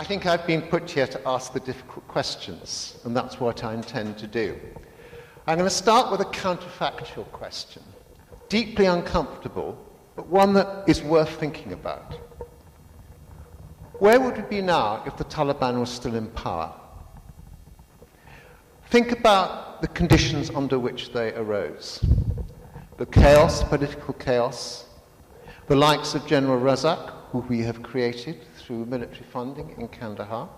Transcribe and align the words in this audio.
I 0.00 0.04
think 0.04 0.24
I've 0.24 0.46
been 0.46 0.62
put 0.62 0.90
here 0.90 1.06
to 1.06 1.28
ask 1.28 1.52
the 1.52 1.60
difficult 1.60 2.08
questions, 2.08 2.98
and 3.04 3.14
that's 3.14 3.38
what 3.38 3.62
I 3.62 3.74
intend 3.74 4.16
to 4.16 4.26
do. 4.26 4.58
I'm 5.46 5.58
going 5.58 5.68
to 5.68 5.74
start 5.76 6.10
with 6.10 6.22
a 6.22 6.30
counterfactual 6.30 7.30
question, 7.32 7.82
deeply 8.48 8.86
uncomfortable, 8.86 9.76
but 10.16 10.26
one 10.26 10.54
that 10.54 10.88
is 10.88 11.02
worth 11.02 11.38
thinking 11.38 11.74
about. 11.74 12.14
Where 13.98 14.18
would 14.18 14.38
we 14.38 14.42
be 14.44 14.62
now 14.62 15.02
if 15.04 15.18
the 15.18 15.24
Taliban 15.24 15.78
was 15.78 15.90
still 15.90 16.14
in 16.14 16.28
power? 16.28 16.72
Think 18.86 19.12
about 19.12 19.82
the 19.82 19.88
conditions 19.88 20.48
under 20.48 20.78
which 20.78 21.12
they 21.12 21.34
arose 21.34 22.02
the 22.96 23.04
chaos, 23.04 23.62
political 23.64 24.14
chaos, 24.14 24.86
the 25.66 25.76
likes 25.76 26.14
of 26.14 26.26
General 26.26 26.58
Raziq, 26.58 27.10
who 27.32 27.40
we 27.40 27.60
have 27.60 27.82
created 27.82 28.40
through 28.70 28.86
military 28.86 29.24
funding 29.32 29.74
in 29.78 29.88
Kandahar. 29.88 30.48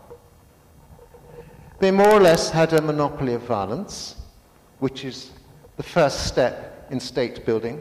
They 1.79 1.91
more 1.91 2.11
or 2.11 2.21
less 2.21 2.51
had 2.51 2.75
a 2.75 2.83
monopoly 2.83 3.33
of 3.33 3.41
violence, 3.45 4.17
which 4.81 5.07
is 5.07 5.31
the 5.79 5.83
first 5.83 6.27
step 6.27 6.89
in 6.91 7.01
state 7.01 7.47
building, 7.47 7.81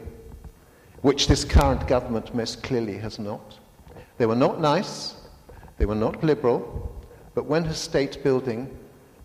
which 1.02 1.26
this 1.26 1.44
current 1.44 1.86
government 1.86 2.34
most 2.34 2.62
clearly 2.62 2.96
has 2.96 3.18
not. 3.18 3.58
They 4.16 4.24
were 4.24 4.34
not 4.34 4.58
nice, 4.58 5.16
they 5.76 5.84
were 5.84 5.94
not 5.94 6.24
liberal, 6.24 6.90
but 7.34 7.44
when 7.44 7.64
has 7.66 7.76
state 7.76 8.24
building 8.24 8.74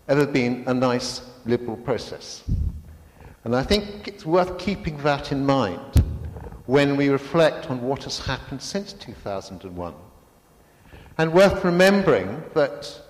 ever 0.08 0.26
been 0.26 0.62
a 0.66 0.74
nice 0.74 1.22
liberal 1.46 1.78
process? 1.78 2.44
And 3.44 3.56
I 3.56 3.62
think 3.62 4.06
it's 4.08 4.26
worth 4.26 4.58
keeping 4.58 4.98
that 4.98 5.32
in 5.32 5.46
mind 5.46 6.04
when 6.66 6.98
we 6.98 7.08
reflect 7.08 7.70
on 7.70 7.80
what 7.80 8.04
has 8.04 8.18
happened 8.18 8.60
since 8.60 8.92
2001. 8.92 9.94
And 11.18 11.32
worth 11.32 11.64
remembering 11.64 12.44
that 12.54 13.00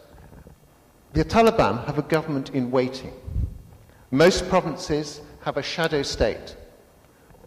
the 1.13 1.25
Taliban 1.25 1.85
have 1.85 1.99
a 1.99 2.03
government 2.03 2.51
in 2.51 2.71
waiting. 2.71 3.13
Most 4.11 4.49
provinces 4.49 5.21
have 5.43 5.59
a 5.59 5.63
shadow 5.63 6.03
state 6.03 6.57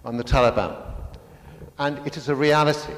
on 0.05 0.17
the 0.17 0.23
Taliban. 0.23 0.79
And 1.79 2.05
it 2.05 2.15
is 2.15 2.29
a 2.29 2.35
reality 2.35 2.93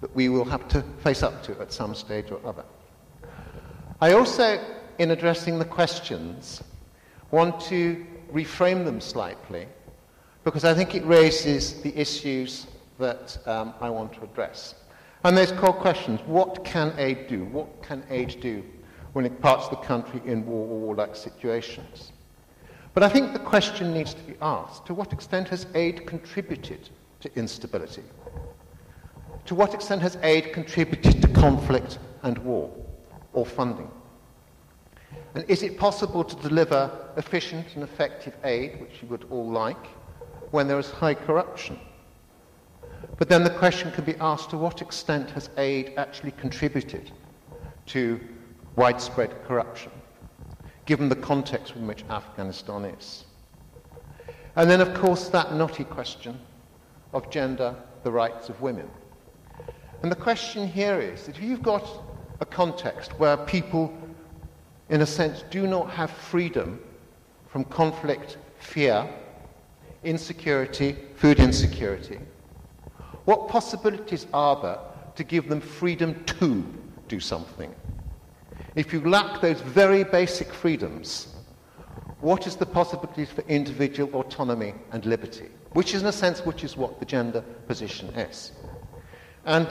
that 0.00 0.14
we 0.14 0.30
will 0.30 0.46
have 0.46 0.66
to 0.68 0.82
face 1.02 1.22
up 1.22 1.42
to 1.42 1.60
at 1.60 1.72
some 1.72 1.94
stage 1.94 2.30
or 2.30 2.40
other. 2.46 2.64
I 4.00 4.12
also, 4.12 4.58
in 4.98 5.10
addressing 5.10 5.58
the 5.58 5.64
questions, 5.64 6.62
want 7.30 7.60
to 7.62 8.04
reframe 8.32 8.84
them 8.84 9.00
slightly 9.00 9.66
because 10.42 10.64
I 10.64 10.72
think 10.74 10.94
it 10.94 11.04
raises 11.04 11.82
the 11.82 11.94
issues 11.98 12.66
that 12.98 13.38
um, 13.46 13.74
I 13.80 13.90
want 13.90 14.12
to 14.14 14.22
address. 14.22 14.74
And 15.24 15.34
there's 15.34 15.52
core 15.52 15.72
questions 15.72 16.20
what 16.26 16.64
can 16.64 16.92
aid 16.98 17.28
do? 17.28 17.46
What 17.46 17.82
can 17.82 18.04
aid 18.10 18.40
do 18.40 18.62
when 19.14 19.24
it 19.24 19.40
parts 19.40 19.68
the 19.68 19.76
country 19.76 20.20
in 20.26 20.44
war 20.44 20.68
or 20.68 20.78
warlike 20.78 21.16
situations? 21.16 22.12
But 22.92 23.02
I 23.02 23.08
think 23.08 23.32
the 23.32 23.38
question 23.38 23.92
needs 23.94 24.12
to 24.14 24.22
be 24.22 24.34
asked 24.42 24.86
to 24.86 24.94
what 24.94 25.12
extent 25.12 25.48
has 25.48 25.66
aid 25.74 26.06
contributed 26.06 26.90
to 27.20 27.34
instability? 27.36 28.04
To 29.46 29.54
what 29.54 29.72
extent 29.72 30.02
has 30.02 30.18
aid 30.22 30.52
contributed 30.52 31.22
to 31.22 31.28
conflict 31.28 31.98
and 32.22 32.36
war 32.38 32.70
or 33.32 33.46
funding? 33.46 33.90
And 35.34 35.44
is 35.48 35.62
it 35.62 35.78
possible 35.78 36.22
to 36.22 36.36
deliver 36.36 36.90
efficient 37.16 37.66
and 37.74 37.82
effective 37.82 38.36
aid, 38.44 38.80
which 38.80 39.02
you 39.02 39.08
would 39.08 39.24
all 39.30 39.50
like, 39.50 39.86
when 40.50 40.68
there 40.68 40.78
is 40.78 40.90
high 40.90 41.14
corruption? 41.14 41.78
But 43.18 43.28
then 43.28 43.44
the 43.44 43.50
question 43.50 43.90
can 43.92 44.04
be 44.04 44.16
asked 44.16 44.50
to 44.50 44.58
what 44.58 44.82
extent 44.82 45.30
has 45.30 45.50
aid 45.56 45.94
actually 45.96 46.32
contributed 46.32 47.10
to 47.86 48.20
widespread 48.76 49.44
corruption, 49.46 49.92
given 50.86 51.08
the 51.08 51.16
context 51.16 51.76
in 51.76 51.86
which 51.86 52.04
Afghanistan 52.10 52.84
is? 52.84 53.24
And 54.56 54.70
then, 54.70 54.80
of 54.80 54.94
course, 54.94 55.28
that 55.28 55.54
knotty 55.54 55.84
question 55.84 56.38
of 57.12 57.30
gender, 57.30 57.74
the 58.02 58.10
rights 58.10 58.48
of 58.48 58.60
women. 58.60 58.88
And 60.02 60.10
the 60.10 60.16
question 60.16 60.66
here 60.66 61.00
is 61.00 61.26
that 61.26 61.36
if 61.36 61.42
you've 61.42 61.62
got 61.62 61.86
a 62.40 62.46
context 62.46 63.18
where 63.18 63.36
people 63.36 63.92
in 64.88 65.00
a 65.00 65.06
sense, 65.06 65.44
do 65.50 65.66
not 65.66 65.90
have 65.90 66.10
freedom 66.10 66.78
from 67.48 67.64
conflict, 67.64 68.36
fear, 68.58 69.08
insecurity, 70.02 70.96
food 71.16 71.40
insecurity, 71.40 72.18
what 73.24 73.48
possibilities 73.48 74.26
are 74.32 74.60
there 74.60 74.78
to 75.16 75.24
give 75.24 75.48
them 75.48 75.60
freedom 75.60 76.24
to 76.24 76.64
do 77.08 77.20
something? 77.20 77.74
If 78.74 78.92
you 78.92 79.08
lack 79.08 79.40
those 79.40 79.60
very 79.60 80.04
basic 80.04 80.52
freedoms, 80.52 81.34
what 82.20 82.46
is 82.46 82.56
the 82.56 82.66
possibilities 82.66 83.30
for 83.30 83.42
individual 83.42 84.14
autonomy 84.14 84.74
and 84.92 85.04
liberty? 85.06 85.48
Which 85.72 85.94
is, 85.94 86.02
in 86.02 86.08
a 86.08 86.12
sense, 86.12 86.44
which 86.44 86.64
is 86.64 86.76
what 86.76 86.98
the 86.98 87.04
gender 87.04 87.42
position 87.66 88.08
is. 88.10 88.52
And 89.44 89.68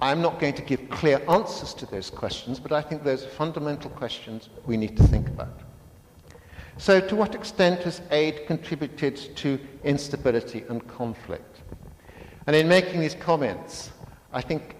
I'm 0.00 0.22
not 0.22 0.38
going 0.38 0.54
to 0.54 0.62
give 0.62 0.88
clear 0.88 1.20
answers 1.28 1.74
to 1.74 1.86
those 1.86 2.08
questions, 2.08 2.58
but 2.58 2.72
I 2.72 2.80
think 2.80 3.04
those 3.04 3.24
are 3.24 3.28
fundamental 3.28 3.90
questions 3.90 4.48
we 4.66 4.76
need 4.76 4.96
to 4.96 5.02
think 5.02 5.28
about. 5.28 5.60
So, 6.78 7.00
to 7.00 7.16
what 7.16 7.34
extent 7.34 7.82
has 7.82 8.00
aid 8.10 8.46
contributed 8.46 9.16
to 9.36 9.58
instability 9.84 10.64
and 10.70 10.86
conflict? 10.88 11.49
And 12.46 12.56
in 12.56 12.68
making 12.68 13.00
these 13.00 13.14
comments, 13.14 13.90
I 14.32 14.40
think 14.40 14.76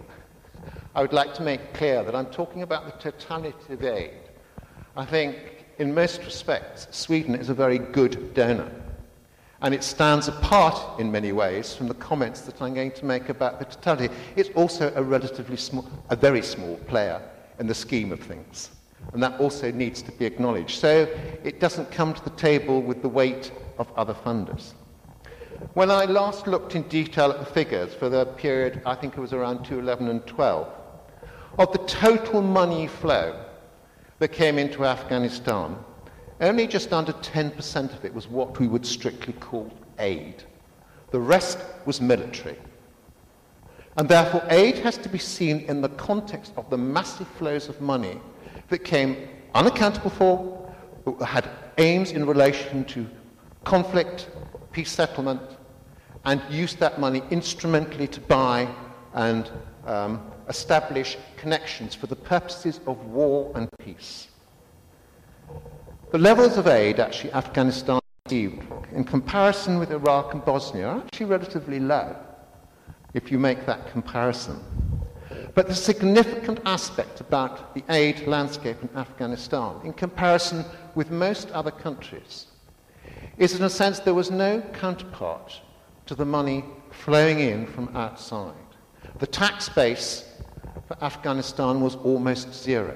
I 0.95 1.03
would 1.03 1.13
like 1.13 1.35
to 1.35 1.43
make 1.43 1.73
clear 1.75 2.03
that 2.03 2.15
I'm 2.15 2.27
talking 2.27 2.63
about 2.63 2.85
the 2.85 3.11
totality 3.11 3.75
of 3.75 3.85
aid. 3.85 4.15
I 4.97 5.05
think, 5.05 5.37
in 5.79 5.95
most 5.95 6.25
respects, 6.25 6.89
Sweden 6.91 7.35
is 7.35 7.49
a 7.49 7.55
very 7.55 7.79
good 7.79 8.35
donor. 8.35 8.71
And 9.63 9.75
it 9.75 9.85
stands 9.85 10.27
apart 10.27 10.99
in 10.99 11.13
many 11.13 11.33
ways 11.33 11.75
from 11.75 11.87
the 11.87 11.95
comments 11.95 12.41
that 12.43 12.61
I'm 12.63 12.75
going 12.75 12.93
to 12.93 13.05
make 13.05 13.29
about 13.29 13.59
the 13.59 13.67
totality. 13.67 14.13
It's 14.35 14.49
also 14.57 14.93
a 14.97 15.03
relatively 15.03 15.57
small, 15.57 15.89
a 16.09 16.17
very 16.17 16.43
small 16.43 16.77
player 16.89 17.21
in 17.59 17.67
the 17.67 17.75
scheme 17.75 18.11
of 18.11 18.21
things. 18.21 18.71
And 19.13 19.23
that 19.23 19.39
also 19.39 19.71
needs 19.71 20.03
to 20.03 20.13
be 20.13 20.25
acknowledged. 20.25 20.81
So 20.81 21.09
it 21.45 21.61
doesn't 21.61 21.91
come 21.91 22.15
to 22.15 22.25
the 22.25 22.31
table 22.31 22.81
with 22.83 23.03
the 23.03 23.09
weight 23.09 23.53
of 23.79 23.93
other 23.97 24.15
funders. 24.15 24.73
When 25.75 25.91
I 25.91 26.07
last 26.07 26.47
looked 26.47 26.75
in 26.75 26.83
detail 26.89 27.31
at 27.31 27.39
the 27.39 27.45
figures 27.45 27.93
for 27.95 28.09
the 28.09 28.25
period, 28.25 28.81
I 28.87 28.95
think 28.95 29.17
it 29.17 29.21
was 29.21 29.33
around 29.35 29.59
2011 29.59 30.09
and 30.09 30.27
12, 30.27 30.69
of 31.59 31.73
the 31.73 31.79
total 31.87 32.41
money 32.41 32.87
flow 32.87 33.45
that 34.19 34.29
came 34.29 34.59
into 34.59 34.87
Afghanistan, 34.87 35.77
only 36.41 36.67
just 36.67 36.93
under 36.95 37.13
10% 37.13 37.95
of 37.95 38.05
it 38.05 38.15
was 38.15 38.27
what 38.27 38.59
we 38.59 38.69
would 38.69 38.87
strictly 38.87 39.35
call 39.35 39.71
aid. 39.99 40.43
The 41.11 41.21
rest 41.21 41.59
was 41.85 42.01
military. 42.01 42.57
And 43.97 44.09
therefore, 44.09 44.43
aid 44.49 44.79
has 44.79 44.97
to 44.99 45.09
be 45.09 45.19
seen 45.19 45.61
in 45.61 45.83
the 45.83 45.89
context 45.91 46.55
of 46.57 46.71
the 46.71 46.79
massive 46.79 47.29
flows 47.29 47.69
of 47.69 47.81
money 47.81 48.19
that 48.69 48.79
came 48.79 49.29
unaccountable 49.55 50.11
for, 50.11 50.75
had 51.25 51.51
aims 51.77 52.13
in 52.13 52.25
relation 52.25 52.85
to 52.87 53.07
conflict, 53.65 54.31
peace 54.73 54.91
settlement, 54.91 55.43
and 56.25 56.43
used 56.51 56.79
that 56.79 57.01
money 57.01 57.23
instrumentally 57.31 58.07
to 58.09 58.21
buy 58.21 58.69
and 59.15 59.51
um, 59.87 60.23
establish 60.49 61.17
connections 61.37 61.95
for 61.95 62.07
the 62.07 62.17
purposes 62.17 62.81
of 62.87 62.99
war 63.07 63.53
and 63.55 63.69
peace. 63.79 64.29
The 66.13 66.19
levels 66.19 66.59
of 66.59 66.67
aid 66.67 67.01
actually 67.01 67.33
Afghanistan 67.33 68.01
received 68.27 68.63
in 68.93 69.05
comparison 69.05 69.79
with 69.79 69.93
Iraq 69.93 70.35
and 70.35 70.45
Bosnia 70.45 70.89
are 70.89 70.99
actually 70.99 71.27
relatively 71.27 71.81
low, 71.81 72.17
if 73.15 73.31
you 73.31 73.39
make 73.39 73.65
that 73.67 73.91
comparison. 73.91 74.61
But 75.55 75.69
the 75.69 75.75
significant 75.75 76.61
aspect 76.65 77.21
about 77.21 77.75
the 77.75 77.85
aid 77.89 78.27
landscape 78.27 78.77
in 78.83 78.91
Afghanistan, 78.97 79.77
in 79.85 79.93
comparison 79.93 80.65
with 80.95 81.11
most 81.11 81.51
other 81.53 81.71
countries, 81.71 82.47
is 83.41 83.55
in 83.55 83.63
a 83.65 83.71
sense 83.71 83.99
there 83.99 84.15
was 84.15 84.31
no 84.31 84.61
counterpart 84.75 85.61
to 86.05 86.15
the 86.15 86.27
money 86.27 86.63
flowing 86.91 87.41
in 87.41 87.67
from 87.67 87.89
outside. 87.97 88.55
The 89.19 89.27
tax 89.27 89.69
base 89.71 90.31
for 90.87 91.03
Afghanistan 91.03 91.81
was 91.81 91.97
almost 91.97 92.53
zero. 92.53 92.95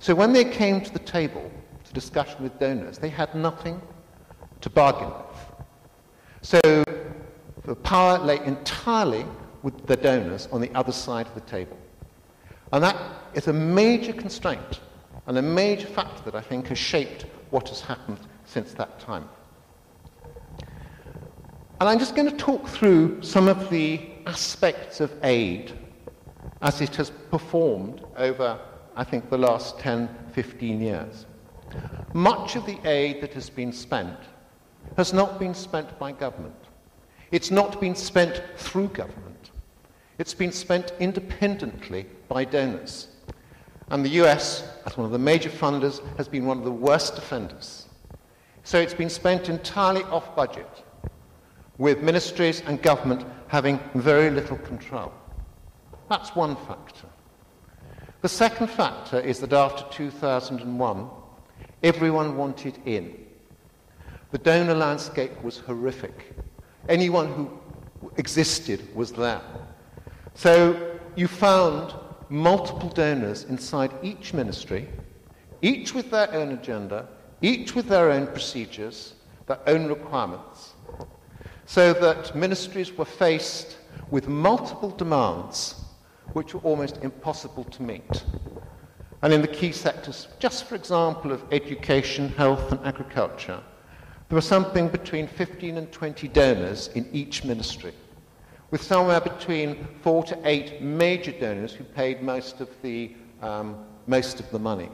So 0.00 0.14
when 0.14 0.34
they 0.34 0.44
came 0.44 0.82
to 0.82 0.92
the 0.92 0.98
table, 0.98 1.50
to 1.84 1.92
discussion 1.94 2.42
with 2.42 2.58
donors, 2.58 2.98
they 2.98 3.08
had 3.08 3.34
nothing 3.34 3.80
to 4.60 4.68
bargain 4.68 5.08
with. 5.08 5.66
So 6.42 6.60
the 7.64 7.74
power 7.74 8.18
lay 8.18 8.44
entirely 8.44 9.24
with 9.62 9.86
the 9.86 9.96
donors 9.96 10.46
on 10.52 10.60
the 10.60 10.70
other 10.74 10.92
side 10.92 11.26
of 11.26 11.34
the 11.34 11.40
table. 11.40 11.78
And 12.70 12.84
that 12.84 12.96
is 13.32 13.48
a 13.48 13.52
major 13.52 14.12
constraint 14.12 14.80
and 15.26 15.38
a 15.38 15.42
major 15.42 15.86
factor 15.86 16.22
that 16.24 16.34
I 16.34 16.42
think 16.42 16.66
has 16.66 16.78
shaped 16.78 17.24
what 17.48 17.70
has 17.70 17.80
happened 17.80 18.20
since 18.44 18.74
that 18.74 19.00
time. 19.00 19.26
And 21.80 21.88
I'm 21.88 21.98
just 21.98 22.14
going 22.16 22.30
to 22.30 22.36
talk 22.36 22.66
through 22.66 23.22
some 23.22 23.48
of 23.48 23.70
the 23.70 24.00
aspects 24.26 25.00
of 25.00 25.12
aid 25.22 25.72
as 26.60 26.80
it 26.80 26.96
has 26.96 27.10
performed 27.30 28.04
over 28.16 28.58
I 28.98 29.04
think, 29.04 29.30
the 29.30 29.38
last 29.38 29.78
10, 29.78 30.08
15 30.32 30.80
years. 30.80 31.26
Much 32.14 32.56
of 32.56 32.66
the 32.66 32.80
aid 32.84 33.20
that 33.20 33.32
has 33.32 33.48
been 33.48 33.72
spent 33.72 34.18
has 34.96 35.12
not 35.12 35.38
been 35.38 35.54
spent 35.54 35.96
by 36.00 36.10
government. 36.10 36.56
It's 37.30 37.52
not 37.52 37.80
been 37.80 37.94
spent 37.94 38.42
through 38.56 38.88
government. 38.88 39.52
It's 40.18 40.34
been 40.34 40.50
spent 40.50 40.94
independently 40.98 42.06
by 42.26 42.44
donors. 42.44 43.06
And 43.90 44.04
the 44.04 44.20
US, 44.22 44.68
as 44.84 44.96
one 44.96 45.06
of 45.06 45.12
the 45.12 45.18
major 45.18 45.50
funders, 45.50 46.00
has 46.16 46.26
been 46.26 46.44
one 46.44 46.58
of 46.58 46.64
the 46.64 46.72
worst 46.72 47.18
offenders. 47.18 47.86
So 48.64 48.80
it's 48.80 48.94
been 48.94 49.10
spent 49.10 49.48
entirely 49.48 50.02
off 50.04 50.34
budget, 50.34 50.82
with 51.78 52.02
ministries 52.02 52.60
and 52.66 52.82
government 52.82 53.24
having 53.46 53.80
very 53.94 54.30
little 54.30 54.58
control. 54.58 55.12
That's 56.08 56.34
one 56.34 56.56
factor. 56.56 57.06
The 58.20 58.28
second 58.28 58.68
factor 58.68 59.20
is 59.20 59.38
that 59.40 59.52
after 59.52 59.84
2001, 59.92 61.08
everyone 61.82 62.36
wanted 62.36 62.78
in. 62.84 63.26
The 64.32 64.38
donor 64.38 64.74
landscape 64.74 65.42
was 65.42 65.58
horrific. 65.58 66.34
Anyone 66.88 67.32
who 67.32 67.50
existed 68.16 68.94
was 68.94 69.12
there. 69.12 69.40
So 70.34 70.98
you 71.16 71.28
found 71.28 71.94
multiple 72.28 72.88
donors 72.88 73.44
inside 73.44 73.92
each 74.02 74.34
ministry, 74.34 74.88
each 75.62 75.94
with 75.94 76.10
their 76.10 76.32
own 76.34 76.52
agenda, 76.52 77.08
each 77.40 77.74
with 77.74 77.86
their 77.88 78.10
own 78.10 78.26
procedures, 78.26 79.14
their 79.46 79.60
own 79.66 79.86
requirements, 79.86 80.67
so 81.68 81.92
that 81.92 82.34
ministries 82.34 82.90
were 82.96 83.04
faced 83.04 83.76
with 84.10 84.26
multiple 84.26 84.88
demands 84.88 85.74
which 86.32 86.54
were 86.54 86.60
almost 86.60 86.96
impossible 87.02 87.64
to 87.64 87.82
meet. 87.82 88.24
And 89.20 89.34
in 89.34 89.42
the 89.42 89.48
key 89.48 89.72
sectors, 89.72 90.28
just 90.38 90.64
for 90.64 90.76
example, 90.76 91.30
of 91.30 91.42
education, 91.52 92.30
health, 92.30 92.72
and 92.72 92.80
agriculture, 92.86 93.60
there 94.28 94.34
were 94.34 94.40
something 94.40 94.88
between 94.88 95.26
15 95.26 95.76
and 95.76 95.92
20 95.92 96.28
donors 96.28 96.88
in 96.94 97.06
each 97.12 97.44
ministry, 97.44 97.92
with 98.70 98.82
somewhere 98.82 99.20
between 99.20 99.86
four 100.02 100.24
to 100.24 100.38
eight 100.44 100.80
major 100.80 101.32
donors 101.32 101.74
who 101.74 101.84
paid 101.84 102.22
most 102.22 102.62
of 102.62 102.70
the, 102.80 103.14
um, 103.42 103.76
most 104.06 104.40
of 104.40 104.50
the 104.52 104.58
money. 104.58 104.88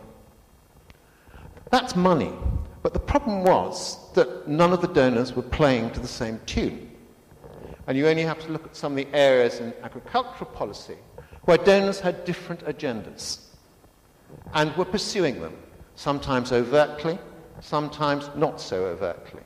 That's 1.71 1.95
money, 1.95 2.33
but 2.85 2.93
the 2.93 3.01
problem 3.01 3.45
was 3.45 3.97
that 4.13 4.47
none 4.47 4.75
of 4.75 4.83
the 4.83 4.89
donors 4.89 5.35
were 5.35 5.41
playing 5.41 5.91
to 5.93 6.01
the 6.01 6.07
same 6.07 6.39
tune. 6.45 6.91
And 7.87 7.97
you 7.97 8.07
only 8.07 8.25
have 8.25 8.39
to 8.41 8.53
look 8.53 8.67
at 8.67 8.77
some 8.77 8.93
of 8.93 8.97
the 8.99 9.17
areas 9.17 9.59
in 9.59 9.73
agricultural 9.83 10.51
policy 10.51 10.99
where 11.47 11.57
donors 11.57 11.99
had 11.99 12.27
different 12.27 12.63
agendas 12.67 13.39
and 14.53 14.77
were 14.77 14.85
pursuing 14.85 15.41
them, 15.41 15.57
sometimes 15.95 16.53
overtly, 16.53 17.19
sometimes 17.63 18.29
not 18.37 18.61
so 18.61 18.85
overtly. 18.85 19.41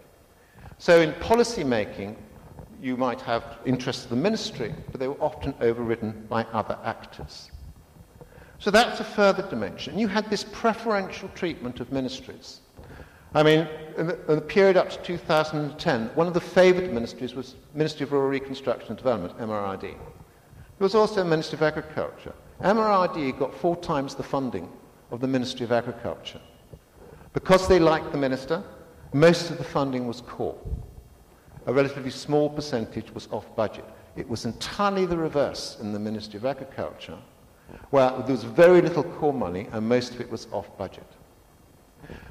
So 0.79 1.01
in 1.01 1.13
policy 1.21 1.63
making, 1.63 2.17
you 2.83 2.97
might 2.97 3.21
have 3.21 3.59
interests 3.65 4.03
of 4.03 4.11
the 4.11 4.17
ministry, 4.17 4.75
but 4.91 4.99
they 4.99 5.07
were 5.07 5.23
often 5.23 5.55
overridden 5.61 6.27
by 6.29 6.43
other 6.53 6.77
actors. 6.83 7.53
So 8.59 8.73
that's 8.73 8.99
a 8.99 9.05
further 9.05 9.49
dimension. 9.49 9.97
You 9.97 10.09
had 10.09 10.29
this 10.29 10.43
preferential 10.43 11.29
treatment 11.37 11.79
of 11.79 11.93
ministries. 11.93 12.63
I 13.35 13.43
mean, 13.43 13.69
in 13.97 14.07
the, 14.07 14.19
in 14.29 14.37
the, 14.37 14.41
period 14.41 14.77
up 14.77 14.91
to 14.91 15.03
2010, 15.03 16.11
one 16.15 16.27
of 16.27 16.35
the 16.35 16.41
favoured 16.41 16.93
ministries 16.93 17.35
was 17.35 17.57
Ministry 17.75 18.05
of 18.05 18.13
Rural 18.13 18.29
Reconstruction 18.29 18.89
and 18.89 18.97
Development, 18.97 19.37
MRRD. 19.39 19.83
There 19.83 19.97
was 20.79 20.95
also 20.95 21.25
Ministry 21.25 21.57
of 21.57 21.63
Agriculture. 21.63 22.33
MRRD 22.63 23.39
got 23.39 23.55
four 23.55 23.77
times 23.77 24.15
the 24.15 24.23
funding 24.23 24.69
of 25.11 25.21
the 25.21 25.27
Ministry 25.27 25.65
of 25.65 25.73
Agriculture. 25.73 26.41
Because 27.33 27.69
they 27.69 27.79
liked 27.79 28.13
the 28.13 28.19
minister, 28.19 28.63
most 29.13 29.51
of 29.51 29.59
the 29.59 29.65
funding 29.65 30.07
was 30.07 30.23
core. 30.23 30.59
A 31.67 31.73
relatively 31.73 32.11
small 32.11 32.49
percentage 32.49 33.13
was 33.13 33.29
off 33.31 33.55
budget. 33.55 33.85
It 34.17 34.29
was 34.29 34.47
entirely 34.47 35.07
the 35.07 35.19
reverse 35.19 35.77
in 35.81 35.93
the 35.93 35.99
Ministry 35.99 36.39
of 36.39 36.47
Agriculture, 36.47 37.19
where 37.91 38.11
there 38.11 38.33
was 38.33 38.45
very 38.45 38.81
little 38.81 39.05
core 39.05 39.35
money 39.35 39.69
and 39.73 39.87
most 39.87 40.15
of 40.15 40.21
it 40.21 40.31
was 40.31 40.49
off 40.51 40.77
budget. 40.79 41.07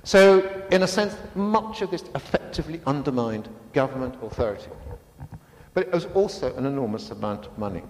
So, 0.04 0.66
in 0.72 0.84
a 0.84 0.88
sense, 0.88 1.16
much 1.36 1.82
of 1.82 1.92
this 1.92 2.04
effectively 2.16 2.82
undermined 2.86 3.50
government 3.74 4.16
authority. 4.22 4.70
But 5.74 5.88
it 5.88 5.94
was 5.94 6.06
also 6.08 6.56
an 6.56 6.66
enormous 6.66 7.12
amount 7.12 7.46
of 7.46 7.58
money. 7.58 7.84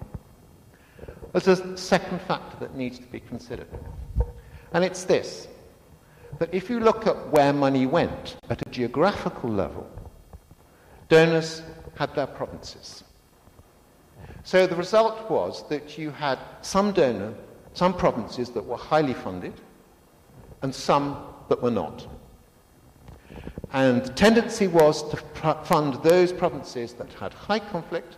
There's 1.32 1.48
a 1.48 1.78
second 1.78 2.22
factor 2.22 2.58
that 2.60 2.76
needs 2.76 3.00
to 3.00 3.06
be 3.06 3.20
considered. 3.20 3.68
And 4.74 4.84
it's 4.84 5.04
this 5.04 5.48
that 6.40 6.54
if 6.54 6.70
you 6.70 6.80
look 6.80 7.08
at 7.08 7.30
where 7.30 7.54
money 7.54 7.86
went 7.86 8.38
at 8.50 8.62
a 8.66 8.70
geographical 8.70 9.50
level, 9.50 9.90
donors 11.10 11.62
had 11.96 12.14
their 12.16 12.28
provinces. 12.28 13.04
So 14.44 14.68
the 14.68 14.76
result 14.76 15.30
was 15.30 15.68
that 15.70 15.98
you 15.98 16.12
had 16.12 16.40
some 16.62 16.92
donor, 16.92 17.34
some 17.74 17.94
provinces 17.94 18.50
that 18.52 18.66
were 18.66 18.78
highly 18.78 19.14
funded, 19.14 19.54
and 20.62 20.74
some 20.74 21.18
that 21.50 21.62
were 21.62 21.72
not. 21.72 22.08
And 23.74 24.04
the 24.04 24.14
tendency 24.14 24.68
was 24.68 25.10
to 25.12 25.18
fund 25.66 25.96
those 25.96 26.32
provinces 26.32 26.94
that 26.94 27.12
had 27.14 27.34
high 27.34 27.60
conflict, 27.60 28.18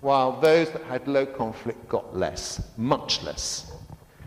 while 0.00 0.40
those 0.40 0.70
that 0.70 0.82
had 0.84 1.08
low 1.08 1.26
conflict 1.26 1.88
got 1.88 2.16
less, 2.16 2.70
much 2.76 3.22
less. 3.22 3.72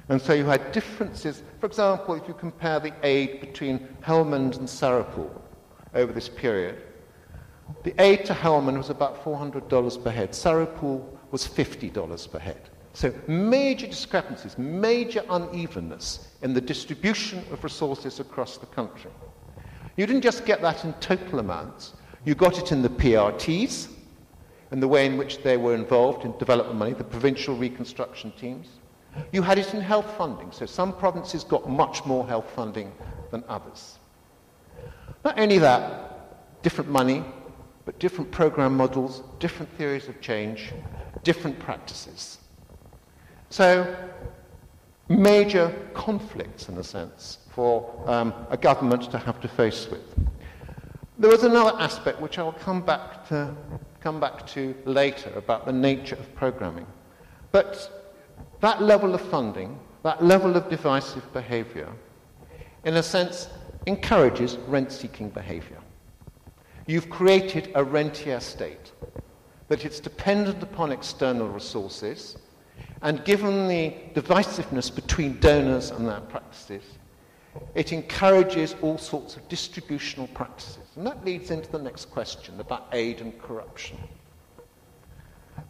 And 0.09 0.21
so 0.21 0.33
you 0.33 0.45
had 0.45 0.71
differences. 0.71 1.43
For 1.59 1.67
example, 1.67 2.15
if 2.15 2.27
you 2.27 2.33
compare 2.33 2.79
the 2.79 2.93
aid 3.03 3.39
between 3.39 3.87
Helmand 4.01 4.57
and 4.57 4.69
Sar-e 4.69 5.03
Pul 5.13 5.41
over 5.93 6.11
this 6.11 6.27
period, 6.27 6.81
the 7.83 7.93
aid 8.01 8.25
to 8.25 8.33
Helmand 8.33 8.77
was 8.77 8.89
about 8.89 9.23
$400 9.23 10.03
per 10.03 10.09
head. 10.09 10.33
Sar-e 10.33 10.65
Pul 10.65 11.17
was 11.31 11.47
$50 11.47 12.31
per 12.31 12.39
head. 12.39 12.69
So 12.99 13.13
major 13.27 13.87
discrepancies, 13.87 14.57
major 14.57 15.23
unevenness 15.29 16.27
in 16.41 16.53
the 16.53 16.59
distribution 16.59 17.39
of 17.49 17.63
resources 17.63 18.19
across 18.19 18.57
the 18.57 18.65
country. 18.65 19.09
You 19.95 20.05
didn't 20.05 20.21
just 20.21 20.45
get 20.45 20.61
that 20.63 20.83
in 20.83 20.91
total 20.95 21.39
amounts, 21.39 21.93
you 22.25 22.35
got 22.35 22.59
it 22.59 22.73
in 22.73 22.81
the 22.81 22.89
PRTs, 22.89 23.87
in 24.73 24.81
the 24.81 24.87
way 24.89 25.05
in 25.05 25.15
which 25.15 25.41
they 25.43 25.55
were 25.55 25.75
involved 25.75 26.25
in 26.25 26.37
development 26.39 26.77
money, 26.77 26.91
the 26.91 27.05
provincial 27.05 27.55
reconstruction 27.55 28.33
teams. 28.33 28.67
You 29.31 29.43
had 29.43 29.57
it 29.57 29.73
in 29.73 29.79
health 29.79 30.17
funding, 30.17 30.51
so 30.51 30.65
some 30.65 30.91
provinces 30.91 31.45
got 31.45 31.69
much 31.69 32.05
more 32.05 32.27
health 32.27 32.51
funding 32.53 32.91
than 33.31 33.45
others. 33.47 33.97
Not 35.23 35.39
only 35.39 35.59
that, 35.59 36.63
different 36.63 36.91
money, 36.91 37.23
but 37.85 37.97
different 37.97 38.29
program 38.29 38.75
models, 38.75 39.23
different 39.39 39.71
theories 39.77 40.09
of 40.09 40.19
change, 40.19 40.73
different 41.23 41.57
practices. 41.59 42.39
So, 43.49 43.95
major 45.07 45.73
conflicts, 45.93 46.69
in 46.69 46.77
a 46.77 46.83
sense, 46.83 47.39
for 47.49 48.03
um, 48.05 48.33
a 48.51 48.57
government 48.57 49.09
to 49.11 49.17
have 49.17 49.41
to 49.41 49.47
face 49.47 49.87
with. 49.89 50.15
There 51.17 51.31
was 51.31 51.43
another 51.43 51.77
aspect 51.79 52.21
which 52.21 52.37
I 52.37 52.43
will 52.43 52.53
come 52.53 52.81
back 52.81 53.27
to, 53.29 53.53
come 53.99 54.19
back 54.19 54.45
to 54.47 54.75
later 54.85 55.31
about 55.35 55.65
the 55.65 55.73
nature 55.73 56.15
of 56.15 56.33
programming. 56.35 56.85
But 57.51 58.13
that 58.61 58.81
level 58.83 59.15
of 59.15 59.21
funding, 59.21 59.79
that 60.03 60.23
level 60.23 60.55
of 60.55 60.69
divisive 60.69 61.33
behavior, 61.33 61.89
in 62.85 62.97
a 62.97 63.03
sense, 63.03 63.49
encourages 63.87 64.57
rent 64.67 64.91
seeking 64.91 65.29
behavior. 65.29 65.79
You've 66.85 67.09
created 67.09 67.71
a 67.75 67.83
rentier 67.83 68.39
state, 68.39 68.91
that 69.67 69.85
it's 69.85 69.99
dependent 69.99 70.61
upon 70.61 70.91
external 70.91 71.47
resources, 71.47 72.37
and 73.01 73.23
given 73.23 73.67
the 73.67 73.93
divisiveness 74.13 74.93
between 74.93 75.39
donors 75.39 75.91
and 75.91 76.07
their 76.07 76.19
practices, 76.21 76.83
it 77.73 77.93
encourages 77.93 78.75
all 78.81 78.97
sorts 78.97 79.35
of 79.35 79.47
distributional 79.47 80.27
practices. 80.27 80.83
And 80.95 81.07
that 81.07 81.23
leads 81.25 81.51
into 81.51 81.71
the 81.71 81.79
next 81.79 82.05
question 82.11 82.59
about 82.59 82.87
aid 82.91 83.21
and 83.21 83.39
corruption. 83.41 83.97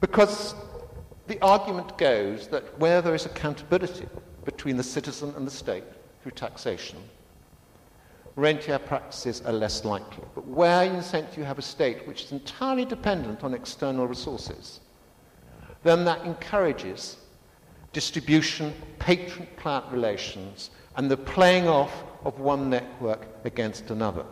Because 0.02 0.56
the 1.28 1.40
argument 1.42 1.98
goes 1.98 2.48
that 2.48 2.78
where 2.80 3.02
there 3.02 3.16
is 3.16 3.26
accountability 3.26 4.08
between 4.46 4.78
the 4.78 4.84
citizen 4.84 5.34
and 5.36 5.46
the 5.46 5.52
state 5.52 5.84
through 6.24 6.32
taxation, 6.32 6.98
rentier 8.36 8.80
practices 8.80 9.42
are 9.46 9.54
less 9.54 9.86
likely. 9.86 10.24
But 10.34 10.48
where, 10.48 10.86
in 10.86 10.96
a 10.96 11.04
sense, 11.04 11.38
you 11.38 11.44
have 11.44 11.60
a 11.60 11.64
state 11.64 12.08
which 12.08 12.24
is 12.24 12.32
entirely 12.32 12.86
dependent 12.86 13.44
on 13.44 13.54
external 13.54 14.08
resources, 14.08 14.80
then 15.84 16.06
that 16.06 16.26
encourages 16.26 17.18
distribution, 17.94 18.74
patron-client 19.00 19.86
relations, 19.92 20.72
and 20.96 21.10
the 21.10 21.18
playing 21.18 21.68
off 21.68 22.04
of 22.26 22.40
one 22.40 22.70
network 22.70 23.28
against 23.46 23.90
another. 23.92 24.26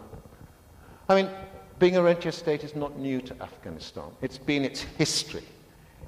I 1.09 1.21
mean, 1.21 1.31
being 1.79 1.95
a 1.95 2.01
rentier 2.01 2.31
state 2.31 2.63
is 2.63 2.75
not 2.75 2.97
new 2.97 3.21
to 3.21 3.41
Afghanistan. 3.41 4.11
It's 4.21 4.37
been 4.37 4.65
its 4.65 4.81
history. 4.81 5.43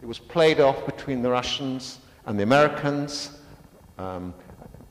It 0.02 0.06
was 0.06 0.20
played 0.20 0.60
off 0.60 0.86
between 0.86 1.22
the 1.22 1.30
Russians 1.30 2.00
and 2.26 2.38
the 2.38 2.44
Americans. 2.44 3.38
Um, 3.98 4.34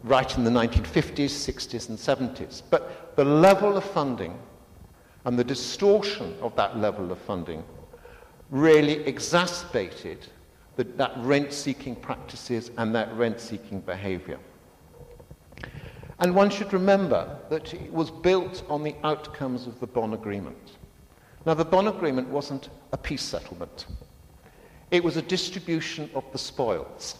right 0.04 0.36
in 0.36 0.44
the 0.44 0.50
1950s, 0.50 1.26
60s, 1.26 1.88
and 1.88 1.98
70s. 1.98 2.62
But 2.70 3.16
the 3.16 3.24
level 3.24 3.76
of 3.76 3.84
funding 3.84 4.38
and 5.24 5.38
the 5.38 5.44
distortion 5.44 6.36
of 6.40 6.54
that 6.56 6.78
level 6.78 7.10
of 7.10 7.18
funding 7.18 7.64
really 8.50 9.04
exacerbated 9.04 10.26
the, 10.78 10.84
that 10.84 11.12
rent 11.16 11.52
seeking 11.52 11.96
practices 11.96 12.70
and 12.78 12.94
that 12.94 13.12
rent 13.16 13.40
seeking 13.40 13.80
behavior. 13.80 14.38
And 16.20 16.36
one 16.36 16.50
should 16.50 16.72
remember 16.72 17.36
that 17.50 17.74
it 17.74 17.92
was 17.92 18.12
built 18.12 18.62
on 18.68 18.84
the 18.84 18.94
outcomes 19.02 19.66
of 19.66 19.78
the 19.80 19.88
Bonn 19.88 20.14
Agreement. 20.14 20.76
Now, 21.44 21.54
the 21.54 21.64
Bonn 21.64 21.88
Agreement 21.88 22.28
wasn't 22.28 22.68
a 22.92 22.96
peace 22.96 23.22
settlement, 23.22 23.86
it 24.92 25.02
was 25.02 25.16
a 25.16 25.22
distribution 25.22 26.08
of 26.14 26.24
the 26.32 26.38
spoils 26.38 27.16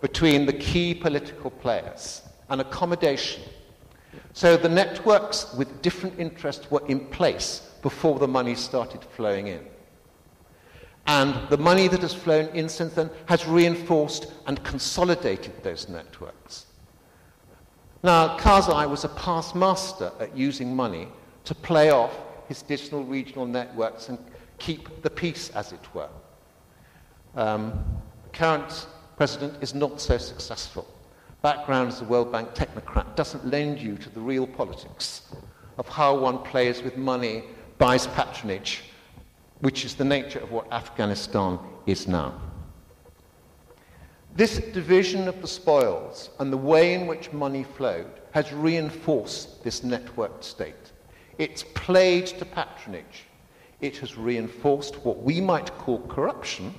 between 0.00 0.44
the 0.44 0.52
key 0.52 0.94
political 0.94 1.50
players, 1.50 2.22
an 2.48 2.58
accommodation. 2.58 3.44
So 4.32 4.56
the 4.56 4.68
networks 4.68 5.54
with 5.54 5.80
different 5.80 6.18
interests 6.18 6.68
were 6.72 6.84
in 6.88 7.06
place 7.06 7.70
before 7.82 8.18
the 8.18 8.26
money 8.26 8.56
started 8.56 9.04
flowing 9.04 9.46
in. 9.46 9.64
And 11.06 11.48
the 11.48 11.56
money 11.56 11.88
that 11.88 12.02
has 12.02 12.14
flown 12.14 12.48
in 12.54 12.68
since 12.68 12.94
then 12.94 13.10
has 13.26 13.46
reinforced 13.46 14.32
and 14.46 14.62
consolidated 14.62 15.52
those 15.62 15.88
networks. 15.88 16.66
Now, 18.04 18.36
Karzai 18.38 18.88
was 18.88 19.04
a 19.04 19.08
past 19.10 19.54
master 19.54 20.12
at 20.20 20.36
using 20.36 20.74
money 20.74 21.08
to 21.44 21.54
play 21.54 21.90
off 21.90 22.16
his 22.48 22.62
digital 22.62 23.04
regional 23.04 23.46
networks 23.46 24.08
and 24.08 24.18
keep 24.58 25.02
the 25.02 25.10
peace, 25.10 25.50
as 25.50 25.72
it 25.72 25.94
were. 25.94 26.08
Um, 27.34 27.84
current 28.32 28.86
president 29.16 29.62
is 29.62 29.74
not 29.74 30.00
so 30.00 30.18
successful. 30.18 30.86
Background 31.42 31.88
as 31.88 32.00
a 32.00 32.04
World 32.04 32.30
Bank 32.30 32.54
technocrat 32.54 33.16
doesn't 33.16 33.44
lend 33.46 33.80
you 33.80 33.96
to 33.96 34.10
the 34.10 34.20
real 34.20 34.46
politics 34.46 35.22
of 35.78 35.88
how 35.88 36.16
one 36.16 36.38
plays 36.38 36.82
with 36.82 36.96
money, 36.96 37.44
buys 37.78 38.06
patronage, 38.08 38.82
which 39.62 39.84
is 39.84 39.94
the 39.94 40.04
nature 40.04 40.40
of 40.40 40.50
what 40.50 40.70
Afghanistan 40.72 41.56
is 41.86 42.08
now. 42.08 42.34
This 44.34 44.58
division 44.58 45.28
of 45.28 45.40
the 45.40 45.46
spoils 45.46 46.30
and 46.40 46.52
the 46.52 46.56
way 46.56 46.94
in 46.94 47.06
which 47.06 47.32
money 47.32 47.62
flowed 47.62 48.20
has 48.32 48.52
reinforced 48.52 49.62
this 49.62 49.82
networked 49.82 50.42
state. 50.42 50.92
It's 51.38 51.62
played 51.74 52.26
to 52.26 52.44
patronage. 52.44 53.26
It 53.80 53.98
has 53.98 54.18
reinforced 54.18 54.96
what 55.04 55.22
we 55.22 55.40
might 55.40 55.70
call 55.78 56.00
corruption, 56.08 56.74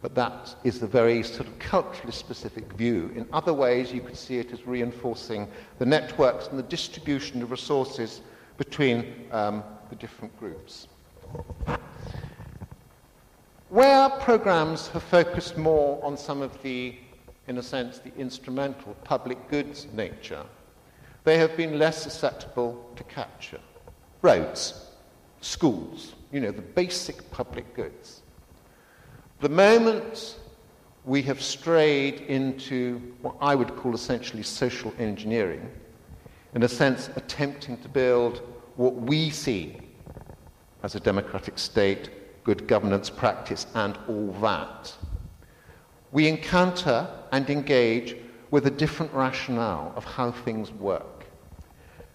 but 0.00 0.14
that 0.14 0.54
is 0.64 0.80
the 0.80 0.86
very 0.86 1.22
sort 1.22 1.48
of 1.48 1.58
culturally 1.58 2.12
specific 2.12 2.72
view. 2.72 3.12
In 3.14 3.26
other 3.34 3.52
ways, 3.52 3.92
you 3.92 4.00
could 4.00 4.16
see 4.16 4.38
it 4.38 4.50
as 4.50 4.66
reinforcing 4.66 5.46
the 5.78 5.86
networks 5.86 6.46
and 6.46 6.58
the 6.58 6.62
distribution 6.64 7.42
of 7.42 7.50
resources 7.50 8.22
between 8.56 9.26
um, 9.30 9.62
the 9.90 9.96
different 9.96 10.34
groups. 10.38 10.88
Where 13.74 14.08
programs 14.08 14.88
have 14.88 15.02
focused 15.02 15.56
more 15.58 15.98
on 16.04 16.16
some 16.16 16.42
of 16.42 16.62
the, 16.62 16.94
in 17.48 17.58
a 17.58 17.62
sense, 17.62 17.98
the 17.98 18.14
instrumental 18.16 18.94
public 19.02 19.48
goods 19.48 19.88
nature, 19.92 20.44
they 21.24 21.38
have 21.38 21.56
been 21.56 21.78
less 21.78 22.02
susceptible 22.02 22.88
to 22.94 23.02
capture. 23.04 23.60
Roads, 24.22 24.90
schools, 25.40 26.14
you 26.30 26.40
know, 26.40 26.52
the 26.52 26.62
basic 26.62 27.30
public 27.30 27.74
goods. 27.74 28.22
The 29.40 29.48
moment 29.48 30.38
we 31.04 31.22
have 31.22 31.42
strayed 31.42 32.20
into 32.22 32.98
what 33.22 33.34
I 33.40 33.54
would 33.54 33.74
call 33.76 33.94
essentially 33.94 34.42
social 34.42 34.94
engineering, 34.98 35.68
in 36.54 36.62
a 36.62 36.68
sense, 36.68 37.10
attempting 37.16 37.76
to 37.78 37.88
build 37.88 38.40
what 38.76 38.94
we 38.94 39.30
see 39.30 39.78
as 40.84 40.94
a 40.94 41.00
democratic 41.00 41.58
state, 41.58 42.10
good 42.44 42.68
governance 42.68 43.08
practice, 43.08 43.66
and 43.74 43.98
all 44.06 44.32
that. 44.42 44.94
We 46.12 46.28
encounter 46.28 47.08
and 47.32 47.48
engage 47.48 48.16
with 48.50 48.66
a 48.66 48.70
different 48.70 49.10
rationale 49.14 49.94
of 49.96 50.04
how 50.04 50.30
things 50.30 50.70
work. 50.70 51.24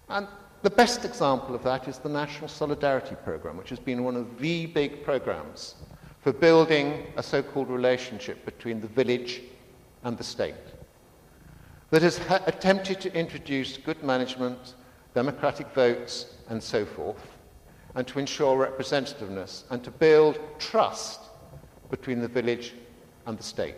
And 0.08 0.28
the 0.62 0.70
best 0.70 1.04
example 1.04 1.56
of 1.56 1.64
that 1.64 1.88
is 1.88 1.98
the 1.98 2.08
National 2.08 2.46
Solidarity 2.46 3.16
Programme, 3.24 3.56
which 3.56 3.70
has 3.70 3.80
been 3.80 4.04
one 4.04 4.14
of 4.14 4.38
the 4.38 4.66
big 4.66 5.02
programs 5.04 5.74
for 6.22 6.32
building 6.32 7.08
a 7.16 7.22
so 7.24 7.42
called 7.42 7.68
relationship 7.68 8.44
between 8.44 8.80
the 8.80 8.86
village 8.86 9.42
and 10.04 10.16
the 10.16 10.24
state, 10.24 10.54
that 11.90 12.02
has 12.02 12.18
ha- 12.18 12.42
attempted 12.46 13.00
to 13.00 13.12
introduce 13.18 13.78
good 13.78 14.00
management, 14.04 14.74
democratic 15.12 15.68
votes, 15.74 16.26
and 16.48 16.62
so 16.62 16.86
forth, 16.86 17.39
and 17.94 18.06
to 18.06 18.18
ensure 18.18 18.66
representativeness 18.66 19.64
and 19.70 19.82
to 19.84 19.90
build 19.90 20.38
trust 20.58 21.20
between 21.90 22.20
the 22.20 22.28
village 22.28 22.72
and 23.26 23.38
the 23.38 23.42
state. 23.42 23.74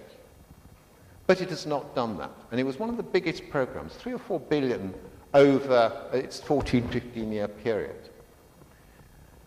But 1.26 1.40
it 1.40 1.50
has 1.50 1.66
not 1.66 1.94
done 1.94 2.18
that. 2.18 2.32
And 2.50 2.60
it 2.60 2.64
was 2.64 2.78
one 2.78 2.90
of 2.90 2.96
the 2.96 3.02
biggest 3.02 3.48
programs, 3.48 3.94
three 3.94 4.12
or 4.12 4.18
four 4.18 4.40
billion 4.40 4.94
over 5.34 6.10
its 6.12 6.40
14, 6.40 6.88
15 6.88 7.32
year 7.32 7.48
period. 7.48 8.10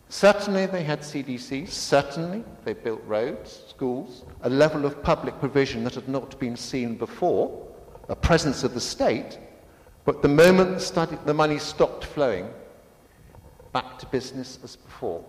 Certainly 0.09 0.67
they 0.67 0.83
had 0.83 1.01
CDCs, 1.01 1.69
certainly 1.69 2.43
they 2.63 2.73
built 2.73 3.01
roads, 3.05 3.63
schools, 3.67 4.23
a 4.43 4.49
level 4.49 4.85
of 4.85 5.01
public 5.03 5.39
provision 5.39 5.83
that 5.83 5.95
had 5.95 6.07
not 6.07 6.39
been 6.39 6.55
seen 6.55 6.95
before, 6.95 7.67
a 8.07 8.15
presence 8.15 8.63
of 8.63 8.73
the 8.73 8.81
state, 8.81 9.39
but 10.05 10.21
the 10.21 10.27
moment 10.27 10.75
the, 10.75 10.79
study, 10.79 11.17
the 11.25 11.33
money 11.33 11.57
stopped 11.57 12.05
flowing, 12.05 12.47
back 13.75 13.99
to 13.99 14.05
business 14.05 14.57
as 14.63 14.77
before, 14.77 15.21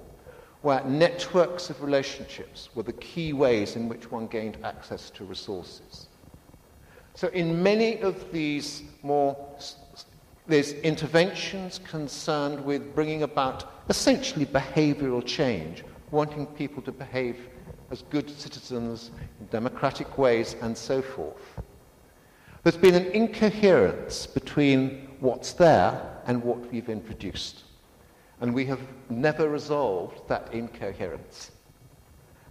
where 0.62 0.84
networks 0.84 1.68
of 1.68 1.82
relationships 1.82 2.68
were 2.76 2.84
the 2.84 2.92
key 2.92 3.32
ways 3.32 3.74
in 3.74 3.88
which 3.88 4.12
one 4.12 4.28
gained 4.28 4.56
access 4.62 5.10
to 5.10 5.24
resources. 5.24 6.06
So, 7.14 7.26
in 7.28 7.60
many 7.60 8.00
of 8.02 8.30
these 8.30 8.84
more 9.02 9.36
there's 10.46 10.74
interventions 10.92 11.80
concerned 11.82 12.64
with 12.64 12.94
bringing 12.94 13.24
about 13.24 13.72
essentially 13.88 14.46
behavioral 14.46 15.26
change, 15.26 15.82
wanting 16.12 16.46
people 16.46 16.80
to 16.82 16.92
behave 16.92 17.48
as 17.90 18.02
good 18.02 18.30
citizens 18.30 19.10
in 19.40 19.46
democratic 19.46 20.18
ways 20.18 20.54
and 20.62 20.78
so 20.78 21.02
forth. 21.02 21.60
There's 22.62 22.76
been 22.76 22.94
an 22.94 23.06
incoherence 23.06 24.24
between 24.24 25.08
what's 25.18 25.52
there 25.52 26.20
and 26.28 26.44
what 26.44 26.70
we've 26.70 26.88
introduced. 26.88 27.64
And 28.40 28.54
we 28.54 28.66
have 28.66 28.80
never 29.08 29.48
resolved 29.48 30.28
that 30.28 30.52
incoherence. 30.52 31.52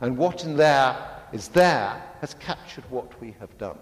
And 0.01 0.17
what 0.17 0.43
in 0.43 0.57
there 0.57 0.95
is 1.31 1.47
there 1.49 2.01
has 2.21 2.33
captured 2.35 2.83
what 2.89 3.19
we 3.21 3.35
have 3.39 3.55
done. 3.57 3.77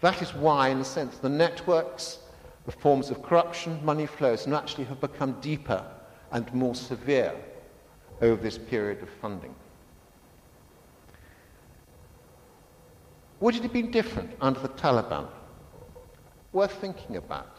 That 0.00 0.20
is 0.20 0.34
why, 0.34 0.68
in 0.68 0.80
a 0.80 0.84
sense, 0.84 1.18
the 1.18 1.28
networks, 1.28 2.18
the 2.66 2.72
forms 2.72 3.10
of 3.10 3.22
corruption, 3.22 3.82
money 3.84 4.06
flows, 4.06 4.46
naturally 4.46 4.84
have 4.86 5.00
become 5.00 5.40
deeper 5.40 5.84
and 6.32 6.52
more 6.52 6.74
severe 6.74 7.34
over 8.20 8.42
this 8.42 8.58
period 8.58 9.02
of 9.02 9.08
funding. 9.08 9.54
Would 13.40 13.56
it 13.56 13.62
have 13.62 13.72
been 13.72 13.90
different 13.90 14.30
under 14.40 14.60
the 14.60 14.68
Taliban? 14.68 15.28
Worth 16.52 16.72
thinking 16.72 17.16
about. 17.16 17.58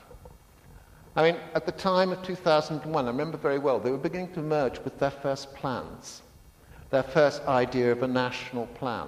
I 1.18 1.32
mean, 1.32 1.40
at 1.54 1.66
the 1.66 1.72
time 1.72 2.12
of 2.12 2.22
2001, 2.24 3.06
I 3.06 3.08
remember 3.08 3.38
very 3.38 3.58
well, 3.58 3.80
they 3.80 3.92
were 3.92 3.98
beginning 3.98 4.34
to 4.34 4.42
emerge 4.42 4.80
with 4.80 5.00
their 5.00 5.12
first 5.12 5.56
plans, 5.56 6.22
their 6.90 7.04
first 7.04 7.42
idea 7.44 7.94
of 7.94 8.04
a 8.04 8.08
national 8.08 8.68
plan. 8.68 9.08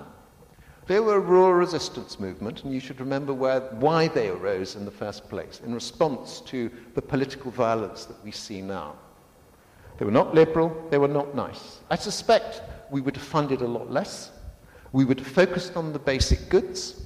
They 0.86 1.02
were 1.02 1.16
a 1.16 1.20
rural 1.20 1.54
resistance 1.54 2.18
movement, 2.18 2.64
and 2.64 2.74
you 2.74 2.80
should 2.80 3.02
remember 3.02 3.34
where, 3.34 3.60
why 3.72 4.08
they 4.08 4.30
arose 4.30 4.78
in 4.78 4.86
the 4.86 4.92
first 4.92 5.30
place, 5.30 5.60
in 5.66 5.74
response 5.74 6.40
to 6.46 6.72
the 6.96 7.02
political 7.02 7.52
violence 7.52 8.06
that 8.06 8.24
we 8.24 8.32
see 8.32 8.62
now. 8.62 8.96
They 9.98 10.06
were 10.06 10.12
not 10.12 10.34
liberal, 10.34 10.88
they 10.90 10.98
were 10.98 11.10
not 11.10 11.36
nice. 11.36 11.82
I 11.90 11.98
suspect 11.98 12.62
we 12.90 13.02
would 13.02 13.18
have 13.18 13.26
funded 13.26 13.62
a 13.62 13.68
lot 13.68 13.92
less. 13.92 14.32
We 14.94 15.04
would 15.04 15.20
have 15.20 15.28
focused 15.28 15.76
on 15.76 15.92
the 15.92 16.00
basic 16.00 16.48
goods. 16.48 17.04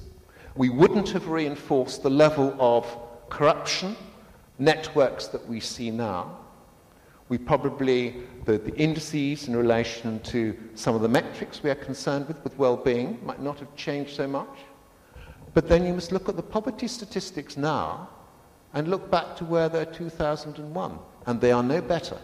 We 0.54 0.68
wouldn't 0.68 1.08
have 1.08 1.26
reinforced 1.26 2.04
the 2.04 2.10
level 2.10 2.54
of 2.60 2.86
corruption 3.30 3.96
networks 4.64 5.26
that 5.28 5.46
we 5.46 5.60
see 5.60 5.90
now, 5.90 6.38
we 7.28 7.38
probably, 7.38 8.14
the, 8.44 8.58
the, 8.58 8.74
indices 8.76 9.48
in 9.48 9.56
relation 9.56 10.20
to 10.20 10.56
some 10.74 10.94
of 10.94 11.00
the 11.00 11.08
metrics 11.08 11.62
we 11.62 11.70
are 11.70 11.74
concerned 11.74 12.28
with, 12.28 12.42
with 12.44 12.56
well-being, 12.58 13.18
might 13.24 13.40
not 13.40 13.58
have 13.58 13.74
changed 13.74 14.14
so 14.14 14.26
much. 14.26 14.58
But 15.54 15.68
then 15.68 15.86
you 15.86 15.94
must 15.94 16.12
look 16.12 16.28
at 16.28 16.36
the 16.36 16.42
poverty 16.42 16.88
statistics 16.88 17.56
now 17.56 18.08
and 18.74 18.88
look 18.88 19.10
back 19.10 19.36
to 19.36 19.44
where 19.44 19.68
they're 19.68 19.86
2001, 19.86 20.98
and 21.26 21.40
they 21.40 21.52
are 21.52 21.62
no 21.62 21.80
better, 21.80 22.18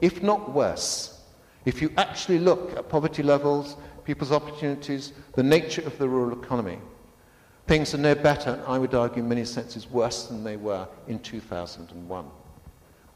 if 0.00 0.22
not 0.22 0.52
worse. 0.52 1.22
If 1.64 1.80
you 1.80 1.90
actually 1.96 2.38
look 2.38 2.76
at 2.76 2.88
poverty 2.88 3.22
levels, 3.22 3.76
people's 4.04 4.32
opportunities, 4.32 5.12
the 5.34 5.42
nature 5.42 5.82
of 5.82 5.96
the 5.98 6.08
rural 6.08 6.40
economy, 6.40 6.78
Things 7.66 7.94
are 7.94 7.98
no 7.98 8.14
better, 8.14 8.50
and 8.50 8.62
I 8.66 8.78
would 8.78 8.94
argue, 8.94 9.22
in 9.22 9.28
many 9.28 9.44
senses, 9.44 9.90
worse 9.90 10.26
than 10.26 10.44
they 10.44 10.56
were 10.56 10.86
in 11.08 11.18
2001. 11.18 12.26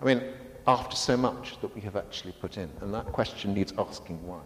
I 0.00 0.04
mean, 0.04 0.22
after 0.66 0.96
so 0.96 1.16
much 1.16 1.60
that 1.60 1.74
we 1.74 1.82
have 1.82 1.96
actually 1.96 2.32
put 2.32 2.56
in, 2.56 2.70
and 2.80 2.92
that 2.94 3.06
question 3.06 3.52
needs 3.52 3.74
asking 3.76 4.26
why. 4.26 4.40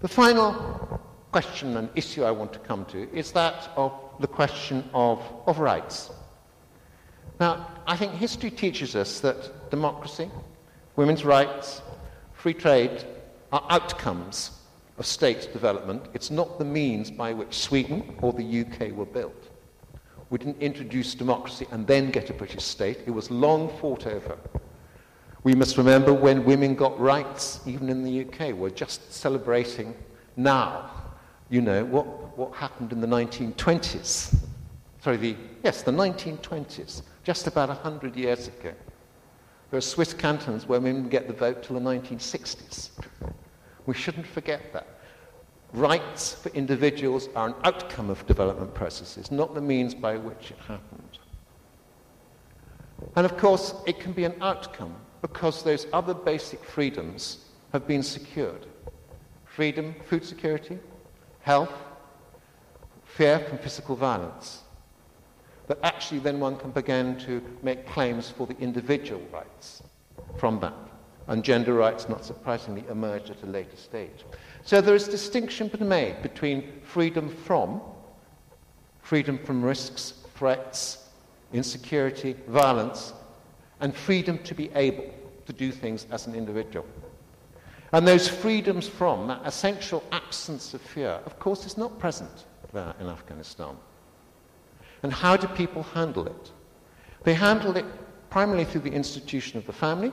The 0.00 0.08
final 0.08 1.00
question 1.30 1.76
and 1.76 1.88
issue 1.94 2.24
I 2.24 2.32
want 2.32 2.52
to 2.54 2.58
come 2.58 2.84
to 2.86 3.08
is 3.16 3.30
that 3.32 3.70
of 3.76 3.92
the 4.18 4.26
question 4.26 4.88
of, 4.92 5.22
of 5.46 5.60
rights. 5.60 6.10
Now, 7.38 7.68
I 7.86 7.96
think 7.96 8.12
history 8.12 8.50
teaches 8.50 8.96
us 8.96 9.20
that 9.20 9.70
democracy, 9.70 10.28
women's 10.96 11.24
rights, 11.24 11.82
free 12.32 12.54
trade 12.54 13.04
are 13.52 13.64
outcomes 13.70 14.59
of 15.00 15.06
state 15.06 15.50
development. 15.54 16.04
It's 16.12 16.30
not 16.30 16.58
the 16.58 16.64
means 16.64 17.10
by 17.10 17.32
which 17.32 17.58
Sweden 17.58 18.16
or 18.20 18.34
the 18.34 18.60
UK 18.60 18.92
were 18.92 19.06
built. 19.06 19.48
We 20.28 20.36
didn't 20.36 20.60
introduce 20.60 21.14
democracy 21.14 21.66
and 21.72 21.86
then 21.86 22.10
get 22.10 22.28
a 22.28 22.34
British 22.34 22.64
state. 22.64 22.98
It 23.06 23.10
was 23.10 23.30
long 23.30 23.70
fought 23.80 24.06
over. 24.06 24.36
We 25.42 25.54
must 25.54 25.78
remember 25.78 26.12
when 26.12 26.44
women 26.44 26.74
got 26.74 27.00
rights, 27.00 27.60
even 27.66 27.88
in 27.88 28.04
the 28.04 28.26
UK. 28.26 28.54
We're 28.54 28.68
just 28.68 29.10
celebrating 29.10 29.94
now, 30.36 30.90
you 31.48 31.62
know, 31.62 31.82
what, 31.86 32.04
what 32.36 32.54
happened 32.54 32.92
in 32.92 33.00
the 33.00 33.06
1920s. 33.06 34.36
Sorry, 35.02 35.16
the, 35.16 35.34
yes, 35.64 35.82
the 35.82 35.92
1920s, 35.92 37.00
just 37.24 37.46
about 37.46 37.70
100 37.70 38.16
years 38.16 38.48
ago. 38.48 38.74
There 39.70 39.78
are 39.78 39.80
Swiss 39.80 40.12
cantons 40.12 40.66
where 40.66 40.78
women 40.78 41.08
get 41.08 41.26
the 41.26 41.32
vote 41.32 41.62
till 41.62 41.80
the 41.80 41.82
1960s. 41.82 42.90
We 43.90 43.96
shouldn't 43.96 44.28
forget 44.28 44.72
that. 44.72 44.86
Rights 45.72 46.34
for 46.34 46.50
individuals 46.50 47.28
are 47.34 47.48
an 47.48 47.54
outcome 47.64 48.08
of 48.08 48.24
development 48.24 48.72
processes, 48.72 49.32
not 49.32 49.52
the 49.52 49.60
means 49.60 49.96
by 49.96 50.16
which 50.16 50.52
it 50.52 50.58
happened. 50.58 51.18
And 53.16 53.26
of 53.26 53.36
course, 53.36 53.74
it 53.88 53.98
can 53.98 54.12
be 54.12 54.22
an 54.22 54.34
outcome 54.40 54.94
because 55.22 55.64
those 55.64 55.88
other 55.92 56.14
basic 56.14 56.62
freedoms 56.64 57.46
have 57.72 57.88
been 57.88 58.04
secured. 58.04 58.64
Freedom, 59.44 59.92
food 60.06 60.24
security, 60.24 60.78
health, 61.40 61.74
fear 63.02 63.40
from 63.40 63.58
physical 63.58 63.96
violence. 63.96 64.62
But 65.66 65.80
actually 65.82 66.20
then 66.20 66.38
one 66.38 66.58
can 66.58 66.70
begin 66.70 67.18
to 67.26 67.42
make 67.64 67.88
claims 67.88 68.30
for 68.30 68.46
the 68.46 68.56
individual 68.58 69.22
rights 69.32 69.82
from 70.38 70.60
that 70.60 70.89
and 71.30 71.44
gender 71.44 71.74
rights, 71.74 72.08
not 72.08 72.24
surprisingly, 72.24 72.84
emerged 72.90 73.30
at 73.30 73.40
a 73.44 73.46
later 73.46 73.76
stage. 73.76 74.24
So 74.64 74.80
there 74.80 74.96
is 74.96 75.06
distinction 75.06 75.70
to 75.70 75.78
be 75.78 75.84
made 75.84 76.22
between 76.22 76.80
freedom 76.82 77.28
from, 77.28 77.80
freedom 79.00 79.38
from 79.38 79.62
risks, 79.62 80.14
threats, 80.34 81.08
insecurity, 81.52 82.34
violence, 82.48 83.12
and 83.78 83.94
freedom 83.94 84.38
to 84.38 84.56
be 84.56 84.70
able 84.74 85.08
to 85.46 85.52
do 85.52 85.70
things 85.70 86.04
as 86.10 86.26
an 86.26 86.34
individual. 86.34 86.84
And 87.92 88.06
those 88.06 88.26
freedoms 88.26 88.88
from, 88.88 89.28
that 89.28 89.42
essential 89.44 90.02
absence 90.10 90.74
of 90.74 90.80
fear, 90.80 91.20
of 91.26 91.38
course, 91.38 91.64
is 91.64 91.78
not 91.78 91.96
present 92.00 92.44
there 92.72 92.92
in 92.98 93.06
Afghanistan. 93.06 93.76
And 95.04 95.12
how 95.12 95.36
do 95.36 95.46
people 95.46 95.84
handle 95.84 96.26
it? 96.26 96.50
They 97.22 97.34
handle 97.34 97.76
it 97.76 97.84
primarily 98.30 98.64
through 98.64 98.82
the 98.82 98.92
institution 98.92 99.58
of 99.58 99.66
the 99.66 99.72
family, 99.72 100.12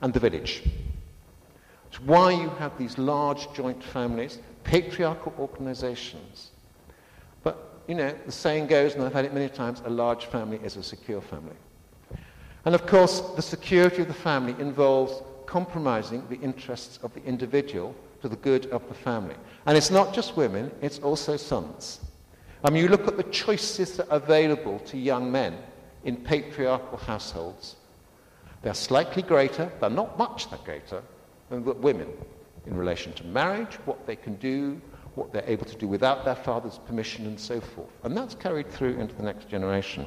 and 0.00 0.12
the 0.12 0.20
village. 0.20 0.62
It's 1.88 2.00
why 2.00 2.32
you 2.32 2.48
have 2.50 2.76
these 2.78 2.98
large 2.98 3.52
joint 3.52 3.82
families, 3.82 4.38
patriarchal 4.64 5.34
organizations. 5.38 6.50
But, 7.42 7.82
you 7.86 7.94
know, 7.94 8.14
the 8.26 8.32
saying 8.32 8.66
goes, 8.66 8.94
and 8.94 9.02
I've 9.02 9.12
had 9.12 9.24
it 9.24 9.32
many 9.32 9.48
times, 9.48 9.82
a 9.84 9.90
large 9.90 10.26
family 10.26 10.60
is 10.62 10.76
a 10.76 10.82
secure 10.82 11.20
family. 11.20 11.56
And 12.64 12.74
of 12.74 12.86
course, 12.86 13.20
the 13.36 13.42
security 13.42 14.02
of 14.02 14.08
the 14.08 14.14
family 14.14 14.54
involves 14.60 15.22
compromising 15.46 16.26
the 16.28 16.38
interests 16.40 16.98
of 17.02 17.14
the 17.14 17.24
individual 17.24 17.94
to 18.20 18.28
the 18.28 18.36
good 18.36 18.66
of 18.66 18.86
the 18.88 18.94
family. 18.94 19.36
And 19.64 19.76
it's 19.76 19.90
not 19.90 20.12
just 20.12 20.36
women, 20.36 20.70
it's 20.82 20.98
also 20.98 21.36
sons. 21.36 22.00
I 22.62 22.70
mean, 22.70 22.82
you 22.82 22.88
look 22.88 23.06
at 23.08 23.16
the 23.16 23.22
choices 23.24 23.96
that 23.96 24.10
are 24.10 24.16
available 24.16 24.80
to 24.80 24.98
young 24.98 25.30
men 25.30 25.56
in 26.04 26.16
patriarchal 26.16 26.98
households. 26.98 27.76
They're 28.62 28.74
slightly 28.74 29.22
greater, 29.22 29.70
they're 29.80 29.90
not 29.90 30.18
much 30.18 30.48
greater, 30.64 31.02
than 31.50 31.64
women 31.80 32.08
in 32.66 32.76
relation 32.76 33.12
to 33.14 33.24
marriage, 33.24 33.74
what 33.84 34.06
they 34.06 34.16
can 34.16 34.34
do, 34.36 34.80
what 35.14 35.32
they're 35.32 35.44
able 35.46 35.64
to 35.64 35.76
do 35.76 35.88
without 35.88 36.24
their 36.24 36.34
father's 36.34 36.78
permission, 36.78 37.26
and 37.26 37.38
so 37.38 37.60
forth. 37.60 37.88
And 38.04 38.16
that's 38.16 38.34
carried 38.34 38.70
through 38.70 38.98
into 38.98 39.14
the 39.14 39.22
next 39.22 39.48
generation. 39.48 40.06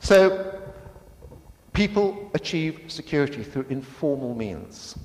So, 0.00 0.60
people 1.72 2.30
achieve 2.34 2.80
security 2.88 3.42
through 3.42 3.66
informal 3.70 4.34
means. 4.34 4.96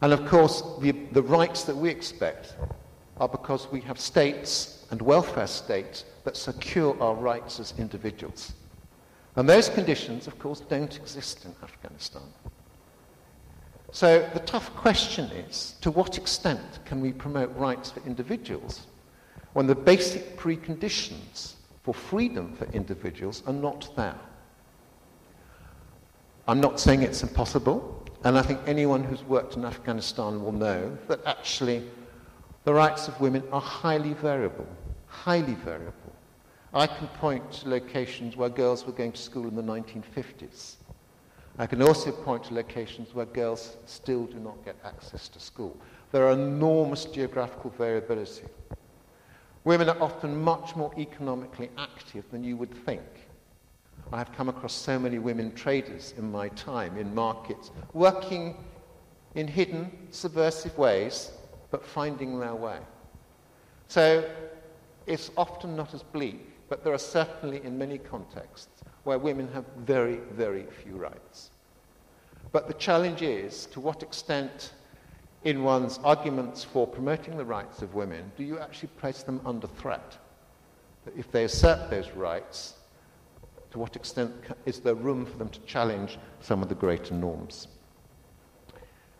And 0.00 0.12
of 0.12 0.26
course, 0.26 0.62
the, 0.80 0.92
the 1.12 1.22
rights 1.22 1.64
that 1.64 1.76
we 1.76 1.88
expect 1.90 2.56
are 3.16 3.28
because 3.28 3.70
we 3.70 3.80
have 3.80 3.98
states 3.98 4.86
and 4.90 5.00
welfare 5.02 5.46
states 5.46 6.04
that 6.24 6.36
secure 6.36 7.00
our 7.02 7.14
rights 7.14 7.60
as 7.60 7.74
individuals. 7.78 8.52
And 9.36 9.48
those 9.48 9.68
conditions, 9.68 10.26
of 10.26 10.38
course, 10.38 10.60
don't 10.60 10.96
exist 10.96 11.44
in 11.44 11.54
Afghanistan. 11.62 12.22
So 13.90 14.28
the 14.32 14.40
tough 14.40 14.74
question 14.74 15.26
is, 15.32 15.76
to 15.80 15.90
what 15.90 16.18
extent 16.18 16.80
can 16.84 17.00
we 17.00 17.12
promote 17.12 17.54
rights 17.56 17.90
for 17.90 18.00
individuals 18.06 18.86
when 19.52 19.66
the 19.66 19.74
basic 19.74 20.36
preconditions 20.36 21.54
for 21.82 21.94
freedom 21.94 22.52
for 22.54 22.64
individuals 22.72 23.42
are 23.46 23.52
not 23.52 23.88
there? 23.96 24.18
I'm 26.46 26.60
not 26.60 26.78
saying 26.78 27.02
it's 27.02 27.22
impossible, 27.22 28.04
and 28.24 28.38
I 28.38 28.42
think 28.42 28.60
anyone 28.66 29.04
who's 29.04 29.22
worked 29.24 29.56
in 29.56 29.64
Afghanistan 29.64 30.42
will 30.42 30.52
know 30.52 30.96
that 31.08 31.20
actually 31.24 31.84
the 32.64 32.74
rights 32.74 33.08
of 33.08 33.20
women 33.20 33.42
are 33.52 33.60
highly 33.60 34.14
variable, 34.14 34.66
highly 35.06 35.54
variable. 35.54 36.13
I 36.74 36.88
can 36.88 37.06
point 37.06 37.52
to 37.52 37.68
locations 37.68 38.36
where 38.36 38.48
girls 38.48 38.84
were 38.84 38.92
going 38.92 39.12
to 39.12 39.20
school 39.20 39.46
in 39.46 39.54
the 39.54 39.62
1950s. 39.62 40.74
I 41.56 41.68
can 41.68 41.80
also 41.80 42.10
point 42.10 42.42
to 42.44 42.54
locations 42.54 43.14
where 43.14 43.26
girls 43.26 43.76
still 43.86 44.26
do 44.26 44.40
not 44.40 44.64
get 44.64 44.74
access 44.84 45.28
to 45.28 45.38
school. 45.38 45.76
There 46.10 46.26
are 46.26 46.32
enormous 46.32 47.04
geographical 47.04 47.70
variability. 47.70 48.48
Women 49.62 49.88
are 49.88 50.02
often 50.02 50.42
much 50.42 50.74
more 50.74 50.92
economically 50.98 51.70
active 51.78 52.24
than 52.32 52.42
you 52.42 52.56
would 52.56 52.74
think. 52.84 53.02
I 54.12 54.18
have 54.18 54.32
come 54.32 54.48
across 54.48 54.72
so 54.72 54.98
many 54.98 55.20
women 55.20 55.54
traders 55.54 56.12
in 56.18 56.32
my 56.32 56.48
time 56.48 56.98
in 56.98 57.14
markets, 57.14 57.70
working 57.92 58.56
in 59.36 59.46
hidden, 59.46 59.92
subversive 60.10 60.76
ways, 60.76 61.30
but 61.70 61.86
finding 61.86 62.40
their 62.40 62.56
way. 62.56 62.78
So 63.86 64.28
it's 65.06 65.30
often 65.36 65.76
not 65.76 65.94
as 65.94 66.02
bleak 66.02 66.53
but 66.74 66.82
there 66.82 66.92
are 66.92 66.98
certainly 66.98 67.64
in 67.64 67.78
many 67.78 67.98
contexts 67.98 68.82
where 69.04 69.16
women 69.16 69.46
have 69.54 69.64
very, 69.86 70.16
very 70.32 70.66
few 70.82 70.96
rights. 70.96 71.50
But 72.50 72.66
the 72.66 72.74
challenge 72.74 73.22
is 73.22 73.66
to 73.66 73.78
what 73.78 74.02
extent, 74.02 74.72
in 75.44 75.62
one's 75.62 76.00
arguments 76.02 76.64
for 76.64 76.84
promoting 76.84 77.36
the 77.36 77.44
rights 77.44 77.80
of 77.80 77.94
women, 77.94 78.32
do 78.36 78.42
you 78.42 78.58
actually 78.58 78.88
place 78.98 79.22
them 79.22 79.40
under 79.46 79.68
threat? 79.68 80.18
That 81.04 81.16
if 81.16 81.30
they 81.30 81.44
assert 81.44 81.90
those 81.90 82.10
rights, 82.10 82.74
to 83.70 83.78
what 83.78 83.94
extent 83.94 84.32
is 84.66 84.80
there 84.80 84.96
room 84.96 85.26
for 85.26 85.38
them 85.38 85.50
to 85.50 85.60
challenge 85.60 86.18
some 86.40 86.60
of 86.60 86.68
the 86.68 86.74
greater 86.74 87.14
norms? 87.14 87.68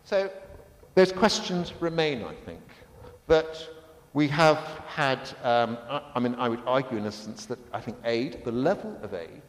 So 0.03 0.29
those 0.97 1.12
questions 1.12 1.73
remain, 1.79 2.25
I 2.25 2.35
think. 2.35 2.62
But 3.29 3.84
we 4.14 4.29
have 4.29 4.59
had, 4.87 5.29
um, 5.42 5.77
I 6.14 6.20
mean, 6.20 6.37
I 6.37 6.48
would 6.48 6.62
argue 6.66 6.96
in 6.96 7.07
a 7.07 7.12
sense 7.12 7.46
that 7.46 7.59
I 7.72 7.81
think 7.81 7.98
aid, 8.05 8.44
the 8.44 8.53
level 8.53 8.96
of 9.03 9.12
aid, 9.12 9.42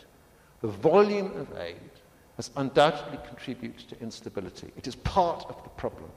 the 0.62 0.68
volume 0.68 1.32
of 1.38 1.56
aid, 1.58 1.92
has 2.36 2.50
undoubtedly 2.58 3.20
contributed 3.28 3.88
to 3.90 4.02
instability. 4.02 4.72
It 4.76 4.88
is 4.88 4.96
part 4.96 5.46
of 5.48 5.64
the 5.64 5.70
problem. 5.70 6.10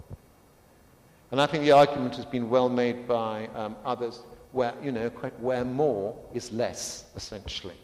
And 1.30 1.42
I 1.42 1.46
think 1.46 1.62
the 1.62 1.72
argument 1.72 2.16
has 2.16 2.24
been 2.24 2.48
well 2.48 2.70
made 2.70 3.06
by 3.06 3.48
um, 3.54 3.76
others 3.84 4.22
where, 4.52 4.72
you 4.82 4.92
know, 4.92 5.10
where 5.40 5.64
more 5.64 6.16
is 6.32 6.50
less, 6.50 7.04
essentially. 7.16 7.76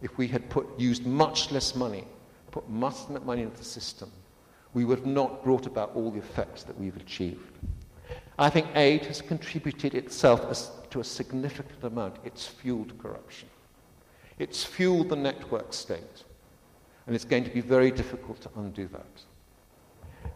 If 0.00 0.16
we 0.16 0.26
had 0.28 0.48
put, 0.48 0.66
used 0.80 1.04
much 1.04 1.52
less 1.52 1.74
money, 1.74 2.06
put 2.52 2.66
much 2.70 2.96
less 3.10 3.22
money 3.22 3.42
into 3.42 3.58
the 3.58 3.64
system, 3.64 4.10
we 4.72 4.86
would 4.86 5.00
have 5.00 5.06
not 5.06 5.44
brought 5.44 5.66
about 5.66 5.94
all 5.94 6.10
the 6.10 6.20
effects 6.20 6.62
that 6.62 6.78
we've 6.80 6.96
achieved. 6.96 7.52
I 8.38 8.50
think 8.50 8.68
aid 8.76 9.06
has 9.06 9.20
contributed 9.20 9.94
itself 9.94 10.88
to 10.90 11.00
a 11.00 11.04
significant 11.04 11.82
amount. 11.82 12.16
It's 12.24 12.46
fueled 12.46 12.96
corruption. 12.98 13.48
It's 14.38 14.64
fueled 14.64 15.08
the 15.08 15.16
network 15.16 15.72
state. 15.72 16.24
And 17.06 17.16
it's 17.16 17.24
going 17.24 17.44
to 17.44 17.50
be 17.50 17.60
very 17.60 17.90
difficult 17.90 18.40
to 18.42 18.50
undo 18.56 18.86
that. 18.88 19.24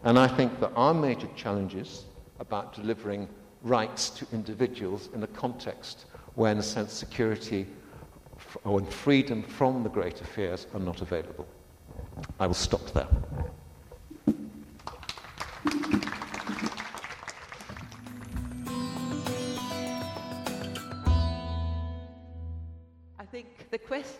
And 0.03 0.19
I 0.19 0.27
think 0.27 0.59
that 0.59 0.71
our 0.75 0.93
major 0.93 1.29
challenges 1.35 2.03
about 2.39 2.73
delivering 2.73 3.29
rights 3.61 4.09
to 4.09 4.27
individuals 4.33 5.09
in 5.13 5.23
a 5.23 5.27
context 5.27 6.05
where, 6.35 6.51
in 6.51 6.57
a 6.57 6.63
sense, 6.63 6.91
security 6.91 7.65
or 8.65 8.83
freedom 8.83 9.43
from 9.43 9.83
the 9.83 9.89
greater 9.89 10.25
fears 10.25 10.67
are 10.73 10.79
not 10.79 11.01
available. 11.01 11.47
I 12.39 12.47
will 12.47 12.53
stop 12.53 12.85
there. 12.93 13.07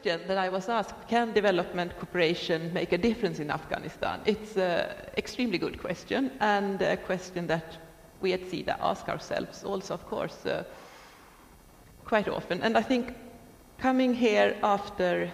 Question 0.04 0.28
that 0.28 0.38
I 0.38 0.50
was 0.50 0.68
asked, 0.68 0.96
can 1.08 1.32
development 1.32 1.98
cooperation 1.98 2.74
make 2.74 2.92
a 2.92 2.98
difference 2.98 3.40
in 3.40 3.50
Afghanistan? 3.50 4.20
It's 4.26 4.58
an 4.58 4.90
extremely 5.16 5.58
good 5.58 5.80
question 5.80 6.32
and 6.42 6.82
a 6.82 6.98
question 6.98 7.48
that 7.48 7.78
we 8.20 8.34
at 8.34 8.42
SIDA 8.42 8.78
ask 8.82 9.08
ourselves 9.08 9.64
also, 9.64 9.94
of 9.94 10.06
course, 10.06 10.46
uh, 10.46 10.66
quite 12.04 12.28
often. 12.28 12.62
And 12.64 12.78
I 12.78 12.82
think 12.82 13.14
coming 13.78 14.14
here 14.14 14.58
after 14.62 15.32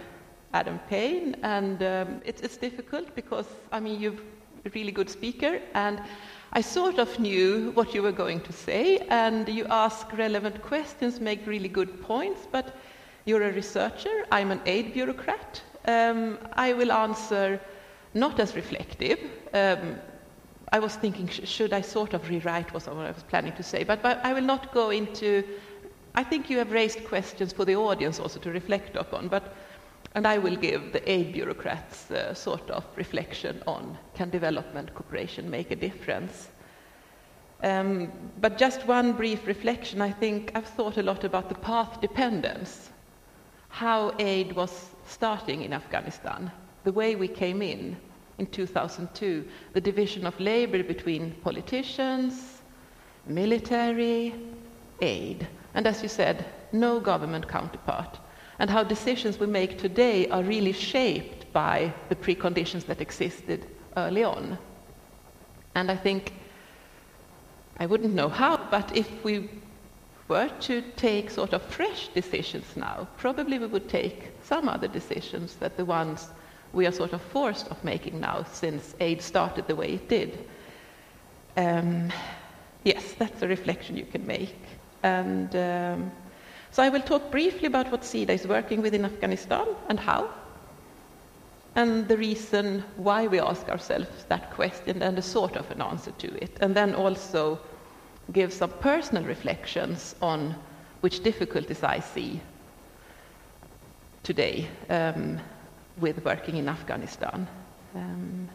Adam 0.54 0.78
Pain, 0.88 1.34
and 1.42 1.82
um, 1.82 2.20
it's, 2.24 2.40
it's 2.40 2.56
difficult 2.56 3.12
because, 3.16 3.46
I 3.72 3.80
mean, 3.80 4.00
you're 4.00 4.20
a 4.64 4.70
really 4.72 4.92
good 4.92 5.10
speaker, 5.10 5.60
and 5.74 6.00
I 6.52 6.60
sort 6.60 6.98
of 7.00 7.18
knew 7.18 7.72
what 7.74 7.92
you 7.92 8.02
were 8.02 8.12
going 8.12 8.40
to 8.42 8.52
say, 8.52 8.98
and 9.08 9.48
you 9.48 9.66
ask 9.66 10.16
relevant 10.16 10.62
questions, 10.62 11.18
make 11.18 11.44
really 11.44 11.68
good 11.68 12.00
points, 12.02 12.46
but 12.52 12.76
you're 13.24 13.42
a 13.42 13.52
researcher, 13.52 14.24
I'm 14.32 14.50
an 14.50 14.60
aid 14.66 14.92
bureaucrat. 14.92 15.62
Um, 15.86 16.38
I 16.52 16.72
will 16.72 16.92
answer 16.92 17.60
not 18.14 18.40
as 18.40 18.54
reflective. 18.54 19.18
Um, 19.52 19.96
I 20.72 20.78
was 20.78 20.94
thinking, 20.96 21.28
sh- 21.28 21.48
should 21.48 21.72
I 21.72 21.80
sort 21.80 22.14
of 22.14 22.28
rewrite 22.28 22.72
what 22.72 22.86
I 22.86 23.10
was 23.10 23.22
planning 23.28 23.52
to 23.54 23.62
say, 23.62 23.84
but, 23.84 24.02
but 24.02 24.20
I 24.24 24.32
will 24.32 24.42
not 24.42 24.72
go 24.72 24.90
into. 24.90 25.44
I 26.14 26.24
think 26.24 26.50
you 26.50 26.58
have 26.58 26.70
raised 26.72 27.04
questions 27.04 27.52
for 27.52 27.64
the 27.64 27.76
audience 27.76 28.20
also 28.20 28.40
to 28.40 28.50
reflect 28.50 28.96
upon, 28.96 29.28
but 29.28 29.54
and 30.14 30.26
I 30.26 30.38
will 30.38 30.56
give 30.56 30.92
the 30.92 31.08
aid 31.10 31.32
bureaucrats 31.32 32.10
uh, 32.10 32.34
sort 32.34 32.68
of 32.70 32.84
reflection 32.96 33.62
on 33.66 33.96
can 34.14 34.30
development 34.30 34.92
cooperation 34.94 35.48
make 35.48 35.70
a 35.70 35.76
difference. 35.76 36.48
Um, 37.62 38.10
but 38.40 38.58
just 38.58 38.86
one 38.86 39.12
brief 39.12 39.46
reflection, 39.46 40.00
I 40.00 40.10
think 40.10 40.50
I've 40.54 40.66
thought 40.66 40.96
a 40.96 41.02
lot 41.02 41.24
about 41.24 41.48
the 41.48 41.54
path 41.54 42.00
dependence, 42.00 42.89
how 43.70 44.14
aid 44.18 44.52
was 44.54 44.90
starting 45.06 45.62
in 45.62 45.72
Afghanistan, 45.72 46.50
the 46.84 46.92
way 46.92 47.16
we 47.16 47.28
came 47.28 47.62
in 47.62 47.96
in 48.38 48.46
2002, 48.46 49.44
the 49.72 49.80
division 49.80 50.26
of 50.26 50.38
labor 50.38 50.82
between 50.82 51.32
politicians, 51.42 52.62
military, 53.26 54.34
aid, 55.00 55.46
and 55.74 55.86
as 55.86 56.02
you 56.02 56.08
said, 56.08 56.44
no 56.72 57.00
government 57.00 57.48
counterpart. 57.48 58.18
And 58.58 58.68
how 58.68 58.82
decisions 58.82 59.38
we 59.38 59.46
make 59.46 59.78
today 59.78 60.28
are 60.28 60.42
really 60.42 60.72
shaped 60.72 61.50
by 61.52 61.92
the 62.08 62.16
preconditions 62.16 62.84
that 62.86 63.00
existed 63.00 63.66
early 63.96 64.24
on. 64.24 64.58
And 65.74 65.90
I 65.90 65.96
think, 65.96 66.34
I 67.78 67.86
wouldn't 67.86 68.14
know 68.14 68.28
how, 68.28 68.58
but 68.70 68.94
if 68.96 69.08
we 69.24 69.48
were 70.30 70.48
to 70.60 70.80
take 70.96 71.28
sort 71.30 71.52
of 71.52 71.62
fresh 71.62 72.08
decisions 72.14 72.64
now, 72.76 73.06
probably 73.16 73.58
we 73.58 73.66
would 73.66 73.88
take 73.88 74.28
some 74.42 74.68
other 74.68 74.88
decisions 74.88 75.56
than 75.56 75.72
the 75.76 75.84
ones 75.84 76.28
we 76.72 76.86
are 76.86 76.92
sort 76.92 77.12
of 77.12 77.20
forced 77.20 77.66
of 77.68 77.82
making 77.84 78.20
now 78.20 78.44
since 78.44 78.94
aid 79.00 79.20
started 79.20 79.66
the 79.66 79.74
way 79.74 79.94
it 79.94 80.08
did. 80.08 80.38
Um, 81.56 82.12
yes, 82.84 83.14
that's 83.18 83.42
a 83.42 83.48
reflection 83.48 83.96
you 83.96 84.06
can 84.06 84.24
make. 84.26 84.62
And 85.02 85.54
um, 85.56 86.12
so 86.70 86.82
I 86.82 86.88
will 86.88 87.02
talk 87.02 87.30
briefly 87.30 87.66
about 87.66 87.90
what 87.90 88.02
SIDA 88.02 88.32
is 88.32 88.46
working 88.46 88.80
with 88.82 88.94
in 88.94 89.04
Afghanistan 89.04 89.66
and 89.88 89.98
how, 89.98 90.30
and 91.74 92.06
the 92.06 92.16
reason 92.16 92.84
why 92.96 93.26
we 93.26 93.40
ask 93.40 93.68
ourselves 93.68 94.24
that 94.28 94.52
question 94.52 95.02
and 95.02 95.18
a 95.18 95.22
sort 95.22 95.56
of 95.56 95.70
an 95.70 95.82
answer 95.82 96.12
to 96.12 96.28
it, 96.42 96.56
and 96.60 96.74
then 96.74 96.94
also 96.94 97.58
give 98.32 98.52
some 98.52 98.70
personal 98.70 99.24
reflections 99.24 100.14
on 100.22 100.54
which 101.00 101.22
difficulties 101.22 101.82
I 101.82 102.00
see 102.00 102.40
today 104.22 104.68
um, 104.88 105.38
with 105.98 106.24
working 106.24 106.56
in 106.56 106.68
Afghanistan. 106.68 107.46
Um. 107.94 108.48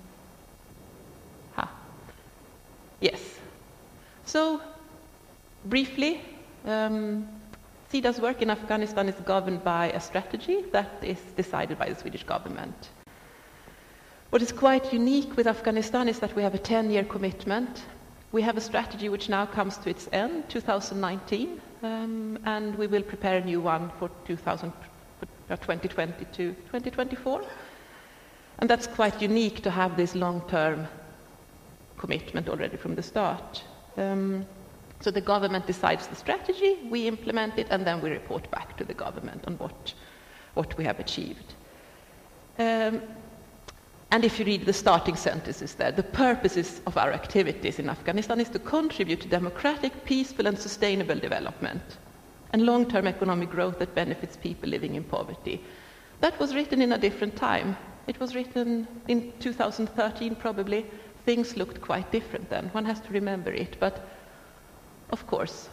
Yes. 3.02 3.40
So, 4.26 4.62
briefly, 5.66 6.22
um, 6.66 7.28
work 8.20 8.42
in 8.42 8.50
Afghanistan 8.50 9.08
is 9.08 9.16
governed 9.26 9.64
by 9.64 9.92
a 9.92 10.00
strategy 10.00 10.64
that 10.72 10.90
is 11.02 11.20
decided 11.38 11.78
by 11.78 11.88
the 11.90 11.96
Swedish 11.96 12.24
government. 12.24 12.90
What 14.32 14.42
is 14.42 14.52
quite 14.52 14.92
unique 14.92 15.38
with 15.38 15.48
Afghanistan 15.48 16.10
is 16.10 16.20
that 16.20 16.36
we 16.36 16.42
have 16.44 16.56
a 16.56 16.58
10 16.58 16.90
year 16.90 17.04
commitment. 17.04 17.84
We 18.36 18.42
have 18.42 18.58
a 18.58 18.62
strategy 18.62 19.08
which 19.08 19.30
now 19.30 19.46
comes 19.46 19.78
to 19.78 19.90
its 19.90 20.10
end, 20.12 20.50
2019, 20.50 21.62
um, 21.84 22.38
and 22.44 22.76
we 22.76 22.86
will 22.86 23.02
prepare 23.02 23.38
a 23.38 23.46
new 23.46 23.62
one 23.62 23.90
for 23.98 24.10
2000, 24.26 24.74
2020 25.48 26.12
uh, 26.12 26.18
to 26.34 26.54
2024. 26.54 27.42
And 28.60 28.70
that's 28.70 28.88
quite 28.88 29.22
unique 29.22 29.64
to 29.64 29.72
have 29.72 29.96
this 29.96 30.16
long 30.16 30.42
term 30.50 30.86
commitment 31.98 32.50
already 32.50 32.76
from 32.76 32.96
the 32.96 33.02
start. 33.02 33.64
Um, 33.96 34.46
so 35.00 35.12
the 35.12 35.22
government 35.22 35.66
decides 35.66 36.08
the 36.08 36.16
strategy, 36.18 36.80
we 36.90 37.08
implement 37.08 37.58
it, 37.58 37.68
and 37.70 37.88
then 37.88 38.02
we 38.02 38.10
report 38.10 38.52
back 38.52 38.76
to 38.76 38.84
the 38.84 38.94
government 38.94 39.46
on 39.48 39.54
what, 39.60 39.94
what 40.56 40.78
we 40.78 40.84
have 40.84 41.00
achieved. 41.00 41.54
Um, 42.60 43.02
and 44.12 44.24
if 44.24 44.40
you 44.40 44.46
read 44.46 44.66
the 44.66 44.74
starting 44.74 45.16
sentences 45.16 45.74
there, 45.74 45.92
the 45.92 46.04
purposes 46.04 46.82
of 46.86 46.98
our 46.98 47.12
activities 47.12 47.80
in 47.80 47.90
Afghanistan 47.90 48.40
is 48.40 48.50
to 48.50 48.60
contribute 48.60 49.22
to 49.22 49.28
democratic, 49.28 50.06
peaceful, 50.06 50.48
and 50.48 50.58
sustainable 50.58 51.20
development 51.20 51.82
and 52.54 52.66
long 52.66 52.86
term 52.90 53.08
economic 53.08 53.50
growth 53.50 53.80
that 53.80 53.94
benefits 53.96 54.38
people 54.38 54.70
living 54.70 54.96
in 54.96 55.04
poverty. 55.04 55.62
That 56.22 56.40
was 56.40 56.56
written 56.56 56.82
in 56.82 56.94
a 56.94 56.98
different 56.98 57.36
time. 57.36 57.76
It 58.08 58.18
was 58.20 58.34
written 58.34 58.88
in 59.10 59.34
2013, 59.40 60.36
probably. 60.36 60.86
Things 61.26 61.58
looked 61.58 61.82
quite 61.82 62.10
different 62.12 62.50
then. 62.50 62.70
One 62.70 62.86
has 62.86 63.02
to 63.02 63.12
remember 63.12 63.52
it. 63.52 63.76
But 63.80 64.08
of 65.10 65.28
course, 65.28 65.68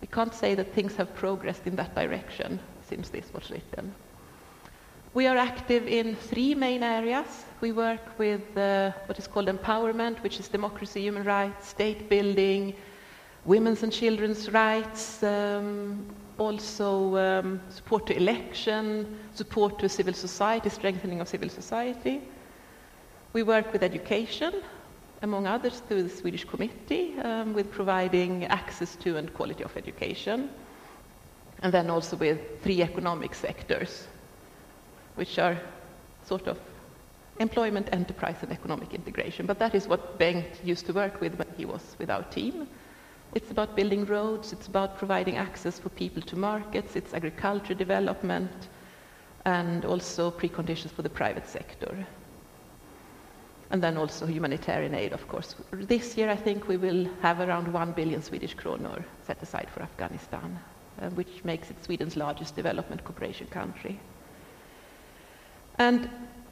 we 0.00 0.06
can't 0.06 0.34
say 0.34 0.54
that 0.54 0.72
things 0.72 0.96
have 0.96 1.14
progressed 1.14 1.66
in 1.66 1.76
that 1.76 1.94
direction 1.94 2.58
since 2.88 3.10
this 3.10 3.30
was 3.34 3.50
written. 3.50 3.94
We 5.12 5.26
are 5.26 5.36
active 5.36 5.88
in 5.88 6.14
three 6.14 6.54
main 6.54 6.84
areas. 6.84 7.44
We 7.60 7.72
work 7.72 8.16
with 8.16 8.56
uh, 8.56 8.92
what 9.06 9.18
is 9.18 9.26
called 9.26 9.48
empowerment, 9.48 10.22
which 10.22 10.38
is 10.38 10.46
democracy, 10.46 11.00
human 11.00 11.24
rights, 11.24 11.66
state 11.66 12.08
building, 12.08 12.76
women's 13.44 13.82
and 13.82 13.92
children's 13.92 14.48
rights, 14.52 15.20
um, 15.24 16.06
also 16.38 17.16
um, 17.16 17.60
support 17.70 18.06
to 18.06 18.16
election, 18.16 19.18
support 19.34 19.80
to 19.80 19.88
civil 19.88 20.14
society, 20.14 20.68
strengthening 20.68 21.20
of 21.20 21.26
civil 21.26 21.48
society. 21.48 22.20
We 23.32 23.42
work 23.42 23.72
with 23.72 23.82
education, 23.82 24.62
among 25.22 25.48
others, 25.48 25.82
through 25.88 26.04
the 26.04 26.16
Swedish 26.16 26.44
Committee 26.44 27.18
um, 27.18 27.52
with 27.52 27.68
providing 27.72 28.44
access 28.44 28.94
to 28.96 29.16
and 29.16 29.34
quality 29.34 29.64
of 29.64 29.76
education, 29.76 30.50
and 31.62 31.74
then 31.74 31.90
also 31.90 32.16
with 32.16 32.62
three 32.62 32.80
economic 32.80 33.34
sectors, 33.34 34.06
which 35.20 35.38
are 35.38 35.56
sort 36.24 36.46
of 36.46 36.58
employment, 37.38 37.88
enterprise, 37.92 38.38
and 38.42 38.52
economic 38.52 38.94
integration. 38.94 39.46
But 39.46 39.58
that 39.58 39.74
is 39.74 39.86
what 39.86 40.18
Bengt 40.18 40.64
used 40.64 40.86
to 40.86 40.92
work 40.92 41.20
with 41.20 41.34
when 41.38 41.48
he 41.56 41.64
was 41.64 41.96
with 41.98 42.10
our 42.10 42.24
team. 42.24 42.66
It's 43.34 43.50
about 43.50 43.76
building 43.76 44.04
roads, 44.06 44.52
it's 44.52 44.66
about 44.66 44.98
providing 44.98 45.36
access 45.36 45.78
for 45.78 45.90
people 45.90 46.22
to 46.22 46.36
markets, 46.36 46.96
it's 46.96 47.14
agriculture 47.14 47.74
development, 47.74 48.68
and 49.44 49.84
also 49.84 50.30
preconditions 50.30 50.90
for 50.90 51.02
the 51.02 51.14
private 51.20 51.46
sector 51.46 51.94
and 53.70 53.82
then 53.82 53.96
also 53.96 54.26
humanitarian 54.26 54.94
aid, 54.94 55.12
of 55.12 55.26
course. 55.28 55.54
This 55.72 56.16
year, 56.16 56.28
I 56.28 56.36
think 56.36 56.66
we 56.66 56.76
will 56.76 57.08
have 57.22 57.40
around 57.40 57.72
1 57.72 57.92
billion 57.92 58.20
Swedish 58.22 58.56
kronor 58.56 59.04
set 59.24 59.40
aside 59.42 59.68
for 59.72 59.82
Afghanistan, 59.82 60.58
uh, 61.00 61.10
which 61.10 61.44
makes 61.44 61.70
it 61.70 61.84
Sweden's 61.84 62.16
largest 62.16 62.56
development 62.56 63.04
cooperation 63.04 63.46
country. 63.46 64.00
And 65.78 66.08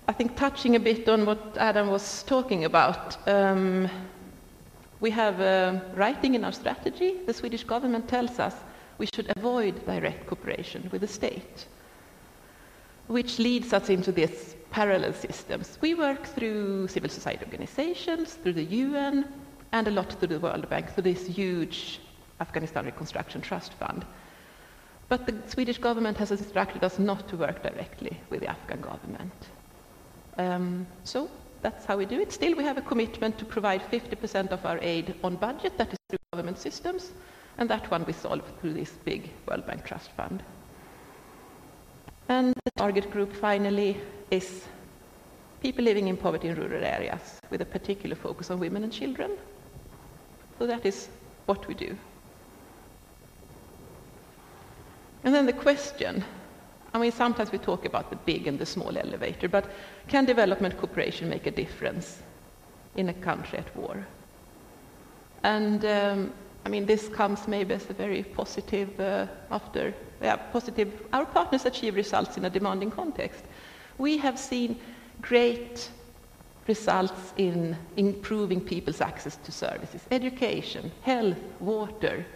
I 0.07 0.13
think 0.13 0.37
touching 0.37 0.77
a 0.77 0.81
bit 0.81 1.09
on 1.09 1.27
what 1.27 1.57
Adam 1.59 1.89
was 1.89 2.23
talking 2.23 2.65
about, 2.65 3.17
um, 3.29 3.89
we 5.01 5.11
have 5.11 5.41
uh, 5.41 5.81
writing 5.95 6.35
in 6.35 6.45
our 6.45 6.53
strategy. 6.53 7.17
The 7.27 7.35
Swedish 7.35 7.65
government 7.65 8.09
tells 8.09 8.39
us 8.39 8.55
we 8.99 9.07
should 9.15 9.31
avoid 9.37 9.85
direct 9.87 10.27
cooperation 10.27 10.89
with 10.91 11.03
the 11.03 11.09
state, 11.09 11.67
which 13.07 13.39
leads 13.39 13.73
us 13.73 13.91
into 13.91 14.11
this 14.11 14.57
parallel 14.71 15.13
systems. 15.13 15.79
We 15.81 15.95
work 15.95 16.27
through 16.27 16.89
civil 16.89 17.11
society 17.11 17.45
organizations, 17.45 18.35
through 18.35 18.55
the 18.55 18.65
UN, 18.65 19.25
and 19.73 19.89
a 19.89 19.91
lot 19.91 20.13
through 20.13 20.29
the 20.29 20.41
World 20.41 20.69
Bank, 20.69 20.91
through 20.93 21.05
this 21.05 21.27
huge 21.27 22.01
Afghanistan 22.41 22.87
Reconstruction 22.87 23.41
Trust 23.41 23.75
Fund. 23.75 24.05
But 25.09 25.27
the 25.27 25.35
Swedish 25.47 25.79
government 25.79 26.19
has 26.19 26.31
instructed 26.31 26.85
us 26.85 26.99
not 26.99 27.29
to 27.29 27.37
work 27.37 27.63
directly 27.63 28.21
with 28.29 28.41
the 28.41 28.49
Afghan 28.49 28.81
government. 28.81 29.33
Um, 30.37 30.87
so 31.05 31.31
that's 31.63 31.87
how 31.87 31.97
we 31.97 32.05
do 32.05 32.21
it. 32.21 32.33
Still, 32.33 32.55
we 32.57 32.65
have 32.65 32.79
a 32.79 32.83
commitment 32.83 33.39
to 33.39 33.45
provide 33.45 33.83
50% 33.91 34.51
of 34.51 34.65
our 34.67 34.79
aid 34.81 35.15
on 35.25 35.37
budget, 35.37 35.79
that 35.79 35.93
is 35.93 35.99
through 36.09 36.19
government 36.33 36.59
systems, 36.59 37.13
and 37.57 37.69
that 37.71 37.91
one 37.91 38.05
we 38.05 38.13
solve 38.13 38.43
through 38.61 38.75
this 38.75 38.91
big 39.05 39.31
World 39.49 39.67
Bank 39.67 39.85
Trust 39.85 40.11
Fund. 40.13 40.43
And 42.29 42.55
the 42.65 42.71
target 42.77 43.11
group 43.11 43.33
finally 43.33 43.97
is 44.31 44.65
people 45.63 45.85
living 45.85 46.09
in 46.09 46.17
poverty 46.17 46.49
in 46.49 46.55
rural 46.55 46.85
areas 46.85 47.41
with 47.51 47.63
a 47.63 47.65
particular 47.65 48.15
focus 48.15 48.51
on 48.51 48.61
women 48.61 48.85
and 48.85 48.93
children. 48.93 49.33
So 50.59 50.67
that 50.67 50.85
is 50.85 51.09
what 51.47 51.67
we 51.67 51.75
do. 51.75 51.97
And 55.25 55.35
then 55.35 55.47
the 55.47 55.53
question, 55.53 56.25
I 56.95 56.99
mean, 56.99 57.13
sometimes 57.13 57.53
we 57.53 57.59
talk 57.59 57.85
about 57.85 58.11
the 58.11 58.17
big 58.17 58.47
and 58.47 58.59
the 58.59 58.67
small 58.67 58.97
elevator, 58.97 59.49
but 59.49 59.71
can 60.09 60.25
development 60.25 60.79
cooperation 60.79 61.29
make 61.29 61.47
a 61.47 61.51
difference 61.51 62.23
in 62.97 63.09
a 63.09 63.15
country 63.15 63.59
at 63.59 63.77
war? 63.77 64.07
And 65.43 65.85
um, 65.85 66.33
I 66.65 66.69
mean, 66.69 66.87
this 66.87 67.09
comes 67.09 67.49
maybe 67.49 67.75
as 67.75 67.89
a 67.91 67.95
very 67.95 68.23
positive 68.23 68.99
uh, 69.01 69.27
after, 69.51 69.95
yeah, 70.21 70.37
positive, 70.37 71.03
our 71.13 71.25
partners 71.25 71.65
achieve 71.65 71.95
results 71.95 72.37
in 72.37 72.45
a 72.45 72.51
demanding 72.51 72.91
context. 72.91 73.45
We 73.99 74.19
have 74.19 74.39
seen 74.39 74.79
great 75.21 75.91
results 76.67 77.33
in 77.37 77.77
improving 77.97 78.61
people's 78.61 79.01
access 79.01 79.37
to 79.37 79.53
services, 79.53 80.03
education, 80.11 80.93
health, 81.03 81.39
water. 81.61 82.27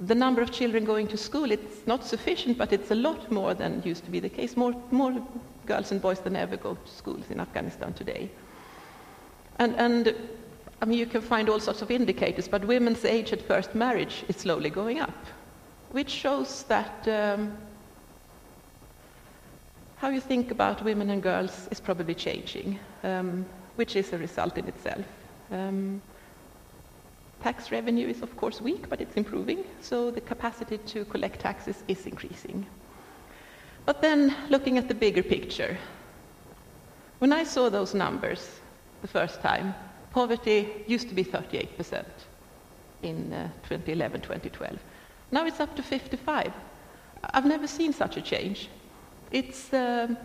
The 0.00 0.14
number 0.14 0.40
of 0.40 0.50
children 0.50 0.84
going 0.84 1.08
to 1.08 1.16
school, 1.18 1.50
it's 1.50 1.86
not 1.86 2.04
sufficient, 2.04 2.56
but 2.56 2.72
it's 2.72 2.90
a 2.90 2.94
lot 2.94 3.30
more 3.30 3.52
than 3.52 3.82
used 3.84 4.04
to 4.04 4.10
be 4.10 4.18
the 4.18 4.30
case. 4.30 4.56
More, 4.56 4.74
more 4.90 5.14
girls 5.66 5.92
and 5.92 6.00
boys 6.00 6.20
than 6.20 6.36
ever 6.36 6.56
go 6.56 6.74
to 6.74 6.90
schools 6.90 7.24
in 7.30 7.38
Afghanistan 7.38 7.92
today. 7.92 8.30
And, 9.58 9.76
and 9.76 10.14
I 10.80 10.86
mean, 10.86 10.98
you 10.98 11.06
can 11.06 11.20
find 11.20 11.50
all 11.50 11.60
sorts 11.60 11.82
of 11.82 11.90
indicators, 11.90 12.48
but 12.48 12.64
women's 12.64 13.04
age 13.04 13.32
at 13.34 13.42
first 13.42 13.74
marriage 13.74 14.24
is 14.28 14.36
slowly 14.36 14.70
going 14.70 15.00
up, 15.00 15.26
which 15.90 16.08
shows 16.08 16.62
that 16.64 17.06
um, 17.06 17.56
how 19.98 20.08
you 20.08 20.20
think 20.20 20.50
about 20.50 20.82
women 20.82 21.10
and 21.10 21.22
girls 21.22 21.68
is 21.70 21.78
probably 21.78 22.14
changing, 22.14 22.78
um, 23.04 23.44
which 23.76 23.96
is 23.96 24.14
a 24.14 24.18
result 24.18 24.56
in 24.56 24.66
itself. 24.66 25.04
Um, 25.50 26.00
tax 27.42 27.70
revenue 27.70 28.08
is, 28.08 28.22
of 28.22 28.36
course, 28.36 28.60
weak, 28.60 28.88
but 28.88 29.00
it's 29.00 29.16
improving, 29.16 29.64
so 29.80 30.10
the 30.10 30.20
capacity 30.20 30.78
to 30.78 31.04
collect 31.06 31.40
taxes 31.40 31.82
is 31.88 32.06
increasing. 32.06 32.66
But 33.86 34.02
then, 34.02 34.34
looking 34.50 34.78
at 34.78 34.88
the 34.88 34.94
bigger 34.94 35.22
picture, 35.22 35.76
when 37.18 37.32
I 37.32 37.44
saw 37.44 37.68
those 37.68 37.94
numbers 37.94 38.60
the 39.02 39.08
first 39.08 39.40
time, 39.40 39.74
Poverty 40.12 40.68
used 40.86 41.08
to 41.08 41.14
be 41.14 41.24
38% 41.24 42.04
in 43.02 43.32
uh, 43.32 43.48
2011, 43.68 44.20
2012. 44.20 44.78
Now 45.30 45.46
it's 45.46 45.60
up 45.60 45.74
to 45.76 45.82
55. 45.82 46.52
I've 47.22 47.46
never 47.46 47.66
seen 47.66 47.92
such 47.92 48.16
a 48.16 48.22
change. 48.22 48.68
It's, 49.30 49.72
um, 49.72 50.16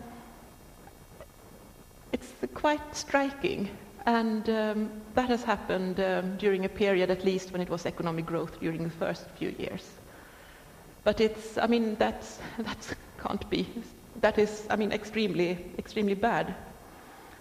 it's 2.12 2.32
quite 2.54 2.96
striking, 2.96 3.70
and 4.06 4.48
um, 4.48 4.90
that 5.14 5.28
has 5.28 5.42
happened 5.42 6.00
um, 6.00 6.36
during 6.36 6.64
a 6.64 6.68
period 6.68 7.10
at 7.10 7.24
least 7.24 7.52
when 7.52 7.60
it 7.60 7.68
was 7.68 7.86
economic 7.86 8.24
growth 8.26 8.58
during 8.60 8.84
the 8.84 8.90
first 8.90 9.26
few 9.38 9.54
years. 9.58 9.90
But 11.04 11.20
it's, 11.20 11.58
I 11.58 11.66
mean, 11.66 11.96
that's, 11.96 12.40
that 12.58 12.94
can't 13.22 13.48
be, 13.50 13.68
that 14.20 14.38
is, 14.38 14.66
I 14.70 14.76
mean, 14.76 14.92
extremely, 14.92 15.58
extremely 15.78 16.14
bad 16.14 16.54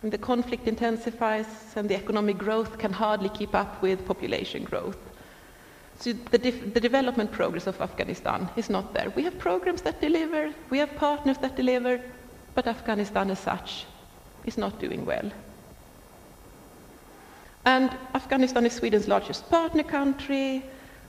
and 0.06 0.14
the 0.14 0.20
conflict 0.20 0.68
intensifies 0.68 1.48
and 1.76 1.90
the 1.90 1.96
economic 1.96 2.38
growth 2.38 2.78
can 2.78 2.94
hardly 2.94 3.30
keep 3.30 3.56
up 3.56 3.82
with 3.82 4.06
population 4.06 4.64
growth. 4.64 4.98
So 6.00 6.14
the, 6.14 6.38
the, 6.38 6.80
development 6.80 7.32
progress 7.32 7.66
of 7.66 7.82
Afghanistan 7.82 8.48
is 8.56 8.70
not 8.70 8.94
there. 8.94 9.10
We 9.16 9.24
have 9.24 9.40
programs 9.40 9.82
that 9.82 10.02
deliver, 10.02 10.54
we 10.70 10.78
have 10.78 10.96
partners 10.98 11.40
that 11.40 11.56
deliver, 11.56 12.00
but 12.54 12.68
Afghanistan 12.68 13.32
as 13.32 13.40
such 13.40 13.86
is 14.46 14.60
not 14.60 14.80
doing 14.80 15.06
well. 15.06 15.32
And 17.66 17.90
Afghanistan 18.14 18.66
is 18.66 18.74
Sweden's 18.74 19.08
largest 19.08 19.50
partner 19.50 19.84
country. 19.84 20.64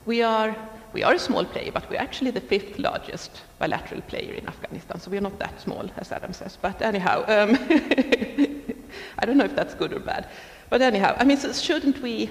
We 0.06 0.22
are, 0.22 0.56
we 0.94 1.02
are 1.02 1.12
a 1.12 1.18
small 1.18 1.44
player, 1.44 1.70
but 1.70 1.88
we're 1.90 2.00
actually 2.00 2.30
the 2.30 2.40
fifth 2.40 2.78
largest 2.78 3.42
bilateral 3.58 4.00
player 4.02 4.32
in 4.32 4.46
Afghanistan, 4.48 4.98
so 4.98 5.10
we're 5.10 5.20
not 5.20 5.38
that 5.38 5.60
small, 5.60 5.90
as 5.98 6.12
Adam 6.12 6.32
says. 6.32 6.56
But 6.60 6.80
anyhow, 6.80 7.24
um, 7.28 7.58
I 9.18 9.26
don't 9.26 9.36
know 9.36 9.44
if 9.44 9.54
that's 9.54 9.74
good 9.74 9.92
or 9.92 10.00
bad. 10.00 10.28
But 10.70 10.80
anyhow, 10.80 11.14
I 11.18 11.24
mean, 11.24 11.36
so 11.36 11.52
shouldn't 11.52 12.00
we 12.02 12.30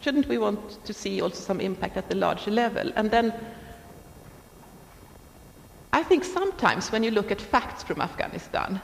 shouldn't 0.00 0.28
we 0.28 0.38
want 0.38 0.84
to 0.84 0.92
see 0.92 1.20
also 1.20 1.40
some 1.40 1.60
impact 1.60 1.96
at 1.96 2.08
the 2.08 2.14
larger 2.14 2.50
level? 2.50 2.92
And 2.96 3.10
then 3.10 3.34
I 5.92 6.02
think 6.02 6.24
sometimes 6.24 6.92
when 6.92 7.02
you 7.02 7.10
look 7.10 7.30
at 7.30 7.40
facts 7.40 7.82
from 7.82 8.00
Afghanistan, 8.00 8.80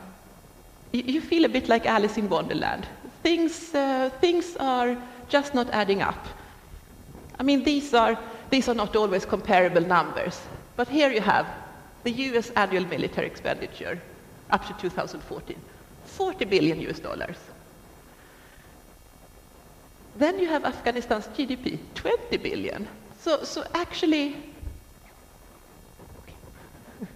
you, 0.92 1.02
you 1.02 1.20
feel 1.20 1.44
a 1.44 1.48
bit 1.48 1.68
like 1.68 1.86
Alice 1.86 2.18
in 2.18 2.28
Wonderland. 2.28 2.88
Things, 3.22 3.74
uh, 3.74 4.10
things 4.20 4.56
are 4.58 4.96
just 5.28 5.54
not 5.54 5.70
adding 5.70 6.02
up. 6.02 6.26
I 7.38 7.42
mean, 7.42 7.64
these 7.64 7.94
are, 7.94 8.18
these 8.50 8.68
are 8.68 8.74
not 8.74 8.96
always 8.96 9.24
comparable 9.24 9.82
numbers. 9.82 10.40
But 10.76 10.88
here 10.88 11.10
you 11.10 11.20
have 11.20 11.46
the 12.04 12.10
US 12.10 12.50
annual 12.50 12.84
military 12.86 13.26
expenditure 13.26 14.00
up 14.50 14.66
to 14.66 14.74
2014. 14.74 15.56
40 16.04 16.44
billion 16.44 16.80
US 16.82 16.98
dollars. 16.98 17.36
Then 20.16 20.38
you 20.38 20.48
have 20.48 20.64
Afghanistan's 20.64 21.26
GDP, 21.28 21.78
20 21.94 22.36
billion. 22.36 22.86
So, 23.20 23.44
so 23.44 23.64
actually, 23.74 24.36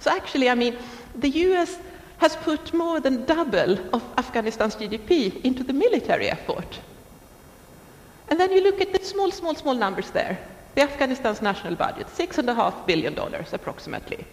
so 0.00 0.10
actually, 0.10 0.48
I 0.48 0.54
mean, 0.54 0.76
the 1.14 1.28
US 1.28 1.78
has 2.18 2.36
put 2.36 2.72
more 2.72 3.00
than 3.00 3.24
double 3.26 3.78
of 3.94 4.02
Afghanistan's 4.16 4.76
GDP 4.76 5.42
into 5.44 5.62
the 5.62 5.72
military 5.72 6.28
effort. 6.28 6.80
And 8.28 8.40
then 8.40 8.52
you 8.52 8.62
look 8.62 8.80
at 8.80 8.92
the 8.92 9.04
small, 9.04 9.30
small, 9.30 9.54
small 9.54 9.74
numbers 9.74 10.10
there. 10.10 10.38
The 10.74 10.82
Afghanistan's 10.82 11.42
national 11.42 11.76
budget, 11.76 12.08
six 12.10 12.38
and 12.38 12.48
a 12.50 12.54
half 12.54 12.86
billion 12.86 13.14
dollars 13.14 13.52
approximately. 13.52 14.24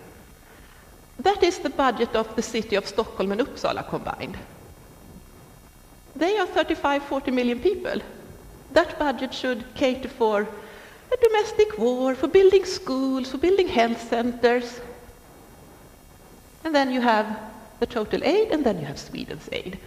That 1.20 1.44
is 1.44 1.60
the 1.60 1.70
budget 1.70 2.16
of 2.16 2.36
the 2.36 2.42
city 2.42 2.76
of 2.76 2.88
Stockholm 2.88 3.32
and 3.32 3.42
Uppsala 3.42 3.88
combined. 3.88 4.38
They 6.16 6.38
are 6.38 6.48
35, 6.48 7.04
40 7.04 7.32
million 7.32 7.60
people. 7.60 8.02
That 8.72 8.98
budget 8.98 9.34
should 9.34 9.64
cater 9.76 10.10
for 10.10 10.42
a 10.42 11.18
domestic 11.28 11.78
war, 11.78 12.16
for 12.16 12.28
building 12.28 12.66
schools, 12.66 13.32
for 13.32 13.38
building 13.38 13.68
health 13.68 14.10
centers. 14.10 14.80
And 16.64 16.74
then 16.74 16.92
you 16.92 17.02
have 17.02 17.53
the 17.84 17.94
total 17.94 18.24
aid, 18.24 18.52
and 18.52 18.64
then 18.66 18.80
you 18.80 18.86
have 18.86 18.98
Sweden's 18.98 19.50
aid. 19.52 19.78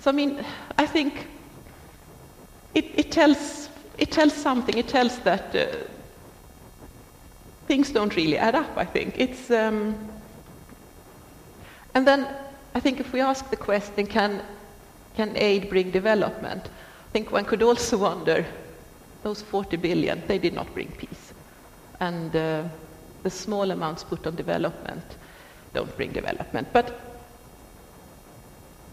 So, 0.00 0.10
I 0.10 0.12
mean, 0.12 0.44
I 0.76 0.86
think 0.86 1.28
it, 2.74 2.86
it 2.96 3.12
tells, 3.12 3.68
it 3.96 4.10
tells 4.10 4.32
something. 4.32 4.76
It 4.76 4.88
tells 4.88 5.18
that 5.20 5.54
uh, 5.54 5.66
things 7.68 7.92
don't 7.92 8.14
really 8.16 8.36
add 8.36 8.56
up, 8.56 8.76
I 8.76 8.84
think. 8.84 9.14
It's. 9.16 9.50
Um, 9.52 9.96
and 11.94 12.06
then 12.06 12.26
I 12.74 12.80
think 12.80 12.98
if 12.98 13.12
we 13.12 13.20
ask 13.20 13.48
the 13.50 13.56
question, 13.56 14.06
can, 14.06 14.42
can 15.14 15.36
aid 15.36 15.68
bring 15.68 15.92
development? 15.92 16.64
I 16.66 17.10
think 17.12 17.30
one 17.30 17.44
could 17.44 17.62
also 17.62 17.98
wonder, 17.98 18.44
those 19.22 19.42
40 19.42 19.76
billion, 19.76 20.22
they 20.26 20.38
did 20.38 20.54
not 20.54 20.72
bring 20.74 20.90
peace. 20.92 21.32
And 22.00 22.34
uh, 22.34 22.64
the 23.22 23.30
small 23.30 23.70
amounts 23.70 24.02
put 24.02 24.26
on 24.26 24.34
development 24.34 25.04
don't 25.72 25.96
bring 25.96 26.12
development. 26.12 26.68
But 26.72 27.07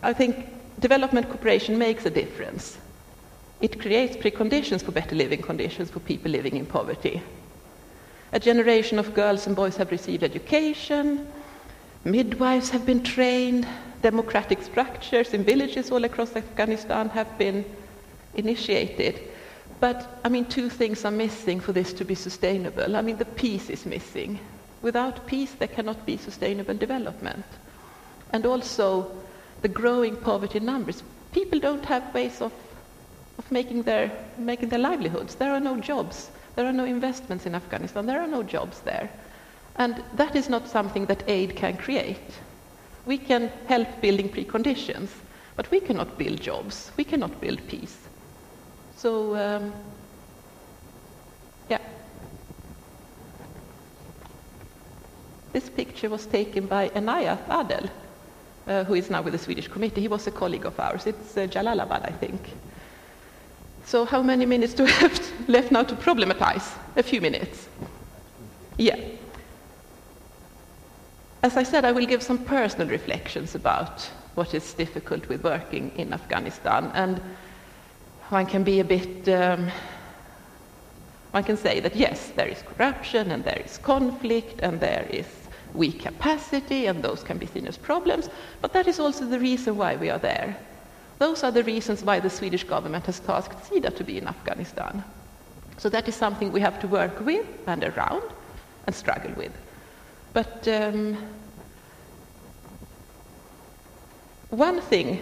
I 0.06 0.14
think 0.14 0.48
development 0.80 1.28
cooperation 1.30 1.78
makes 1.80 2.06
a 2.06 2.12
difference. 2.12 2.78
It 3.60 3.82
creates 3.82 4.16
preconditions 4.16 4.84
for 4.84 4.92
better 4.92 5.16
living 5.16 5.42
conditions 5.42 5.90
for 5.90 6.00
people 6.00 6.30
living 6.32 6.56
in 6.56 6.66
poverty. 6.66 7.24
A 8.32 8.40
generation 8.40 9.00
of 9.00 9.16
girls 9.16 9.48
and 9.48 9.56
boys 9.56 9.78
have 9.78 9.92
received 9.92 10.24
education, 10.24 11.28
Midwives 12.04 12.70
have 12.70 12.86
been 12.86 13.02
trained, 13.02 13.68
democratic 14.04 14.62
structures 14.62 15.34
in 15.34 15.44
villages 15.44 15.90
all 15.90 16.04
across 16.04 16.36
Afghanistan 16.36 17.10
have 17.10 17.36
been 17.40 17.66
initiated. 18.36 19.20
But, 19.80 20.20
I 20.24 20.30
mean, 20.30 20.46
two 20.46 20.70
things 20.70 21.04
are 21.04 21.10
missing 21.10 21.60
for 21.60 21.72
this 21.72 21.94
to 21.94 22.06
be 22.06 22.14
sustainable. 22.14 22.96
I 22.96 23.02
mean, 23.02 23.18
the 23.18 23.26
peace 23.26 23.72
is 23.72 23.88
missing. 23.88 24.40
Without 24.84 25.26
peace, 25.26 25.54
there 25.54 25.68
cannot 25.68 26.06
be 26.06 26.18
sustainable 26.18 26.76
development. 26.76 27.46
And 28.32 28.46
also, 28.46 29.12
the 29.62 29.68
growing 29.68 30.16
poverty 30.16 30.60
numbers. 30.60 31.04
People 31.32 31.60
don't 31.60 31.86
have 31.86 32.14
ways 32.14 32.42
of 32.42 32.52
of 33.38 33.52
making 33.52 33.84
their, 33.84 34.12
making 34.38 34.70
their 34.70 34.80
livelihoods. 34.80 35.36
There 35.36 35.52
are 35.52 35.60
no 35.60 35.80
jobs. 35.80 36.30
There 36.56 36.66
are 36.66 36.74
no 36.74 36.86
investments 36.86 37.46
in 37.46 37.56
Afghanistan. 37.56 38.06
There 38.06 38.22
are 38.22 38.28
no 38.28 38.44
jobs 38.44 38.80
there. 38.82 39.10
And 39.78 40.02
that 40.14 40.36
is 40.36 40.50
not 40.50 40.70
something 40.70 41.06
that 41.08 41.24
aid 41.28 41.56
can 41.56 41.78
create. 41.78 42.40
We 43.06 43.18
can 43.18 43.52
help 43.68 43.88
building 44.02 44.30
preconditions, 44.30 45.10
but 45.56 45.70
we 45.70 45.80
cannot 45.80 46.18
build 46.18 46.42
jobs. 46.42 46.92
We 46.98 47.04
cannot 47.04 47.42
build 47.42 47.68
peace. 47.68 47.98
So, 48.96 49.36
um, 49.36 49.74
yeah. 51.70 51.82
This 55.52 55.70
picture 55.70 56.10
was 56.10 56.26
taken 56.26 56.68
by 56.68 56.90
Enayat 56.90 57.44
Adel, 57.50 57.90
uh, 58.68 58.84
who 58.84 58.96
is 58.96 59.10
now 59.10 59.22
with 59.22 59.34
the 59.34 59.40
Swedish 59.40 59.68
committee. 59.68 60.02
He 60.02 60.08
was 60.08 60.28
a 60.28 60.32
colleague 60.32 60.66
of 60.66 60.80
ours. 60.80 61.06
It's 61.08 61.38
uh, 61.38 61.48
Jalalabad, 61.48 62.06
I 62.06 62.12
think. 62.12 62.42
So 63.86 64.06
how 64.06 64.22
many 64.22 64.46
minutes 64.46 64.74
do 64.74 64.84
we 64.84 64.92
have 65.04 65.48
left 65.48 65.72
now 65.72 65.84
to 65.84 65.96
problematize? 65.96 66.74
A 66.96 67.04
few 67.04 67.22
minutes. 67.22 67.68
Yeah. 68.78 69.00
As 71.44 71.58
I 71.58 71.64
said, 71.64 71.86
I 71.86 71.92
will 71.92 72.08
give 72.08 72.24
some 72.24 72.40
personal 72.40 72.88
reflections 72.88 73.54
about 73.54 74.02
what 74.34 74.54
is 74.54 74.74
difficult 74.74 75.30
with 75.30 75.44
working 75.44 75.92
in 75.96 76.12
Afghanistan. 76.12 76.92
And 76.96 77.22
one 78.30 78.48
can 78.48 78.64
be 78.64 78.80
a 78.80 78.84
bit, 78.84 79.30
um, 79.30 79.70
one 81.32 81.44
can 81.44 81.58
say 81.58 81.80
that 81.80 81.96
yes, 81.96 82.32
there 82.36 82.48
is 82.48 82.64
corruption 82.64 83.32
and 83.32 83.44
there 83.44 83.62
is 83.64 83.78
conflict 83.78 84.60
and 84.62 84.80
there 84.80 85.06
is 85.12 85.28
weak 85.76 86.00
capacity, 86.00 86.88
and 86.88 87.04
those 87.04 87.24
can 87.24 87.38
be 87.38 87.46
seen 87.46 87.68
as 87.68 87.78
problems, 87.78 88.30
but 88.62 88.74
that 88.74 88.88
is 88.88 89.00
also 89.00 89.26
the 89.26 89.40
reason 89.40 89.78
why 89.78 89.96
we 89.96 90.10
are 90.10 90.20
there. 90.20 90.58
Those 91.20 91.44
are 91.44 91.52
the 91.52 91.64
reasons 91.64 92.04
why 92.04 92.20
the 92.20 92.30
Swedish 92.30 92.64
government 92.64 93.06
has 93.06 93.20
tasked 93.20 93.70
SIDA 93.70 93.96
to 93.96 94.04
be 94.04 94.18
in 94.18 94.28
Afghanistan. 94.28 95.04
So 95.78 95.90
that 95.90 96.08
is 96.08 96.16
something 96.16 96.52
we 96.52 96.62
have 96.62 96.80
to 96.82 96.88
work 96.88 97.26
with 97.26 97.46
and 97.68 97.84
around 97.84 98.24
and 98.86 98.96
struggle 98.96 99.32
with. 99.36 99.52
But 100.34 100.68
um, 100.68 101.18
one 104.50 104.82
thing, 104.82 105.22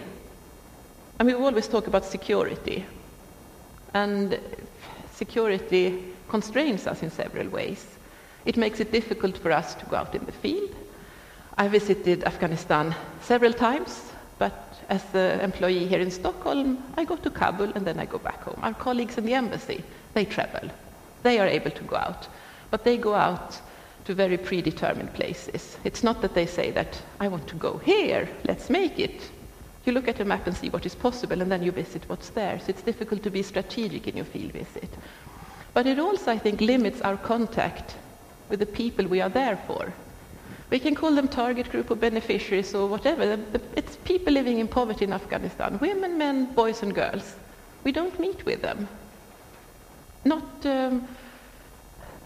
I 1.19 1.23
mean, 1.23 1.37
we 1.37 1.45
always 1.45 1.67
talk 1.67 1.87
about 1.87 2.05
security, 2.05 2.85
and 3.93 4.39
security 5.11 6.03
constrains 6.27 6.87
us 6.87 7.03
in 7.03 7.11
several 7.11 7.47
ways. 7.49 7.92
It 8.45 8.57
makes 8.57 8.79
it 8.79 8.91
difficult 8.91 9.37
for 9.37 9.51
us 9.51 9.75
to 9.75 9.85
go 9.85 9.95
out 9.95 10.15
in 10.15 10.25
the 10.25 10.31
field. 10.31 10.75
I 11.57 11.67
visited 11.67 12.23
Afghanistan 12.23 12.95
several 13.21 13.53
times, 13.53 14.11
but 14.39 14.81
as 14.89 15.03
an 15.13 15.39
employee 15.39 15.87
here 15.87 15.99
in 15.99 16.11
Stockholm, 16.11 16.83
I 16.97 17.05
go 17.05 17.15
to 17.15 17.29
Kabul 17.29 17.71
and 17.75 17.85
then 17.85 17.99
I 17.99 18.05
go 18.05 18.17
back 18.17 18.43
home. 18.43 18.59
Our 18.61 18.73
colleagues 18.73 19.17
in 19.17 19.25
the 19.25 19.33
embassy, 19.33 19.83
they 20.13 20.25
travel. 20.25 20.69
They 21.21 21.39
are 21.39 21.47
able 21.47 21.71
to 21.71 21.83
go 21.83 21.95
out, 21.95 22.27
but 22.71 22.83
they 22.83 22.97
go 22.97 23.13
out 23.13 23.59
to 24.05 24.13
very 24.13 24.37
predetermined 24.37 25.13
places. 25.13 25.77
It's 25.83 26.03
not 26.03 26.21
that 26.21 26.33
they 26.33 26.45
say 26.45 26.71
that, 26.71 27.01
I 27.19 27.29
want 27.29 27.47
to 27.47 27.55
go 27.55 27.77
here, 27.77 28.27
let's 28.45 28.69
make 28.69 28.99
it. 28.99 29.31
You 29.85 29.93
look 29.93 30.07
at 30.07 30.19
a 30.19 30.25
map 30.25 30.47
and 30.47 30.55
see 30.55 30.69
what 30.69 30.85
is 30.85 30.95
possible, 30.95 31.41
and 31.41 31.51
then 31.51 31.63
you 31.63 31.71
visit 31.71 32.03
what's 32.07 32.29
there. 32.29 32.59
So 32.59 32.65
it's 32.69 32.81
difficult 32.81 33.23
to 33.23 33.31
be 33.31 33.43
strategic 33.43 34.07
in 34.07 34.17
your 34.17 34.25
field 34.25 34.51
visit. 34.51 34.89
But 35.73 35.87
it 35.87 35.99
also, 35.99 36.31
I 36.31 36.37
think, 36.37 36.61
limits 36.61 37.01
our 37.01 37.17
contact 37.17 37.95
with 38.53 38.59
the 38.59 38.77
people 38.83 39.07
we 39.07 39.19
are 39.19 39.29
there 39.29 39.57
for. 39.65 39.91
We 40.69 40.77
can 40.77 40.93
call 40.93 41.15
them 41.15 41.27
target 41.27 41.71
group 41.71 41.89
or 41.89 41.95
beneficiaries 41.95 42.75
or 42.75 42.87
whatever. 42.87 43.39
It's 43.75 43.95
people 44.05 44.31
living 44.31 44.59
in 44.59 44.67
poverty 44.67 45.05
in 45.05 45.11
Afghanistan, 45.11 45.79
women, 45.79 46.19
men, 46.19 46.53
boys 46.53 46.83
and 46.83 46.93
girls. 46.93 47.35
We 47.83 47.91
don't 47.91 48.19
meet 48.19 48.45
with 48.45 48.61
them. 48.61 48.87
Not 50.23 50.65
um, 50.67 51.07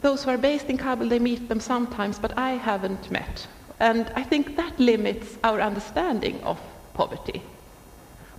those 0.02 0.26
who 0.26 0.32
are 0.32 0.38
based 0.38 0.66
in 0.66 0.78
Kabul, 0.78 1.08
they 1.08 1.20
meet 1.20 1.48
them 1.48 1.62
sometimes, 1.62 2.20
but 2.20 2.38
I 2.38 2.52
haven't 2.52 3.10
met. 3.10 3.48
And 3.80 4.12
I 4.14 4.24
think 4.24 4.58
that 4.58 4.78
limits 4.78 5.38
our 5.46 5.62
understanding 5.62 6.44
of 6.44 6.60
poverty. 6.94 7.42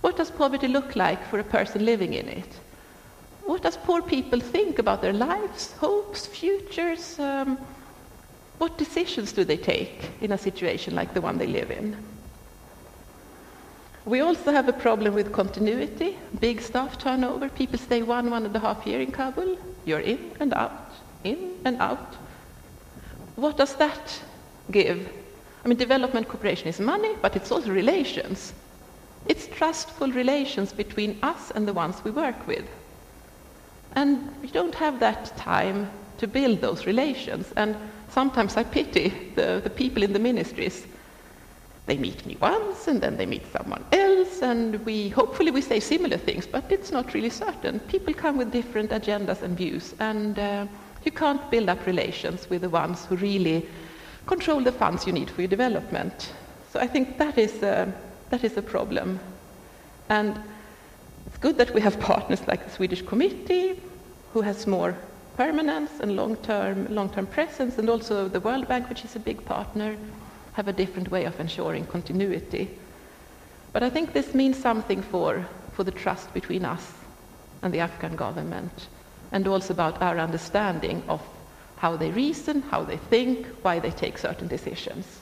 What 0.01 0.15
does 0.15 0.29
poverty 0.29 0.67
look 0.67 0.95
like 0.95 1.25
for 1.25 1.39
a 1.39 1.43
person 1.43 1.85
living 1.85 2.13
in 2.13 2.29
it? 2.29 2.59
What 3.49 3.63
does 3.63 3.77
poor 3.77 4.03
people 4.03 4.39
think 4.39 4.77
about 4.77 5.01
their 5.01 5.13
lives, 5.13 5.71
hopes, 5.79 6.27
futures? 6.27 7.17
Um, 7.17 7.57
what 8.59 8.77
decisions 8.77 9.31
do 9.31 9.43
they 9.43 9.57
take 9.57 10.11
in 10.21 10.31
a 10.33 10.37
situation 10.37 10.93
like 10.93 11.13
the 11.13 11.21
one 11.21 11.37
they 11.37 11.47
live 11.47 11.71
in? 11.71 11.97
We 14.05 14.19
also 14.21 14.51
have 14.51 14.67
a 14.67 14.73
problem 14.73 15.13
with 15.13 15.31
continuity, 15.31 16.17
big 16.39 16.61
staff 16.61 16.97
turnover. 16.97 17.49
People 17.49 17.79
stay 17.79 18.01
one, 18.01 18.29
one 18.29 18.45
and 18.45 18.55
a 18.55 18.59
half 18.59 18.85
year 18.85 19.01
in 19.01 19.11
Kabul. 19.11 19.57
You're 19.85 19.99
in 19.99 20.31
and 20.39 20.53
out, 20.53 20.91
in 21.23 21.55
and 21.63 21.79
out. 21.81 22.15
What 23.35 23.57
does 23.57 23.75
that 23.75 24.21
give? 24.71 25.09
I 25.63 25.67
mean, 25.67 25.77
development 25.77 26.27
cooperation 26.27 26.67
is 26.67 26.79
money, 26.79 27.15
but 27.21 27.35
it's 27.35 27.51
also 27.51 27.71
relations. 27.71 28.53
It's 29.25 29.47
trustful 29.47 30.11
relations 30.11 30.73
between 30.73 31.17
us 31.23 31.51
and 31.51 31.67
the 31.67 31.73
ones 31.73 32.03
we 32.03 32.11
work 32.11 32.47
with. 32.47 32.67
And 33.95 34.33
we 34.41 34.47
don't 34.49 34.75
have 34.75 34.99
that 34.99 35.37
time 35.37 35.89
to 36.17 36.27
build 36.27 36.61
those 36.61 36.85
relations. 36.85 37.51
And 37.55 37.75
sometimes 38.11 38.57
I 38.57 38.63
pity 38.63 39.13
the, 39.35 39.61
the 39.63 39.69
people 39.69 40.03
in 40.03 40.13
the 40.13 40.19
ministries. 40.19 40.85
They 41.85 41.97
meet 41.97 42.25
me 42.25 42.37
once 42.39 42.87
and 42.87 43.01
then 43.01 43.17
they 43.17 43.25
meet 43.25 43.51
someone 43.51 43.83
else, 43.91 44.41
and 44.43 44.85
we 44.85 45.09
hopefully 45.09 45.51
we 45.51 45.61
say 45.61 45.79
similar 45.79 46.17
things, 46.17 46.45
but 46.45 46.71
it's 46.71 46.91
not 46.91 47.13
really 47.13 47.31
certain. 47.31 47.79
People 47.79 48.13
come 48.13 48.37
with 48.37 48.51
different 48.51 48.91
agendas 48.91 49.41
and 49.41 49.57
views, 49.57 49.95
and 49.99 50.37
uh, 50.37 50.67
you 51.03 51.11
can't 51.11 51.49
build 51.49 51.67
up 51.69 51.85
relations 51.87 52.47
with 52.49 52.61
the 52.61 52.69
ones 52.69 53.05
who 53.05 53.15
really 53.15 53.65
control 54.27 54.61
the 54.61 54.71
funds 54.71 55.07
you 55.07 55.13
need 55.13 55.29
for 55.31 55.41
your 55.41 55.49
development. 55.49 56.31
So 56.71 56.79
I 56.79 56.85
think 56.85 57.17
that 57.17 57.37
is 57.37 57.63
a, 57.63 57.91
that 58.29 58.43
is 58.43 58.55
a 58.57 58.61
problem. 58.61 59.19
And 60.09 60.39
it's 61.25 61.37
good 61.37 61.57
that 61.57 61.73
we 61.73 61.81
have 61.81 61.99
partners 61.99 62.47
like 62.47 62.63
the 62.65 62.71
Swedish 62.71 63.01
Committee, 63.01 63.81
who 64.33 64.41
has 64.41 64.67
more 64.67 64.95
permanence 65.39 66.01
and 66.01 66.17
long-term, 66.17 66.93
long-term 66.93 67.25
presence, 67.25 67.77
and 67.77 67.89
also 67.89 68.27
the 68.27 68.41
World 68.41 68.67
Bank, 68.67 68.89
which 68.89 69.05
is 69.05 69.15
a 69.15 69.19
big 69.19 69.45
partner, 69.45 69.95
have 70.51 70.67
a 70.67 70.73
different 70.73 71.09
way 71.09 71.23
of 71.23 71.39
ensuring 71.39 71.85
continuity. 71.85 72.69
But 73.71 73.81
I 73.81 73.89
think 73.89 74.11
this 74.11 74.33
means 74.33 74.57
something 74.57 75.01
for, 75.01 75.47
for 75.71 75.85
the 75.85 75.91
trust 75.91 76.33
between 76.33 76.65
us 76.65 76.91
and 77.61 77.73
the 77.73 77.79
Afghan 77.79 78.17
government, 78.17 78.89
and 79.31 79.47
also 79.47 79.73
about 79.73 80.01
our 80.01 80.19
understanding 80.19 81.03
of 81.07 81.21
how 81.77 81.95
they 81.95 82.11
reason, 82.11 82.61
how 82.63 82.83
they 82.83 82.97
think, 82.97 83.47
why 83.61 83.79
they 83.79 83.91
take 83.91 84.17
certain 84.17 84.49
decisions. 84.49 85.21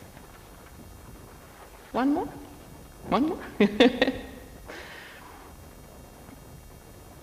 One 1.92 2.16
more? 2.16 2.30
One 3.10 3.30
more? 3.30 3.40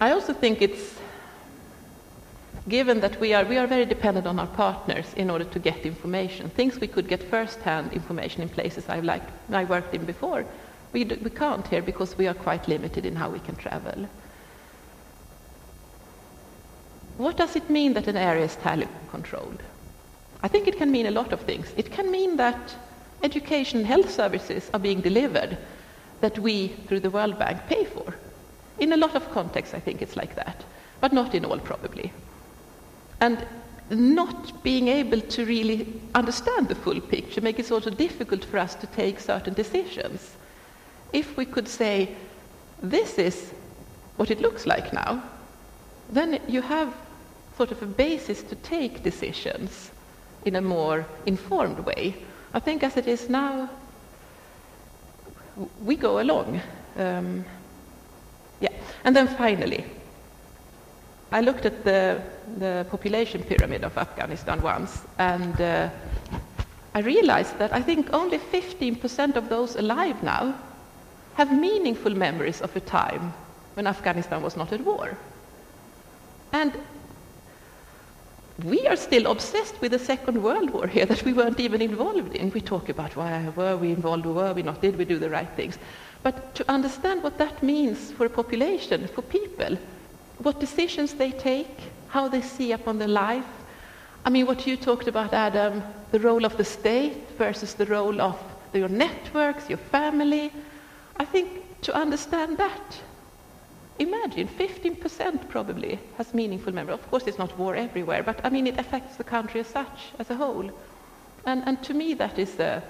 I 0.01 0.13
also 0.13 0.33
think 0.33 0.63
it's 0.63 0.95
given 2.69 3.01
that 3.01 3.21
we 3.21 3.35
are, 3.35 3.45
we 3.45 3.59
are 3.59 3.67
very 3.67 3.85
dependent 3.85 4.27
on 4.27 4.39
our 4.39 4.47
partners 4.47 5.13
in 5.17 5.31
order 5.31 5.45
to 5.45 5.59
get 5.59 5.85
information, 5.85 6.49
things 6.49 6.81
we 6.81 6.87
could 6.87 7.09
get 7.09 7.23
first-hand 7.23 7.93
information 7.93 8.43
in 8.43 8.49
places 8.49 8.89
I've 8.89 9.05
liked, 9.05 9.31
I 9.53 9.65
worked 9.65 9.95
in 9.95 10.05
before, 10.05 10.47
we, 10.93 11.05
do, 11.05 11.19
we 11.23 11.31
can't 11.31 11.67
here 11.67 11.83
because 11.83 12.17
we 12.17 12.27
are 12.27 12.35
quite 12.35 12.69
limited 12.69 13.05
in 13.05 13.17
how 13.17 13.29
we 13.29 13.41
can 13.41 13.57
travel. 13.57 14.09
What 17.19 17.37
does 17.37 17.57
it 17.57 17.69
mean 17.69 17.95
that 17.95 18.09
an 18.09 18.17
area 18.17 18.45
is 18.45 18.57
Taliban 18.57 19.11
controlled? 19.11 19.63
I 20.43 20.49
think 20.49 20.67
it 20.67 20.77
can 20.77 20.91
mean 20.91 21.07
a 21.07 21.11
lot 21.11 21.33
of 21.33 21.41
things. 21.41 21.73
It 21.77 21.91
can 21.91 22.11
mean 22.11 22.37
that 22.37 22.75
education 23.23 23.79
and 23.79 23.87
health 23.87 24.11
services 24.11 24.71
are 24.73 24.81
being 24.81 25.01
delivered 25.01 25.59
that 26.21 26.39
we, 26.39 26.69
through 26.87 27.01
the 27.01 27.11
World 27.11 27.39
Bank, 27.39 27.67
pay 27.67 27.85
for. 27.85 28.15
In 28.79 28.93
a 28.93 28.97
lot 28.97 29.15
of 29.15 29.31
contexts, 29.31 29.75
I 29.75 29.81
think 29.81 30.01
it's 30.01 30.17
like 30.17 30.35
that, 30.37 30.65
but 31.01 31.13
not 31.13 31.35
in 31.35 31.45
all, 31.45 31.59
probably. 31.59 32.13
And 33.21 33.47
not 33.91 34.63
being 34.63 34.89
able 34.89 35.21
to 35.21 35.45
really 35.45 36.01
understand 36.15 36.69
the 36.69 36.75
full 36.75 37.01
picture 37.01 37.41
makes 37.41 37.61
it 37.61 37.73
also 37.73 37.91
difficult 37.91 38.45
for 38.45 38.59
us 38.59 38.75
to 38.77 38.87
take 38.89 39.21
certain 39.21 39.55
decisions. 39.55 40.37
If 41.13 41.37
we 41.37 41.45
could 41.45 41.69
say, 41.69 42.15
this 42.83 43.19
is 43.19 43.53
what 44.17 44.31
it 44.31 44.41
looks 44.41 44.67
like 44.67 44.93
now, 44.93 45.23
then 46.11 46.41
you 46.49 46.63
have 46.63 46.95
sort 47.57 47.71
of 47.71 47.83
a 47.83 47.87
basis 47.87 48.43
to 48.43 48.57
take 48.57 49.03
decisions 49.03 49.91
in 50.45 50.57
a 50.57 50.61
more 50.61 51.07
informed 51.27 51.79
way. 51.81 52.15
I 52.53 52.61
think 52.61 52.83
as 52.83 52.97
it 52.97 53.07
is 53.07 53.29
now, 53.29 53.71
we 55.83 55.97
go 55.97 56.21
along. 56.21 56.61
Um, 56.97 57.45
yeah. 58.61 58.73
And 59.05 59.15
then 59.15 59.29
finally, 59.29 59.85
I 61.35 61.41
looked 61.41 61.67
at 61.67 61.83
the, 61.83 62.23
the 62.59 62.87
population 62.89 63.43
pyramid 63.43 63.83
of 63.83 63.99
Afghanistan 63.99 64.63
once, 64.63 65.03
and 65.19 65.61
uh, 65.61 65.89
I 66.95 67.01
realized 67.01 67.59
that 67.59 67.73
I 67.73 67.83
think 67.83 68.13
only 68.13 68.39
15% 68.39 69.35
of 69.35 69.49
those 69.49 69.75
alive 69.75 70.23
now 70.23 70.55
have 71.35 71.53
meaningful 71.53 72.15
memories 72.15 72.61
of 72.61 72.77
a 72.77 72.81
time 72.81 73.35
when 73.75 73.89
Afghanistan 73.89 74.43
was 74.43 74.57
not 74.57 74.73
at 74.73 74.81
war. 74.83 75.19
And 76.53 76.73
we 78.65 78.87
are 78.87 78.95
still 78.95 79.27
obsessed 79.27 79.81
with 79.81 79.91
the 79.91 79.99
Second 79.99 80.41
World 80.41 80.71
War 80.71 80.87
here 80.87 81.07
that 81.13 81.25
we 81.25 81.33
weren't 81.33 81.59
even 81.59 81.83
involved 81.83 82.37
in. 82.37 82.53
We 82.53 82.61
talk 82.61 82.89
about 82.89 83.17
why 83.17 83.49
were 83.57 83.77
we 83.77 83.91
involved 83.91 84.25
were 84.25 84.53
we 84.53 84.63
not? 84.63 84.81
Did 84.81 84.97
we 84.97 85.05
do 85.05 85.19
the 85.19 85.31
right 85.31 85.51
things? 85.57 85.79
But 86.23 86.55
to 86.55 86.65
understand 86.71 87.25
what 87.25 87.39
that 87.39 87.61
means 87.61 88.13
for 88.13 88.25
a 88.25 88.31
population, 88.31 89.09
for 89.09 89.23
people, 89.23 89.77
what 90.45 90.61
decisions 90.61 91.15
they 91.15 91.33
take, 91.33 91.77
how 92.09 92.29
they 92.29 92.43
see 92.43 92.73
upon 92.73 92.99
their 92.99 93.09
life. 93.09 93.45
I 94.25 94.31
mean, 94.31 94.47
what 94.47 94.67
you 94.67 94.77
talked 94.77 95.09
about, 95.09 95.33
Adam, 95.35 95.83
the 96.13 96.21
role 96.21 96.45
of 96.45 96.57
the 96.57 96.65
state 96.65 97.29
versus 97.37 97.75
the 97.75 97.87
role 97.87 98.21
of 98.21 98.39
your 98.73 98.89
networks, 98.89 99.69
your 99.69 99.79
family. 99.79 100.53
I 101.17 101.25
think 101.25 101.49
to 101.83 101.95
understand 101.95 102.59
that 102.59 103.01
Imagine 103.99 104.49
15% 104.49 105.49
probably 105.49 106.01
has 106.17 106.35
meaningful 106.35 106.75
memory. 106.75 106.95
Of 106.95 107.09
course, 107.11 107.25
it's 107.29 107.39
not 107.39 107.57
war 107.57 107.77
everywhere, 107.77 108.25
but 108.25 108.41
I 108.45 108.51
mean, 108.51 108.67
it 108.67 108.79
affects 108.79 109.17
the 109.17 109.25
country 109.25 109.61
as 109.61 109.69
such, 109.69 110.11
as 110.19 110.31
a 110.31 110.35
whole. 110.35 110.69
And, 111.47 111.63
and 111.65 111.81
to 111.85 111.95
me, 111.95 112.15
that 112.15 112.39
is, 112.39 112.59
a, 112.59 112.83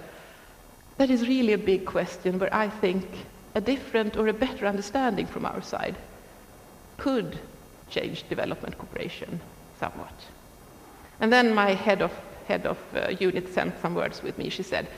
that 0.97 1.11
is 1.11 1.29
really 1.29 1.53
a 1.53 1.59
big 1.59 1.85
question 1.85 2.39
where 2.39 2.55
I 2.55 2.69
think 2.71 3.07
a 3.55 3.61
different 3.61 4.17
or 4.17 4.29
a 4.29 4.33
better 4.33 4.67
understanding 4.67 5.27
from 5.27 5.45
our 5.45 5.61
side 5.61 5.95
could 6.97 7.39
change 7.91 8.29
development 8.29 8.79
cooperation 8.79 9.41
somewhat. 9.79 10.15
And 11.21 11.33
then 11.33 11.55
my 11.55 11.75
head 11.75 12.03
of, 12.03 12.13
head 12.49 12.67
of 12.67 12.79
uh, 12.95 13.11
unit 13.21 13.53
sent 13.53 13.81
some 13.81 13.95
words 13.95 14.23
with 14.23 14.39
me. 14.39 14.51
She 14.51 14.63
said, 14.63 14.89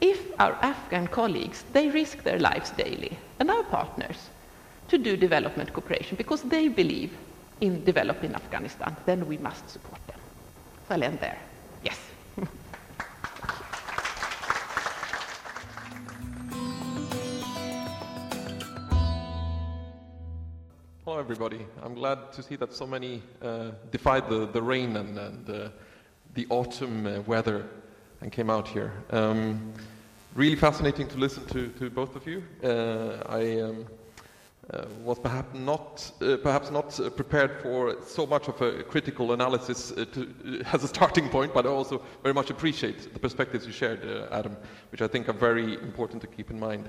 if 0.00 0.38
our 0.38 0.52
Afghan 0.62 1.06
colleagues, 1.06 1.64
they 1.72 1.88
risk 1.88 2.22
their 2.22 2.38
lives 2.38 2.70
daily, 2.70 3.18
and 3.38 3.50
our 3.50 3.62
partners, 3.64 4.28
to 4.88 4.98
do 4.98 5.16
development 5.16 5.72
cooperation 5.72 6.16
because 6.16 6.42
they 6.42 6.68
believe 6.68 7.12
in 7.60 7.84
developing 7.84 8.34
Afghanistan, 8.34 8.96
then 9.06 9.26
we 9.26 9.38
must 9.38 9.68
support 9.70 10.00
them. 10.06 10.20
So 10.88 10.94
I'll 10.94 11.02
end 11.02 11.20
there. 11.20 11.38
Yes. 11.82 11.98
Everybody. 21.26 21.66
I'm 21.82 21.94
glad 21.94 22.32
to 22.34 22.40
see 22.40 22.54
that 22.54 22.72
so 22.72 22.86
many 22.86 23.20
uh, 23.42 23.72
defied 23.90 24.30
the, 24.30 24.46
the 24.46 24.62
rain 24.62 24.94
and, 24.96 25.18
and 25.18 25.50
uh, 25.50 25.68
the 26.34 26.46
autumn 26.50 27.04
uh, 27.04 27.20
weather 27.22 27.66
and 28.20 28.30
came 28.30 28.48
out 28.48 28.68
here. 28.68 28.92
Um, 29.10 29.72
really 30.36 30.54
fascinating 30.54 31.08
to 31.08 31.18
listen 31.18 31.44
to, 31.46 31.66
to 31.80 31.90
both 31.90 32.14
of 32.14 32.28
you. 32.28 32.44
Uh, 32.62 33.24
I 33.28 33.60
um, 33.60 33.86
uh, 34.72 34.84
was 35.02 35.18
perhaps 35.18 35.52
not, 35.58 36.12
perhaps 36.44 36.70
not 36.70 36.96
prepared 37.16 37.60
for 37.60 37.96
so 38.06 38.24
much 38.24 38.46
of 38.46 38.62
a 38.62 38.84
critical 38.84 39.32
analysis 39.32 39.90
to, 39.90 40.62
as 40.72 40.84
a 40.84 40.88
starting 40.88 41.28
point, 41.28 41.52
but 41.52 41.66
I 41.66 41.70
also 41.70 42.00
very 42.22 42.34
much 42.34 42.50
appreciate 42.50 43.12
the 43.12 43.18
perspectives 43.18 43.66
you 43.66 43.72
shared, 43.72 44.28
Adam, 44.30 44.56
which 44.92 45.02
I 45.02 45.08
think 45.08 45.28
are 45.28 45.32
very 45.48 45.74
important 45.74 46.20
to 46.20 46.28
keep 46.28 46.52
in 46.52 46.60
mind. 46.60 46.88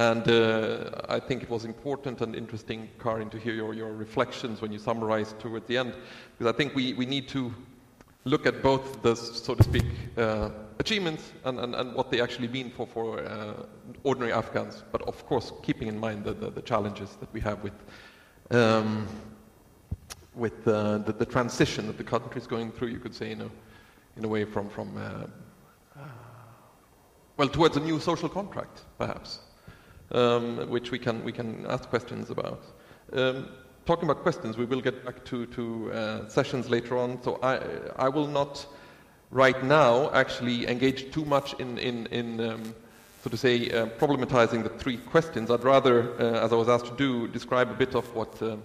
And 0.00 0.26
uh, 0.30 0.92
I 1.10 1.20
think 1.20 1.42
it 1.42 1.50
was 1.50 1.66
important 1.66 2.22
and 2.22 2.34
interesting, 2.34 2.88
Karin, 2.98 3.28
to 3.28 3.38
hear 3.38 3.52
your, 3.52 3.74
your 3.74 3.92
reflections 3.92 4.62
when 4.62 4.72
you 4.72 4.78
summarized 4.78 5.38
toward 5.38 5.66
the 5.66 5.76
end, 5.76 5.94
because 6.38 6.50
I 6.50 6.56
think 6.56 6.74
we, 6.74 6.94
we 6.94 7.04
need 7.04 7.28
to 7.28 7.54
look 8.24 8.46
at 8.46 8.62
both 8.62 9.02
the, 9.02 9.14
so 9.14 9.54
to 9.54 9.62
speak, 9.62 9.84
uh, 10.16 10.48
achievements 10.78 11.34
and, 11.44 11.60
and, 11.60 11.74
and, 11.74 11.94
what 11.94 12.10
they 12.10 12.22
actually 12.22 12.48
mean 12.48 12.70
for, 12.70 12.86
for 12.86 13.20
uh, 13.20 13.66
ordinary 14.02 14.32
Afghans, 14.32 14.84
but 14.90 15.02
of 15.02 15.26
course 15.26 15.52
keeping 15.62 15.86
in 15.86 15.98
mind 16.00 16.24
the, 16.24 16.32
the, 16.32 16.48
the 16.48 16.62
challenges 16.62 17.16
that 17.16 17.30
we 17.34 17.40
have 17.40 17.62
with, 17.62 17.74
um, 18.52 19.06
with 20.34 20.66
uh, 20.66 20.96
the, 20.96 21.12
the, 21.12 21.26
transition 21.26 21.86
that 21.86 21.98
the 21.98 22.04
country 22.04 22.40
is 22.40 22.46
going 22.46 22.72
through, 22.72 22.88
you 22.88 23.00
could 23.00 23.14
say, 23.14 23.32
in 23.32 23.42
a, 23.42 23.50
in 24.16 24.24
a 24.24 24.28
way 24.28 24.46
from, 24.46 24.70
from 24.70 24.96
uh, 24.96 26.02
well, 27.36 27.48
towards 27.50 27.76
a 27.76 27.80
new 27.80 28.00
social 28.00 28.30
contract, 28.30 28.80
perhaps, 28.96 29.40
um, 30.12 30.68
which 30.68 30.90
we 30.90 30.98
can, 30.98 31.24
we 31.24 31.32
can 31.32 31.66
ask 31.68 31.88
questions 31.88 32.30
about. 32.30 32.62
Um, 33.12 33.48
talking 33.86 34.08
about 34.08 34.22
questions, 34.22 34.56
we 34.56 34.64
will 34.64 34.80
get 34.80 35.04
back 35.04 35.24
to, 35.26 35.46
to 35.46 35.92
uh, 35.92 36.28
sessions 36.28 36.70
later 36.70 36.96
on. 36.98 37.22
So 37.22 37.38
I, 37.42 37.60
I 37.96 38.08
will 38.08 38.26
not 38.26 38.66
right 39.30 39.62
now 39.64 40.10
actually 40.12 40.66
engage 40.68 41.12
too 41.12 41.24
much 41.24 41.54
in, 41.60 41.78
in, 41.78 42.06
in 42.06 42.40
um, 42.40 42.74
so 43.22 43.28
to 43.28 43.36
say, 43.36 43.70
uh, 43.70 43.86
problematizing 43.98 44.62
the 44.62 44.70
three 44.70 44.96
questions. 44.96 45.50
I'd 45.50 45.62
rather, 45.62 46.14
uh, 46.18 46.44
as 46.44 46.52
I 46.52 46.56
was 46.56 46.68
asked 46.70 46.86
to 46.86 46.96
do, 46.96 47.28
describe 47.28 47.70
a 47.70 47.74
bit 47.74 47.94
of 47.94 48.14
what, 48.14 48.40
um, 48.42 48.62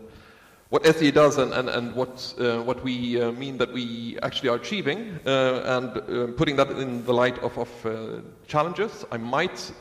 what 0.70 0.86
SCA 0.86 1.12
does 1.12 1.38
and, 1.38 1.54
and, 1.54 1.70
and 1.70 1.94
what, 1.96 2.34
uh, 2.40 2.62
what 2.64 2.84
we 2.84 3.22
uh, 3.22 3.32
mean 3.32 3.58
that 3.58 3.72
we 3.72 4.18
actually 4.24 4.50
are 4.50 4.56
achieving, 4.56 5.20
uh, 5.26 5.62
and 5.78 6.36
putting 6.38 6.56
that 6.56 6.70
in 6.72 7.06
the 7.06 7.14
light 7.14 7.38
of, 7.40 7.58
of 7.58 8.26
challenges. 8.48 9.06
I 9.12 9.18
might 9.18 9.72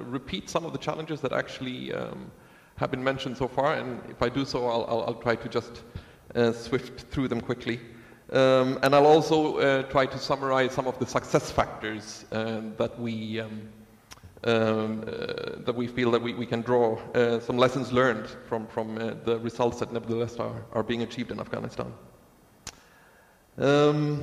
repeat 0.00 0.50
some 0.50 0.64
of 0.64 0.72
the 0.72 0.78
challenges 0.78 1.20
that 1.20 1.32
actually 1.32 1.92
um, 1.94 2.30
have 2.76 2.90
been 2.90 3.04
mentioned 3.04 3.36
so 3.36 3.48
far, 3.48 3.74
and 3.74 4.00
if 4.10 4.22
I 4.22 4.28
do 4.28 4.44
so, 4.44 4.66
I'll, 4.66 4.84
I'll, 4.88 5.02
I'll 5.06 5.22
try 5.22 5.36
to 5.36 5.48
just 5.48 5.82
uh, 6.34 6.52
swift 6.52 7.02
through 7.12 7.28
them 7.28 7.40
quickly. 7.40 7.80
Um, 8.32 8.78
and 8.82 8.94
I'll 8.94 9.06
also 9.06 9.58
uh, 9.58 9.82
try 9.84 10.06
to 10.06 10.18
summarize 10.18 10.72
some 10.72 10.88
of 10.88 10.98
the 10.98 11.06
success 11.06 11.50
factors 11.50 12.24
uh, 12.32 12.62
that 12.76 12.98
we 12.98 13.38
um, 13.38 13.68
um, 14.44 15.04
uh, 15.06 15.62
that 15.64 15.74
we 15.74 15.86
feel 15.86 16.10
that 16.10 16.22
we, 16.22 16.34
we 16.34 16.46
can 16.46 16.60
draw 16.62 16.98
uh, 17.14 17.40
some 17.40 17.56
lessons 17.56 17.92
learned 17.92 18.28
from 18.48 18.66
from 18.66 18.98
uh, 18.98 19.14
the 19.24 19.38
results 19.40 19.80
that 19.80 19.92
nevertheless 19.92 20.36
are, 20.36 20.64
are 20.72 20.82
being 20.82 21.02
achieved 21.02 21.30
in 21.30 21.40
Afghanistan. 21.40 21.92
Um, 23.56 24.22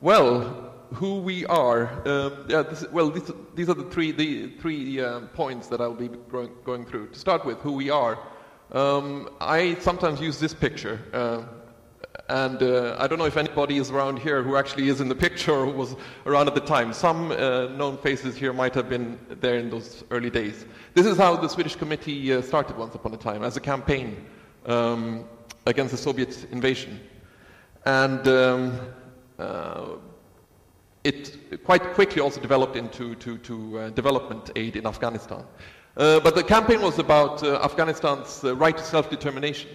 well, 0.00 0.74
who 0.94 1.20
we 1.20 1.44
are. 1.46 1.86
Um, 2.06 2.46
yeah, 2.48 2.62
this, 2.62 2.84
well, 2.90 3.10
this, 3.10 3.30
these 3.54 3.68
are 3.68 3.74
the 3.74 3.90
three, 3.90 4.12
the 4.12 4.50
three 4.60 5.00
um, 5.00 5.28
points 5.28 5.68
that 5.68 5.80
I'll 5.80 5.94
be 5.94 6.08
going, 6.08 6.50
going, 6.64 6.86
through. 6.86 7.08
To 7.08 7.18
start 7.18 7.44
with, 7.44 7.58
who 7.58 7.72
we 7.72 7.90
are. 7.90 8.18
Um, 8.72 9.28
I 9.40 9.74
sometimes 9.76 10.20
use 10.20 10.38
this 10.40 10.54
picture, 10.54 11.00
uh, 11.12 11.42
and 12.28 12.62
uh, 12.62 12.96
I 12.98 13.06
don't 13.06 13.18
know 13.18 13.26
if 13.26 13.36
anybody 13.36 13.76
is 13.76 13.90
around 13.90 14.18
here 14.18 14.42
who 14.42 14.56
actually 14.56 14.88
is 14.88 15.00
in 15.00 15.08
the 15.08 15.14
picture 15.14 15.52
or 15.52 15.66
was 15.66 15.96
around 16.26 16.48
at 16.48 16.54
the 16.54 16.60
time. 16.60 16.92
Some 16.92 17.32
uh, 17.32 17.66
known 17.66 17.98
faces 17.98 18.36
here 18.36 18.52
might 18.52 18.74
have 18.74 18.88
been 18.88 19.18
there 19.40 19.58
in 19.58 19.68
those 19.68 20.04
early 20.10 20.30
days. 20.30 20.64
This 20.94 21.06
is 21.06 21.18
how 21.18 21.36
the 21.36 21.48
Swedish 21.48 21.76
committee 21.76 22.32
uh, 22.32 22.40
started 22.40 22.76
once 22.76 22.94
upon 22.94 23.12
a 23.14 23.16
time, 23.16 23.42
as 23.42 23.56
a 23.56 23.60
campaign 23.60 24.24
um, 24.66 25.24
against 25.66 25.90
the 25.90 25.98
Soviet 25.98 26.46
invasion. 26.50 27.00
And 27.84 28.26
um, 28.28 28.80
uh, 29.38 29.86
it 31.02 31.64
quite 31.64 31.82
quickly 31.94 32.22
also 32.22 32.40
developed 32.40 32.76
into 32.76 33.16
to, 33.16 33.36
to, 33.38 33.78
uh, 33.78 33.90
development 33.90 34.50
aid 34.56 34.76
in 34.76 34.86
Afghanistan. 34.86 35.44
Uh, 35.96 36.20
but 36.20 36.34
the 36.34 36.42
campaign 36.42 36.80
was 36.80 36.98
about 36.98 37.42
Afghanistan's 37.42 38.42
right 38.44 38.76
to 38.76 38.82
self-determination. 38.82 39.68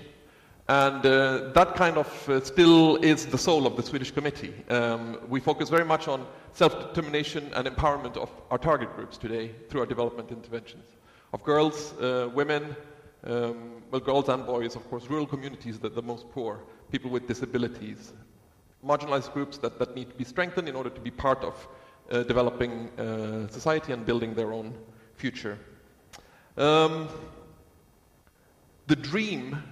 And 0.69 1.03
uh, 1.03 1.49
that 1.53 1.73
kind 1.73 1.97
of 1.97 2.29
uh, 2.29 2.41
still 2.41 2.97
is 2.97 3.25
the 3.25 3.39
soul 3.39 3.65
of 3.65 3.75
the 3.75 3.81
Swedish 3.81 4.11
committee. 4.11 4.53
Um, 4.69 5.17
we 5.27 5.39
focus 5.39 5.67
very 5.67 5.83
much 5.83 6.07
on 6.07 6.27
self-determination 6.53 7.51
and 7.55 7.67
empowerment 7.67 8.15
of 8.17 8.29
our 8.51 8.59
target 8.59 8.95
groups 8.95 9.17
today 9.17 9.49
through 9.67 9.79
our 9.79 9.87
development 9.87 10.29
interventions. 10.29 10.85
Of 11.33 11.43
girls, 11.43 11.95
women, 12.35 12.75
um, 13.23 13.81
well, 13.89 13.99
girls 13.99 14.29
and 14.29 14.45
boys, 14.45 14.75
of 14.75 14.87
course, 14.91 15.07
rural 15.09 15.25
communities, 15.25 15.79
that 15.79 15.93
are 15.93 15.95
the 15.95 16.03
most 16.03 16.29
poor, 16.29 16.59
people 16.91 17.09
with 17.09 17.27
disabilities, 17.27 18.13
marginalized 18.85 19.33
groups 19.33 19.57
that, 19.57 19.79
that 19.79 19.95
need 19.95 20.11
to 20.11 20.15
be 20.15 20.23
strengthened 20.23 20.69
in 20.69 20.75
order 20.75 20.91
to 20.91 21.01
be 21.01 21.09
part 21.09 21.43
of 21.43 21.67
uh, 22.11 22.21
developing 22.21 22.89
uh, 22.99 23.47
society 23.47 23.91
and 23.91 24.05
building 24.05 24.35
their 24.35 24.53
own 24.53 24.75
future. 25.15 25.57
Um, 26.57 27.09
the 28.85 28.95
dream 28.95 29.63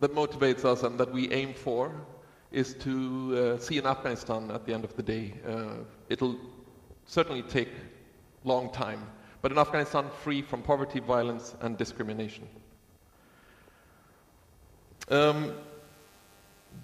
that 0.00 0.14
motivates 0.14 0.64
us 0.64 0.82
and 0.82 0.98
that 0.98 1.12
we 1.12 1.30
aim 1.32 1.54
for 1.54 1.92
is 2.50 2.74
to 2.74 3.56
uh, 3.56 3.58
see 3.58 3.78
an 3.78 3.86
Afghanistan 3.86 4.50
at 4.50 4.64
the 4.64 4.72
end 4.72 4.84
of 4.84 4.94
the 4.96 5.02
day. 5.02 5.34
Uh, 5.46 5.84
it'll 6.08 6.36
certainly 7.06 7.42
take 7.42 7.68
long 8.44 8.70
time, 8.72 9.04
but 9.42 9.52
an 9.52 9.58
Afghanistan 9.58 10.06
free 10.22 10.42
from 10.42 10.62
poverty, 10.62 11.00
violence, 11.00 11.54
and 11.60 11.76
discrimination. 11.76 12.48
Um, 15.10 15.54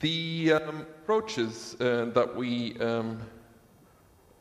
the 0.00 0.52
um, 0.54 0.80
approaches 0.80 1.76
uh, 1.80 2.06
that 2.14 2.34
we 2.34 2.76
um, 2.80 3.20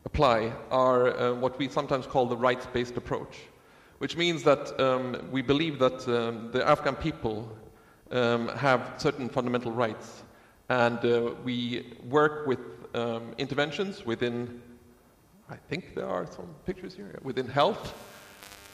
apply 0.06 0.54
are 0.72 1.18
uh, 1.18 1.34
what 1.34 1.58
we 1.60 1.68
sometimes 1.68 2.08
call 2.08 2.26
the 2.26 2.38
rights 2.38 2.66
based 2.74 2.98
approach, 2.98 3.38
which 4.00 4.18
means 4.18 4.44
that 4.44 4.80
um, 4.80 5.28
we 5.32 5.42
believe 5.42 5.80
that 5.80 6.08
um, 6.08 6.50
the 6.52 6.68
Afghan 6.68 6.96
people 6.96 7.50
um, 8.12 8.48
have 8.50 8.94
certain 8.98 9.30
fundamental 9.30 9.72
rights, 9.72 10.24
and 10.70 11.04
uh, 11.04 11.32
we 11.44 11.94
work 12.10 12.48
with 12.48 12.60
um, 12.94 13.34
interventions 13.38 14.06
within, 14.06 14.62
I 15.50 15.56
think 15.56 15.96
there 15.96 16.08
are 16.08 16.26
some 16.26 16.48
pictures 16.66 16.96
here, 16.96 17.20
within 17.24 17.48
health, 17.48 17.94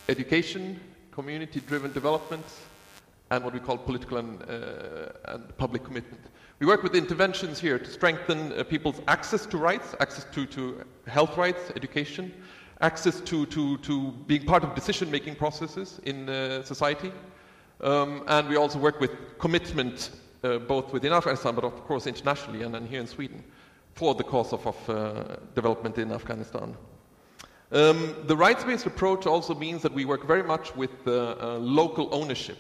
education, 0.08 0.80
community-driven 1.12 1.94
development, 1.94 2.46
and 3.32 3.44
what 3.44 3.54
we 3.54 3.60
call 3.60 3.78
political 3.78 4.18
and, 4.18 4.42
uh, 4.44 5.34
and 5.34 5.58
public 5.58 5.84
commitment. 5.84 6.22
We 6.60 6.66
work 6.66 6.84
with 6.84 6.96
interventions 6.96 7.60
here 7.60 7.80
to 7.80 7.90
strengthen 7.90 8.52
uh, 8.52 8.64
people's 8.64 9.02
access 9.08 9.46
to 9.46 9.58
rights, 9.58 9.96
access 10.00 10.26
to, 10.34 10.46
to 10.48 10.84
health 11.08 11.38
rights, 11.38 11.72
education, 11.76 12.34
access 12.82 13.22
to, 13.22 13.46
to, 13.46 13.78
to 13.78 14.12
being 14.28 14.46
part 14.46 14.64
of 14.64 14.76
decision-making 14.76 15.36
processes 15.36 16.00
in 16.04 16.28
uh, 16.28 16.64
society. 16.64 17.12
Um, 17.82 18.24
and 18.28 18.50
we 18.50 18.58
also 18.58 18.78
work 18.78 19.00
with 19.00 19.12
commitment, 19.38 20.12
uh, 20.44 20.58
both 20.58 20.92
within 20.92 21.14
Afghanistan, 21.14 21.56
but 21.56 21.64
of 21.64 21.86
course 21.86 22.08
internationally 22.08 22.64
and, 22.64 22.88
here 22.88 23.00
in 23.00 23.08
Sweden, 23.08 23.44
for 23.94 24.16
the 24.16 24.24
cause 24.24 24.54
of, 24.54 24.68
of 24.68 24.90
uh, 24.90 25.38
development 25.56 25.98
in 25.98 26.12
Afghanistan. 26.12 26.76
Um, 27.72 28.16
the 28.26 28.36
rights-based 28.36 28.86
approach 28.86 29.28
also 29.28 29.54
means 29.54 29.82
that 29.84 29.94
we 29.94 30.04
work 30.04 30.26
very 30.26 30.44
much 30.44 30.76
with 30.76 31.08
uh, 31.08 31.58
local 31.58 32.10
ownership, 32.12 32.58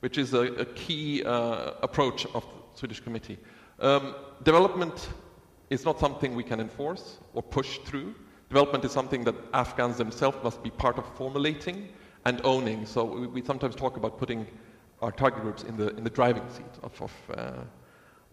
which 0.00 0.18
is 0.18 0.34
a, 0.34 0.40
a 0.40 0.64
key 0.64 1.22
uh, 1.22 1.72
approach 1.82 2.26
of 2.34 2.42
the 2.42 2.78
Swedish 2.78 3.00
committee. 3.00 3.38
Um, 3.78 4.14
development 4.42 5.08
is 5.70 5.84
not 5.84 5.98
something 5.98 6.34
we 6.34 6.44
can 6.44 6.60
enforce 6.60 7.18
or 7.34 7.42
push 7.42 7.78
through. 7.78 8.14
Development 8.48 8.84
is 8.84 8.92
something 8.92 9.24
that 9.24 9.34
Afghans 9.54 9.96
themselves 9.96 10.36
must 10.42 10.62
be 10.62 10.70
part 10.70 10.98
of 10.98 11.06
formulating 11.16 11.88
and 12.24 12.40
owning. 12.44 12.86
So 12.86 13.04
we, 13.04 13.26
we 13.26 13.42
sometimes 13.44 13.74
talk 13.74 13.96
about 13.96 14.18
putting 14.18 14.46
our 15.00 15.12
target 15.12 15.42
groups 15.42 15.64
in 15.64 15.76
the, 15.76 15.88
in 15.96 16.04
the 16.04 16.10
driving 16.10 16.48
seat 16.50 16.64
of, 16.82 17.02
of, 17.02 17.12
uh, 17.36 17.52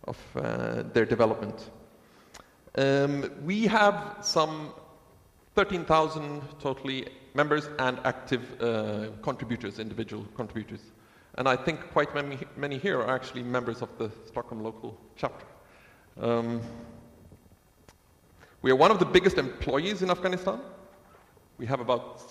of 0.06 0.18
uh, 0.36 0.84
their 0.94 1.06
development. 1.06 1.72
Um, 2.78 3.32
we 3.44 3.66
have 3.68 4.18
some 4.22 4.74
13,000 5.56 6.42
totally 6.60 7.08
members 7.34 7.70
and 7.80 8.00
active 8.06 8.62
uh, 8.62 9.08
contributors, 9.22 9.80
individual 9.80 10.26
contributors. 10.36 10.82
And 11.36 11.48
I 11.48 11.56
think 11.56 11.92
quite 11.92 12.14
many, 12.14 12.38
many 12.58 12.78
here 12.78 13.00
are 13.00 13.16
actually 13.16 13.44
members 13.44 13.82
of 13.82 13.90
the 13.98 14.12
Stockholm 14.26 14.64
local 14.64 14.98
chapter. 15.16 15.46
Um, 16.20 16.62
we 18.62 18.72
are 18.72 18.76
one 18.76 18.92
of 18.92 19.00
the 19.00 19.06
biggest 19.06 19.38
employees 19.38 20.02
in 20.02 20.10
Afghanistan. 20.10 20.60
We 21.58 21.66
have 21.66 21.80
about, 21.80 22.22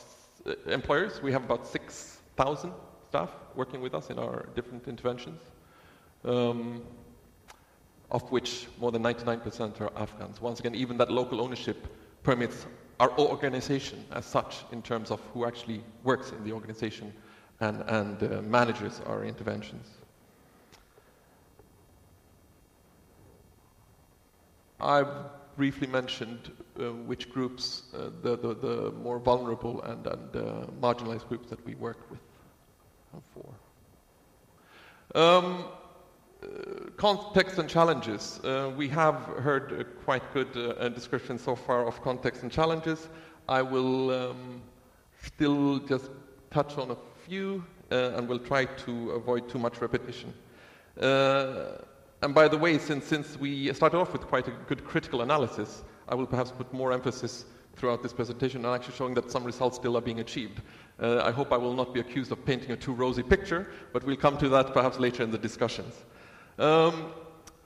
employers, 0.67 1.23
we 1.23 1.33
have 1.33 1.45
about 1.45 1.67
6,000 1.67 2.73
staff 3.09 3.31
working 3.55 3.81
with 3.81 3.95
us 3.95 4.11
in 4.11 4.19
our 4.19 4.47
different 4.55 4.87
interventions, 4.87 5.41
um, 6.25 6.83
of 8.11 8.23
which 8.31 8.67
more 8.79 8.93
than 8.93 9.03
99% 9.03 9.81
are 9.81 9.93
Afghans. 9.97 10.41
Once 10.41 10.61
again, 10.61 10.75
even 10.75 10.97
that 10.99 11.11
local 11.11 11.41
ownership 11.41 11.87
permits 12.23 12.67
our 13.01 13.17
organization 13.19 14.05
as 14.13 14.25
such 14.25 14.65
in 14.73 14.83
terms 14.83 15.11
of 15.11 15.21
who 15.33 15.45
actually 15.45 15.83
works 16.03 16.33
in 16.33 16.43
the 16.45 16.53
organization 16.53 17.13
and, 17.61 17.83
and 17.89 18.23
uh, 18.23 18.43
manages 18.43 19.01
our 19.07 19.25
interventions. 19.25 19.89
I've 24.81 25.09
briefly 25.59 25.89
mentioned 25.89 26.53
uh, 26.79 26.93
which 27.11 27.29
groups, 27.29 27.83
uh, 27.93 28.11
the, 28.23 28.39
the, 28.39 28.55
the, 28.55 28.93
more 28.93 29.19
vulnerable 29.19 29.83
and, 29.83 30.07
and 30.07 30.37
uh, 30.37 30.41
marginalized 30.81 31.27
groups 31.29 31.51
that 31.51 31.63
we 31.67 31.75
work 31.75 31.99
with 32.11 32.21
for. 33.35 33.51
Um, 35.21 35.65
uh, 36.41 36.47
context 36.97 37.59
and 37.59 37.69
challenges. 37.69 38.39
Uh, 38.45 38.71
we 38.77 38.87
have 38.89 39.17
heard 39.43 39.87
quite 40.05 40.23
good 40.33 40.53
description 40.95 41.37
so 41.37 41.57
far 41.57 41.87
of 41.89 42.01
context 42.03 42.45
and 42.45 42.53
challenges. 42.53 43.09
I 43.49 43.63
will 43.63 44.11
um, 44.11 44.63
still 45.21 45.81
just 45.81 46.11
touch 46.53 46.79
on 46.79 46.93
a 46.93 46.97
few, 47.27 47.65
uh, 47.91 48.13
and 48.15 48.29
we'll 48.29 48.47
try 48.53 48.67
to 48.67 49.11
avoid 49.11 49.49
too 49.49 49.59
much 49.59 49.81
repetition. 49.81 50.33
And 52.23 52.35
by 52.35 52.49
the 52.49 52.59
way, 52.59 52.79
since, 52.79 53.05
since 53.07 53.39
we 53.39 53.73
started 53.73 53.99
off 53.99 54.12
with 54.12 54.23
quite 54.23 54.49
a 54.49 54.53
good 54.66 54.85
critical 54.85 55.23
analysis, 55.23 55.85
I 56.09 56.14
will 56.14 56.27
perhaps 56.27 56.51
put 56.51 56.73
more 56.73 56.93
emphasis 56.93 57.45
throughout 57.77 58.03
this 58.03 58.12
presentation 58.12 58.64
on 58.64 58.75
actually 58.75 58.95
showing 58.95 59.14
that 59.14 59.31
some 59.31 59.45
results 59.45 59.77
still 59.77 59.97
are 59.97 60.01
being 60.01 60.19
achieved. 60.19 60.61
Uh, 61.01 61.23
I 61.23 61.31
hope 61.31 61.53
I 61.53 61.57
will 61.57 61.75
not 61.75 61.95
be 61.95 62.01
accused 62.01 62.33
of 62.33 62.45
painting 62.45 62.73
a 62.73 62.77
too 62.77 62.93
rosy 62.93 63.23
picture, 63.23 63.71
but 63.93 64.03
we'll 64.03 64.16
come 64.16 64.37
to 64.39 64.49
that 64.49 64.73
perhaps 64.73 64.99
later 64.99 65.23
in 65.23 65.31
the 65.31 65.39
discussions. 65.39 65.95
Um, 66.59 67.12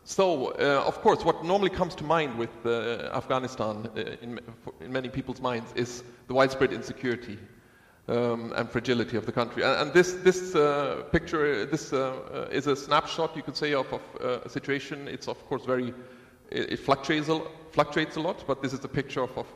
so, 0.04 0.48
uh, 0.48 0.84
of 0.86 1.00
course, 1.00 1.24
what 1.24 1.44
normally 1.44 1.70
comes 1.70 1.94
to 1.94 2.04
mind 2.04 2.36
with 2.36 2.50
uh, 2.66 3.08
Afghanistan 3.14 3.88
uh, 3.96 4.00
in, 4.20 4.38
in, 4.80 4.92
many 4.92 5.08
people's 5.08 5.40
minds 5.40 5.72
is 5.76 6.02
the 6.26 6.34
widespread 6.34 6.72
insecurity 6.72 7.38
um, 8.08 8.52
and 8.56 8.68
fragility 8.68 9.16
of 9.16 9.26
the 9.26 9.32
country. 9.32 9.62
And, 9.62 9.82
and 9.82 9.92
this, 9.92 10.12
this 10.14 10.54
uh, 10.54 11.04
picture, 11.12 11.64
this 11.66 11.92
uh, 11.92 12.12
uh, 12.32 12.48
is 12.50 12.66
a 12.66 12.76
snapshot, 12.76 13.36
you 13.36 13.42
could 13.42 13.56
say, 13.56 13.74
of, 13.74 13.92
of 13.92 14.02
uh, 14.20 14.40
a 14.44 14.48
situation. 14.48 15.08
It's, 15.08 15.28
of 15.28 15.44
course, 15.46 15.64
very, 15.64 15.94
it, 16.50 16.72
it, 16.72 16.80
fluctuates, 16.80 17.28
a, 17.28 17.40
fluctuates 17.70 18.16
a 18.16 18.20
lot, 18.20 18.44
but 18.46 18.62
this 18.62 18.72
is 18.72 18.84
a 18.84 18.88
picture 18.88 19.22
of, 19.22 19.36
of 19.38 19.46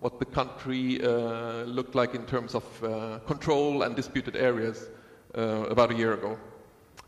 what 0.00 0.18
the 0.18 0.24
country 0.24 1.02
uh, 1.02 1.62
looked 1.64 1.94
like 1.94 2.14
in 2.14 2.26
terms 2.26 2.54
of 2.54 2.84
uh, 2.84 3.18
control 3.26 3.82
and 3.82 3.96
disputed 3.96 4.36
areas 4.36 4.88
about 5.34 5.90
a 5.90 5.94
year 5.94 6.12
ago. 6.12 6.38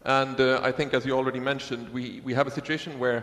And 0.05 0.41
I 0.41 0.72
think, 0.72 0.95
as 0.95 1.07
you 1.07 1.12
already 1.12 1.39
mentioned, 1.39 1.89
we, 1.91 2.20
we 2.24 2.34
have 2.34 2.49
a 2.49 2.51
situation 2.51 2.99
where 2.99 3.22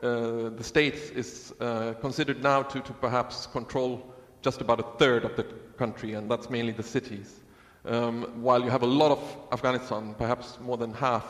the 0.00 0.62
state 0.62 0.96
is 1.14 1.52
considered 2.00 2.42
now 2.42 2.62
to, 2.62 2.80
to 2.80 2.92
perhaps 2.94 3.46
control 3.46 4.12
just 4.42 4.60
about 4.60 4.80
a 4.80 4.98
third 4.98 5.24
of 5.24 5.36
the 5.36 5.44
country, 5.80 6.10
and 6.16 6.30
that's 6.30 6.50
mainly 6.50 6.72
the 6.72 6.88
cities. 6.96 7.40
Um, 7.84 8.42
while 8.46 8.62
you 8.62 8.70
have 8.70 8.82
a 8.82 8.92
lot 9.02 9.10
of 9.10 9.22
Afghanistan, 9.50 10.14
perhaps 10.18 10.58
more 10.60 10.76
than 10.76 10.92
half, 10.92 11.24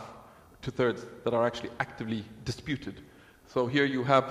two 0.63 0.73
thirds, 0.73 1.07
that 1.25 1.33
are 1.33 1.47
actually 1.47 1.71
actively 1.79 2.25
disputed. 2.45 2.97
So 3.47 3.69
here 3.69 3.85
you 3.85 4.03
have 4.05 4.25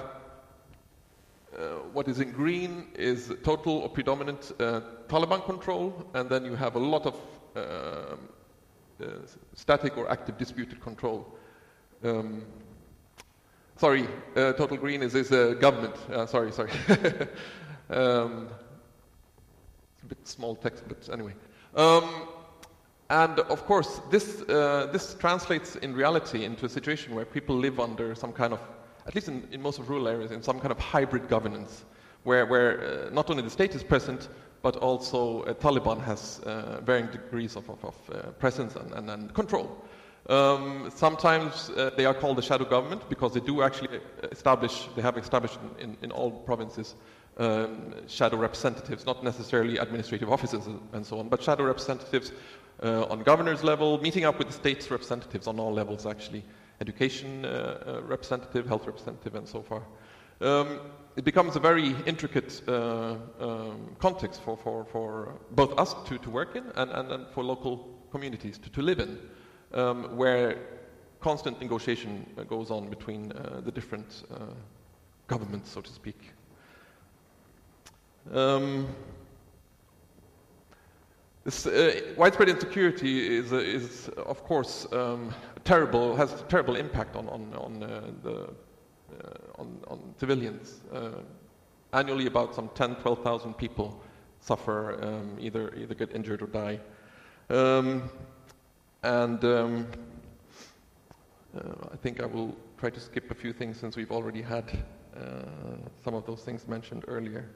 uh, 1.57 1.61
what 1.93 2.07
is 2.07 2.19
in 2.19 2.31
green 2.31 2.87
is 2.95 3.33
total 3.43 3.73
or 3.83 3.89
predominant 3.89 4.51
uh, 4.59 4.81
Taliban 5.07 5.43
control, 5.45 6.05
and 6.13 6.29
then 6.29 6.45
you 6.45 6.55
have 6.55 6.75
a 6.75 6.79
lot 6.79 7.05
of 7.05 7.15
uh, 7.55 7.59
uh 7.59 9.05
static 9.55 9.97
or 9.97 10.11
active 10.11 10.37
disputed 10.37 10.79
control. 10.81 11.25
Um, 12.03 12.43
sorry, 13.77 14.03
uh, 14.35 14.53
total 14.53 14.77
green 14.77 15.01
is, 15.01 15.15
is 15.15 15.29
government. 15.59 15.95
Uh, 16.11 16.25
sorry, 16.25 16.51
sorry. 16.51 16.71
um, 17.89 18.49
bit 20.07 20.27
small 20.27 20.55
text, 20.55 20.83
but 20.87 21.09
anyway. 21.11 21.33
Um, 21.75 22.27
and 23.09 23.39
of 23.39 23.65
course, 23.65 24.01
this, 24.11 24.41
uh, 24.43 24.87
this 24.91 25.15
translates 25.15 25.75
in 25.77 25.93
reality 25.95 26.45
into 26.45 26.65
a 26.65 26.69
situation 26.69 27.15
where 27.15 27.25
people 27.25 27.55
live 27.55 27.79
under 27.79 28.13
some 28.13 28.31
kind 28.31 28.53
of, 28.53 28.59
at 29.07 29.15
least 29.15 29.27
in, 29.27 29.47
in 29.51 29.61
most 29.61 29.79
of 29.79 29.89
rural 29.89 30.07
areas, 30.07 30.31
in 30.31 30.43
some 30.43 30.59
kind 30.59 30.71
of 30.71 30.77
hybrid 30.77 31.27
governance, 31.27 31.85
where, 32.23 32.45
where 32.45 33.07
uh, 33.07 33.09
not 33.09 33.29
only 33.31 33.41
the 33.41 33.49
state 33.49 33.73
is 33.73 33.83
present, 33.83 34.29
but 34.61 34.75
also 34.75 35.41
uh, 35.43 35.53
Taliban 35.53 35.99
has 36.03 36.39
uh, 36.41 36.81
varying 36.83 37.07
degrees 37.07 37.55
of, 37.55 37.67
of, 37.69 37.83
of 37.83 37.95
uh, 38.11 38.29
presence 38.31 38.75
and, 38.75 38.91
and, 38.93 39.09
and 39.09 39.33
control. 39.33 39.83
Um, 40.27 40.91
sometimes 40.93 41.71
they 41.97 42.05
are 42.05 42.13
called 42.13 42.37
the 42.37 42.43
shadow 42.43 42.65
government 42.65 43.09
because 43.09 43.33
they 43.33 43.39
do 43.39 43.63
actually 43.63 43.99
establish, 44.31 44.87
they 44.95 45.01
have 45.01 45.17
established 45.17 45.57
in, 45.79 45.89
in, 45.89 45.97
in 46.03 46.11
all 46.11 46.29
provinces 46.29 46.93
um, 47.39 47.93
shadow 48.07 48.37
representatives, 48.37 49.05
not 49.05 49.23
necessarily 49.23 49.77
administrative 49.77 50.31
officers 50.31 50.67
and 50.93 51.05
so 51.05 51.19
on, 51.19 51.29
but 51.29 51.41
shadow 51.41 51.63
representatives 51.63 52.31
uh, 52.83 53.05
on 53.05 53.23
governor's 53.23 53.63
level, 53.63 53.99
meeting 54.01 54.25
up 54.25 54.37
with 54.37 54.47
the 54.47 54.53
state's 54.53 54.91
representatives 54.91 55.47
on 55.47 55.59
all 55.59 55.73
levels, 55.73 56.05
actually, 56.05 56.43
education 56.81 57.45
uh, 57.45 57.49
uh, 57.49 58.01
representative, 58.03 58.67
health 58.67 58.85
representative, 58.85 59.35
and 59.35 59.47
so 59.47 59.61
far. 59.61 59.81
Um, 60.41 60.79
it 61.15 61.25
becomes 61.25 61.55
a 61.55 61.59
very 61.59 61.95
intricate 62.05 62.61
uh, 62.67 63.15
um, 63.39 63.95
context 63.99 64.41
for, 64.41 64.55
for, 64.55 64.85
for 64.85 65.33
both 65.51 65.77
us 65.77 65.95
to, 66.05 66.17
to 66.19 66.29
work 66.29 66.55
in 66.55 66.63
and, 66.75 66.91
and, 66.91 67.11
and 67.11 67.27
for 67.33 67.43
local 67.43 67.89
communities 68.11 68.57
to, 68.59 68.69
to 68.69 68.81
live 68.81 68.99
in, 68.99 69.19
um, 69.73 70.15
where 70.15 70.57
constant 71.19 71.59
negotiation 71.59 72.25
goes 72.47 72.71
on 72.71 72.89
between 72.89 73.31
uh, 73.33 73.59
the 73.63 73.71
different 73.71 74.23
uh, 74.33 74.45
governments, 75.27 75.69
so 75.69 75.81
to 75.81 75.91
speak. 75.91 76.31
Um, 78.31 78.87
this, 81.43 81.65
uh, 81.65 82.01
widespread 82.15 82.49
insecurity 82.49 83.37
is, 83.37 83.53
uh, 83.53 83.57
is 83.57 84.09
of 84.17 84.43
course, 84.43 84.85
um, 84.91 85.33
terrible, 85.63 86.15
has 86.15 86.33
a 86.33 86.43
terrible 86.43 86.75
impact 86.75 87.15
on, 87.15 87.27
on, 87.29 87.53
on, 87.55 87.83
uh, 87.83 88.11
the, 88.23 88.35
uh, 88.41 89.57
on, 89.57 89.79
on, 89.87 90.13
civilians. 90.19 90.81
Uh, 90.93 91.11
annually, 91.93 92.27
about 92.27 92.53
some 92.53 92.69
10, 92.75 92.95
12,000 92.97 93.53
people 93.55 93.99
suffer, 94.41 95.03
um, 95.03 95.37
either, 95.39 95.73
either 95.75 95.95
get 95.95 96.13
injured 96.13 96.41
or 96.41 96.47
die. 96.47 96.79
Um, 97.49 98.11
and 99.01 99.43
um, 99.43 99.87
uh, 101.57 101.87
I 101.91 101.95
think 101.95 102.21
I 102.21 102.27
will 102.27 102.55
try 102.77 102.91
to 102.91 102.99
skip 102.99 103.31
a 103.31 103.35
few 103.35 103.53
things 103.53 103.79
since 103.79 103.95
we've 103.95 104.11
already 104.11 104.41
had 104.41 104.65
some 106.03 106.13
of 106.13 106.25
those 106.25 106.43
things 106.43 106.67
mentioned 106.67 107.03
earlier. 107.07 107.49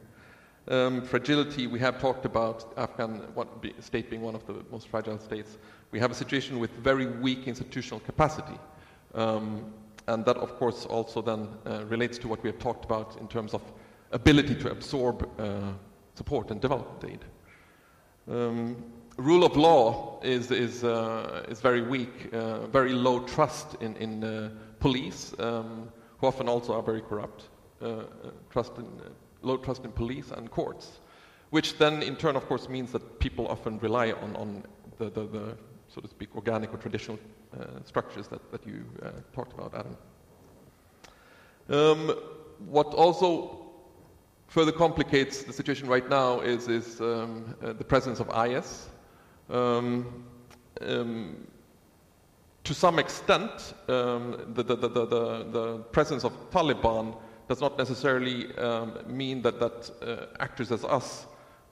Um, 0.68 1.02
fragility, 1.02 1.68
we 1.68 1.80
have 1.80 2.00
talked 2.00 2.26
about 2.26 2.74
Afghan 2.78 3.22
be, 3.60 3.74
state 3.80 4.10
being 4.10 4.22
one 4.22 4.34
of 4.34 4.46
the 4.48 4.64
most 4.72 4.88
fragile 4.88 5.20
states. 5.20 5.58
We 5.92 6.00
have 6.00 6.12
a 6.12 6.16
situation 6.16 6.58
with 6.58 6.72
very 6.78 7.06
weak 7.06 7.48
institutional 7.48 8.00
capacity. 8.00 8.58
Um, 9.14 9.74
and 10.08 10.26
that, 10.26 10.38
of 10.38 10.56
course, 10.58 10.86
also 10.86 11.22
then 11.22 11.50
uh, 11.66 11.84
relates 11.86 12.18
to 12.20 12.28
what 12.28 12.42
we 12.44 12.50
have 12.50 12.60
talked 12.60 12.86
about 12.86 13.18
in 13.20 13.28
terms 13.28 13.54
of 13.54 13.62
ability 14.12 14.56
to 14.56 14.72
absorb 14.72 15.30
uh, 15.40 15.74
support 16.16 16.52
and 16.52 16.62
development 16.62 17.04
aid. 17.12 17.26
Um, 18.34 18.84
rule 19.18 19.44
of 19.44 19.58
law 19.58 20.20
is, 20.24 20.50
is, 20.50 20.84
uh, 20.84 21.46
is 21.50 21.60
very 21.60 21.82
weak, 21.82 22.34
uh, 22.34 22.68
very 22.68 22.94
low 22.94 23.20
trust 23.26 23.76
in, 23.82 23.98
in 23.98 24.24
uh, 24.24 24.50
police, 24.80 25.34
um, 25.40 25.90
who 26.20 26.28
often 26.28 26.48
also 26.48 26.74
are 26.74 26.82
very 26.82 27.02
corrupt, 27.02 27.50
uh, 27.82 28.04
trust 28.50 28.78
in, 28.78 28.86
low 29.44 29.58
trust 29.58 29.84
in 29.86 29.92
police 29.92 30.32
and 30.32 30.50
courts, 30.50 31.00
which 31.52 31.78
then 31.78 32.02
in 32.02 32.16
turn, 32.16 32.36
of 32.36 32.48
course, 32.48 32.68
means 32.70 32.92
that 32.92 33.20
people 33.20 33.48
often 33.48 33.78
rely 33.80 34.12
on, 34.12 34.36
on 34.36 34.64
the, 34.98 35.10
the, 35.10 35.28
the 35.28 35.58
so 35.94 36.02
to 36.02 36.08
speak, 36.08 36.36
organic 36.36 36.74
or 36.74 36.78
traditional 36.78 37.20
uh, 37.60 37.66
structures 37.86 38.28
that, 38.28 38.52
that 38.52 38.66
you 38.66 38.84
uh, 39.04 39.12
talked 39.34 39.54
about, 39.54 39.74
Adam. 39.76 39.98
Um, 41.70 42.18
what 42.68 42.88
also 42.88 43.60
further 44.48 44.72
complicates 44.72 45.44
the 45.44 45.54
situation 45.54 45.88
right 45.88 46.10
now 46.10 46.40
is, 46.40 46.68
is 46.68 47.00
um, 47.02 47.56
uh, 47.62 47.74
the 47.74 47.84
presence 47.84 48.20
of 48.20 48.30
IS. 48.48 48.90
Um, 49.50 50.26
um, 50.82 51.48
to 52.64 52.74
some 52.74 52.98
extent, 52.98 53.74
um, 53.90 54.54
the, 54.54 54.64
the, 54.64 54.76
the, 54.76 54.88
the, 54.88 55.78
presence 55.92 56.24
of 56.24 56.32
Taliban 56.50 57.16
does 57.48 57.62
not 57.62 57.78
necessarily 57.78 58.56
um, 58.58 58.98
mean 59.08 59.42
that, 59.42 59.60
that 59.60 59.92
uh, 60.02 60.26
actors 60.40 60.72
as 60.72 60.84
us 60.86 61.26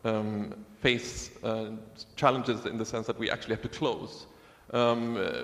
um, 0.03 0.53
face 0.79 1.31
uh, 1.43 1.71
challenges 2.15 2.65
in 2.65 2.77
the 2.77 2.85
sense 2.85 3.07
that 3.07 3.17
we 3.17 3.29
actually 3.29 3.55
have 3.55 3.61
to 3.61 3.69
close. 3.69 4.25
Um, 4.73 5.17
uh, 5.17 5.43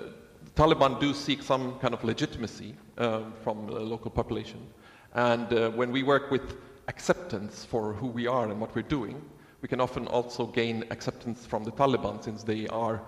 Taliban 0.54 1.00
do 1.00 1.14
seek 1.14 1.42
some 1.42 1.78
kind 1.78 1.94
of 1.94 2.02
legitimacy 2.04 2.74
uh, 2.96 3.22
from 3.42 3.66
the 3.66 3.80
local 3.80 4.10
population. 4.10 4.66
And 5.14 5.52
uh, 5.52 5.70
when 5.70 5.92
we 5.92 6.02
work 6.02 6.30
with 6.30 6.56
acceptance 6.88 7.64
for 7.64 7.92
who 7.92 8.06
we 8.08 8.26
are 8.26 8.48
and 8.48 8.60
what 8.60 8.74
we're 8.74 8.82
doing, 8.82 9.22
we 9.60 9.68
can 9.68 9.80
often 9.80 10.06
also 10.06 10.46
gain 10.46 10.84
acceptance 10.90 11.46
from 11.46 11.64
the 11.64 11.72
Taliban 11.72 12.22
since 12.22 12.42
they 12.42 12.66
are 12.68 13.00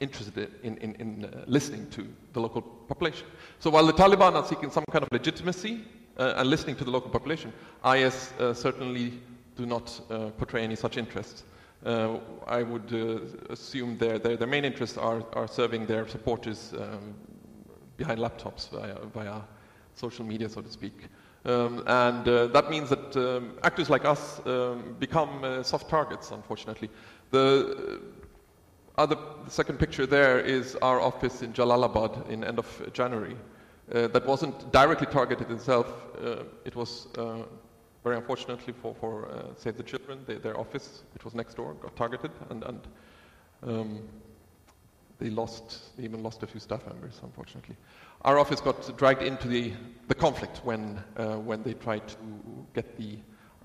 interested 0.00 0.54
in, 0.62 0.76
in, 0.78 0.94
in 0.96 1.24
uh, 1.24 1.44
listening 1.46 1.88
to 1.90 2.06
the 2.32 2.40
local 2.40 2.62
population. 2.62 3.26
So 3.58 3.70
while 3.70 3.86
the 3.86 3.92
Taliban 3.92 4.34
are 4.34 4.44
seeking 4.44 4.70
some 4.70 4.84
kind 4.90 5.02
of 5.02 5.10
legitimacy 5.10 5.84
uh, 6.18 6.34
and 6.36 6.48
listening 6.48 6.76
to 6.76 6.84
the 6.84 6.90
local 6.90 7.10
population, 7.10 7.52
IS 7.84 8.32
uh, 8.38 8.54
certainly 8.54 9.12
do 9.56 9.66
not 9.66 10.00
uh, 10.10 10.30
portray 10.38 10.62
any 10.64 10.76
such 10.76 10.96
interests. 10.96 11.44
Uh, 11.84 12.18
I 12.46 12.62
would 12.62 12.92
assume 13.50 13.96
their, 13.98 14.18
their, 14.18 14.36
their, 14.36 14.48
main 14.48 14.64
interests 14.64 14.96
are, 14.96 15.22
are 15.34 15.46
serving 15.46 15.86
their 15.86 16.08
supporters 16.08 16.72
um, 16.74 17.14
behind 17.96 18.18
laptops 18.18 18.70
via, 18.70 18.96
via, 19.14 19.42
social 19.94 20.24
media, 20.24 20.48
so 20.48 20.60
to 20.60 20.70
speak. 20.70 21.08
Um, 21.44 21.82
and 21.86 22.28
uh, 22.28 22.48
that 22.48 22.70
means 22.70 22.90
that 22.90 23.16
um, 23.16 23.56
actors 23.62 23.88
like 23.88 24.04
us 24.04 24.44
um, 24.46 24.96
become 24.98 25.42
uh, 25.44 25.62
soft 25.62 25.88
targets, 25.88 26.30
unfortunately. 26.32 26.90
The 27.30 28.00
other, 28.98 29.16
the 29.44 29.50
second 29.50 29.78
picture 29.78 30.06
there 30.06 30.40
is 30.40 30.76
our 30.76 31.00
office 31.00 31.42
in 31.42 31.52
Jalalabad 31.52 32.28
in 32.28 32.44
end 32.44 32.58
of 32.58 32.92
January. 32.92 33.36
Uh, 33.92 34.08
that 34.08 34.26
wasn't 34.26 34.72
directly 34.72 35.06
targeted 35.06 35.50
itself. 35.50 35.86
Uh, 36.20 36.42
it 36.64 36.74
was 36.74 37.06
very 38.06 38.16
unfortunately 38.18 38.72
for, 38.72 38.94
for 38.94 39.28
uh, 39.28 39.42
Save 39.56 39.76
the 39.76 39.82
Children, 39.82 40.20
they, 40.28 40.34
their 40.36 40.56
office, 40.60 41.02
which 41.12 41.24
was 41.24 41.34
next 41.34 41.54
door, 41.54 41.74
got 41.74 41.96
targeted, 41.96 42.30
and, 42.50 42.62
and 42.62 42.80
um, 43.64 43.98
they 45.18 45.28
lost, 45.28 45.96
they 45.96 46.04
even 46.04 46.22
lost 46.22 46.40
a 46.44 46.46
few 46.46 46.60
staff 46.60 46.86
members, 46.86 47.18
unfortunately. 47.24 47.74
Our 48.22 48.38
office 48.38 48.60
got 48.60 48.96
dragged 48.96 49.22
into 49.22 49.48
the, 49.48 49.72
the 50.06 50.14
conflict 50.14 50.60
when, 50.62 51.02
uh, 51.16 51.34
when 51.38 51.64
they 51.64 51.74
tried 51.74 52.06
to 52.06 52.16
get 52.74 52.96
the 52.96 53.18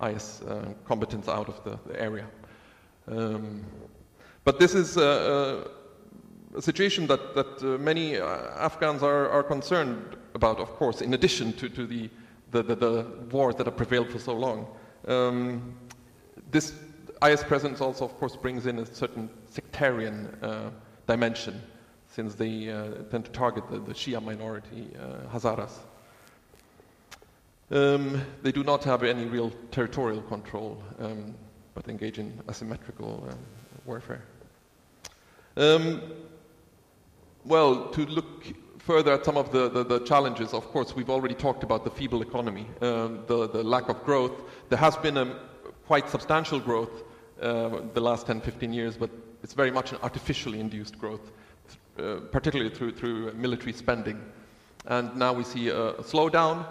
IS 0.04 0.42
uh, 0.42 0.72
combatants 0.86 1.28
out 1.28 1.48
of 1.48 1.62
the, 1.62 1.78
the 1.86 2.00
area. 2.00 2.26
Um, 3.06 3.64
but 4.42 4.58
this 4.58 4.74
is 4.74 4.96
situation 6.60 7.06
that, 7.06 7.34
that 7.34 7.62
uh, 7.62 7.78
many 7.78 8.18
uh, 8.18 8.26
Afghans 8.56 9.02
are, 9.02 9.28
are 9.30 9.42
concerned 9.42 10.16
about, 10.34 10.58
of 10.58 10.68
course, 10.76 11.00
in 11.00 11.14
addition 11.14 11.52
to, 11.54 11.68
to 11.68 11.86
the 11.86 12.10
the, 12.52 12.62
the, 12.62 12.76
the 12.76 13.06
wars 13.30 13.56
that 13.56 13.66
have 13.66 13.76
prevailed 13.76 14.10
for 14.10 14.18
so 14.18 14.34
long. 14.34 14.66
Um, 15.08 15.74
this 16.50 16.74
IS 17.26 17.42
presence 17.42 17.80
also, 17.80 18.04
of 18.04 18.16
course, 18.18 18.36
brings 18.36 18.66
in 18.66 18.78
a 18.78 18.86
certain 18.86 19.28
sectarian 19.50 20.26
uh, 20.42 20.70
dimension, 21.06 21.60
since 22.08 22.34
they 22.34 22.68
uh, 22.68 22.90
tend 23.10 23.24
to 23.24 23.30
target 23.30 23.68
the, 23.70 23.78
the 23.78 23.94
Shia 23.94 24.22
minority, 24.22 24.88
uh, 24.98 25.34
Hazaras. 25.34 25.78
Um, 27.70 28.20
they 28.42 28.52
do 28.52 28.62
not 28.62 28.84
have 28.84 29.02
any 29.02 29.24
real 29.24 29.50
territorial 29.70 30.20
control, 30.20 30.82
um, 31.00 31.34
but 31.74 31.88
engage 31.88 32.18
in 32.18 32.38
asymmetrical 32.50 33.26
uh, 33.30 33.34
warfare. 33.86 34.24
Um, 35.56 36.02
well, 37.44 37.88
to 37.88 38.06
look 38.06 38.44
further 38.78 39.12
at 39.12 39.24
some 39.24 39.36
of 39.36 39.52
the, 39.52 39.68
the, 39.68 39.84
the, 39.84 40.00
challenges, 40.00 40.52
of 40.52 40.66
course, 40.68 40.94
we've 40.94 41.10
already 41.10 41.34
talked 41.34 41.62
about 41.62 41.84
the 41.84 41.90
feeble 41.90 42.22
economy, 42.22 42.66
um, 42.80 43.22
the, 43.26 43.48
the 43.48 43.62
lack 43.62 43.88
of 43.88 44.04
growth. 44.04 44.42
There 44.68 44.78
has 44.78 44.96
been 44.96 45.16
a 45.16 45.38
quite 45.86 46.08
substantial 46.08 46.58
growth 46.60 47.02
uh, 47.40 47.80
the 47.94 48.00
last 48.00 48.26
10, 48.26 48.40
15 48.40 48.72
years, 48.72 48.96
but 48.96 49.10
it's 49.42 49.54
very 49.54 49.70
much 49.70 49.92
an 49.92 49.98
artificially 50.02 50.60
induced 50.60 50.98
growth, 50.98 51.32
uh, 51.98 52.16
particularly 52.30 52.74
through, 52.74 52.92
through 52.92 53.32
military 53.34 53.72
spending. 53.72 54.20
And 54.86 55.14
now 55.16 55.32
we 55.32 55.44
see 55.44 55.68
a, 55.68 55.94
slowdown 55.94 56.66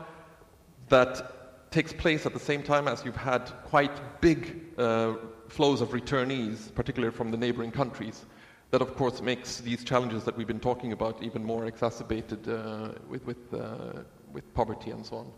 that 0.89 1.71
takes 1.71 1.93
place 1.93 2.25
at 2.25 2.33
the 2.33 2.39
same 2.39 2.63
time 2.63 2.87
as 2.87 3.05
you've 3.05 3.15
had 3.15 3.51
quite 3.65 4.21
big 4.21 4.61
uh, 4.77 5.13
flows 5.47 5.81
of 5.81 5.89
returnees, 5.89 6.73
particularly 6.75 7.15
from 7.15 7.31
the 7.31 7.37
neighboring 7.37 7.71
countries. 7.71 8.25
That, 8.71 8.81
of 8.81 8.95
course, 8.95 9.21
makes 9.21 9.59
these 9.59 9.83
challenges 9.83 10.23
that 10.23 10.37
we've 10.37 10.47
been 10.47 10.59
talking 10.59 10.93
about 10.93 11.21
even 11.21 11.43
more 11.43 11.65
exacerbated 11.65 12.47
uh, 12.47 12.89
with, 13.09 13.25
with, 13.25 13.53
uh, 13.53 14.01
with 14.31 14.53
poverty 14.53 14.91
and 14.91 15.05
so 15.05 15.17
on. 15.17 15.31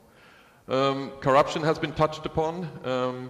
Um, 0.68 1.12
corruption 1.20 1.64
has 1.64 1.78
been 1.78 1.94
touched 1.94 2.26
upon. 2.26 2.70
Um, 2.86 3.30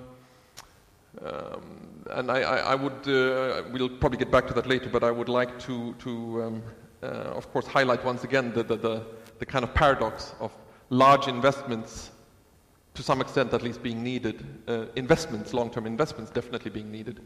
um, 1.22 2.06
and 2.12 2.32
I, 2.32 2.41
I, 2.41 2.58
I 2.58 2.76
would, 2.76 3.08
uh, 3.08 3.64
we'll 3.72 3.89
probably 3.89 4.18
get 4.18 4.32
back 4.32 4.47
to 4.47 4.54
that 4.54 4.68
later, 4.68 4.89
but 4.89 5.04
I 5.04 5.12
would 5.12 5.30
like 5.30 5.58
to, 5.60 5.93
to 5.99 6.43
um, 6.43 6.64
uh, 7.04 7.36
of 7.36 7.51
course, 7.51 7.68
highlight 7.68 8.04
once 8.04 8.24
again 8.24 8.54
the, 8.54 8.64
the, 8.64 8.78
the, 8.78 9.06
the, 9.39 9.45
kind 9.45 9.64
of 9.64 9.74
paradox 9.74 10.34
of 10.39 10.51
large 10.89 11.28
investments, 11.28 12.12
to 12.93 13.04
some 13.04 13.20
extent 13.22 13.54
at 13.54 13.62
least 13.62 13.84
being 13.84 14.01
needed, 14.01 14.45
uh, 14.68 14.86
investments, 14.95 15.54
long 15.54 15.70
term 15.70 15.86
investments 15.86 16.32
definitely 16.32 16.72
being 16.72 16.91
needed, 16.91 17.20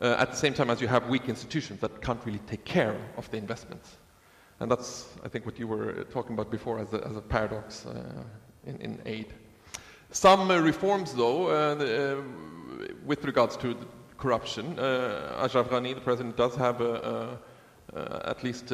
uh, 0.00 0.16
at 0.18 0.30
the 0.30 0.36
same 0.36 0.54
time 0.54 0.70
as 0.70 0.80
you 0.80 0.88
have 0.88 1.08
weak 1.08 1.28
institutions 1.28 1.80
that 1.80 2.02
can't 2.02 2.24
really 2.24 2.40
take 2.40 2.64
care 2.64 2.96
of 3.16 3.30
the 3.30 3.36
investments. 3.36 3.96
And 4.60 4.70
that's, 4.70 5.08
I 5.24 5.28
think, 5.28 5.46
what 5.46 5.58
you 5.58 5.66
were 5.66 6.04
talking 6.04 6.34
about 6.34 6.50
before 6.50 6.78
as 6.78 6.92
a, 6.92 7.06
as 7.06 7.16
a 7.16 7.20
paradox 7.20 7.86
uh, 7.86 8.22
in, 8.66 8.76
in, 8.76 9.02
aid. 9.04 9.34
Some 10.10 10.50
uh, 10.50 10.58
reforms, 10.58 11.12
though, 11.14 11.48
uh, 11.48 11.74
the, 11.74 12.18
uh, 12.18 12.22
with 13.04 13.24
regards 13.24 13.56
to 13.58 13.76
corruption, 14.16 14.78
uh, 14.78 15.38
Ashraf 15.38 15.68
Ghani, 15.68 15.94
the 15.94 16.00
president, 16.00 16.36
does 16.36 16.54
have 16.54 16.80
a, 16.80 17.38
a, 17.94 18.28
at 18.28 18.42
least 18.44 18.72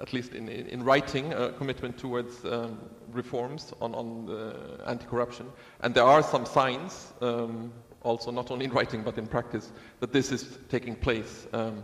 at 0.00 0.12
least 0.12 0.34
in, 0.34 0.48
in, 0.48 0.82
writing, 0.82 1.32
a 1.32 1.52
commitment 1.52 1.96
towards 1.96 2.44
um, 2.44 2.78
reforms 3.12 3.72
on, 3.80 3.94
on 3.94 4.54
anti-corruption. 4.86 5.46
And 5.80 5.94
there 5.94 6.04
are 6.04 6.22
some 6.22 6.44
signs 6.44 7.12
um, 7.20 7.72
also 8.02 8.30
not 8.30 8.50
only 8.50 8.66
in 8.66 8.72
writing 8.72 9.02
but 9.02 9.18
in 9.18 9.26
practice, 9.26 9.72
that 10.00 10.12
this 10.12 10.32
is 10.32 10.58
taking 10.68 10.94
place. 10.94 11.46
Um, 11.52 11.82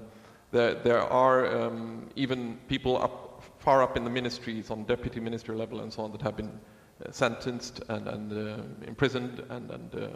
there, 0.50 0.74
there, 0.74 1.02
are 1.02 1.46
um, 1.64 2.08
even 2.16 2.58
people 2.68 3.02
up, 3.02 3.42
far 3.58 3.82
up 3.82 3.96
in 3.96 4.04
the 4.04 4.10
ministries, 4.10 4.70
on 4.70 4.84
deputy 4.84 5.20
minister 5.20 5.54
level 5.54 5.80
and 5.80 5.92
so 5.92 6.02
on, 6.02 6.12
that 6.12 6.22
have 6.22 6.36
been 6.36 6.58
uh, 7.04 7.12
sentenced 7.12 7.82
and, 7.88 8.08
and 8.08 8.32
uh, 8.32 8.62
imprisoned. 8.86 9.44
And, 9.50 9.70
and 9.70 9.94
uh, 9.94 10.08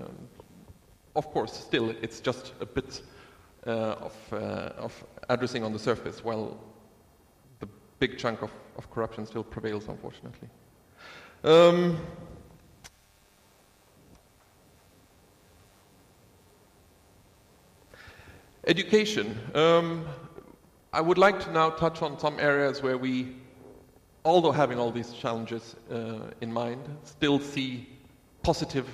of 1.14 1.26
course, 1.30 1.52
still, 1.52 1.90
it's 2.00 2.20
just 2.20 2.54
a 2.60 2.66
bit 2.66 3.02
uh, 3.66 3.70
of, 3.70 4.16
uh, 4.32 4.36
of, 4.78 5.04
addressing 5.28 5.64
on 5.64 5.72
the 5.72 5.78
surface, 5.78 6.24
while 6.24 6.58
the 7.60 7.68
big 7.98 8.18
chunk 8.18 8.42
of, 8.42 8.50
of 8.76 8.90
corruption 8.90 9.26
still 9.26 9.44
prevails, 9.44 9.86
unfortunately. 9.88 10.48
Um, 11.44 11.98
Education. 18.64 19.36
Um, 19.56 20.06
I 20.92 21.00
would 21.00 21.18
like 21.18 21.40
to 21.40 21.52
now 21.52 21.70
touch 21.70 22.00
on 22.00 22.16
some 22.20 22.38
areas 22.38 22.80
where 22.80 22.96
we, 22.96 23.34
although 24.24 24.52
having 24.52 24.78
all 24.78 24.92
these 24.92 25.12
challenges 25.12 25.74
uh, 25.90 26.30
in 26.40 26.52
mind, 26.52 26.80
still 27.02 27.40
see 27.40 27.88
positive 28.44 28.86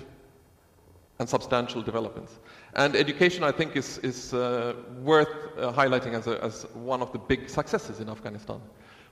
and 1.19 1.29
substantial 1.29 1.83
developments. 1.83 2.39
And 2.77 2.97
education, 2.97 3.45
I 3.45 3.53
think, 3.53 3.77
is, 3.77 3.99
is 3.99 4.33
uh, 4.33 4.75
worth 5.03 5.29
uh, 5.59 5.71
highlighting 5.73 6.15
as, 6.15 6.27
a, 6.29 6.43
as 6.43 6.63
one 6.73 7.03
of 7.03 7.13
the 7.13 7.19
big 7.19 7.51
successes 7.51 8.01
in 8.01 8.09
Afghanistan, 8.09 8.63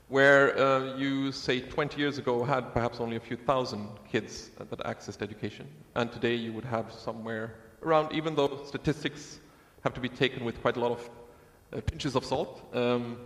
where 0.07 0.57
uh, 0.57 0.95
you, 0.97 1.31
say, 1.31 1.59
20 1.59 1.99
years 1.99 2.17
ago 2.17 2.43
had 2.43 2.73
perhaps 2.73 2.99
only 2.99 3.17
a 3.17 3.19
few 3.19 3.37
thousand 3.37 3.89
kids 4.11 4.49
that 4.57 4.79
accessed 4.79 5.21
education, 5.21 5.67
and 5.93 6.11
today 6.11 6.33
you 6.33 6.51
would 6.51 6.65
have 6.65 6.91
somewhere 6.91 7.53
around, 7.83 8.11
even 8.11 8.33
though 8.33 8.63
statistics 8.65 9.39
have 9.87 9.93
to 9.93 10.01
be 10.01 10.09
taken 10.09 10.43
with 10.43 10.61
quite 10.61 10.75
a 10.75 10.81
lot 10.81 10.91
of 10.91 11.09
uh, 11.71 11.79
pinches 11.79 12.17
of 12.17 12.25
salt, 12.25 12.61
um, 12.73 13.17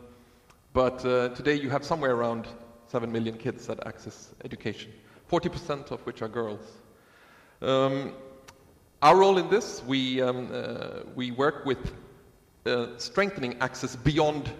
but 0.73 1.03
uh, 1.03 1.29
today 1.29 1.55
you 1.55 1.71
have 1.71 1.83
somewhere 1.83 2.13
around 2.13 2.45
7 2.85 3.11
million 3.11 3.35
kids 3.35 3.65
that 3.65 3.87
access 3.87 4.35
education, 4.45 4.91
40% 5.27 5.89
of 5.89 5.99
which 6.01 6.21
are 6.21 6.27
girls. 6.27 6.65
Um, 7.63 8.13
our 9.01 9.17
role 9.17 9.39
in 9.39 9.49
this, 9.49 9.81
we, 9.87 10.21
um, 10.21 10.49
uh, 10.53 10.99
we 11.15 11.31
work 11.31 11.65
with 11.65 11.95
uh, 12.67 12.95
strengthening 12.97 13.57
access 13.59 13.95
beyond 13.95 14.51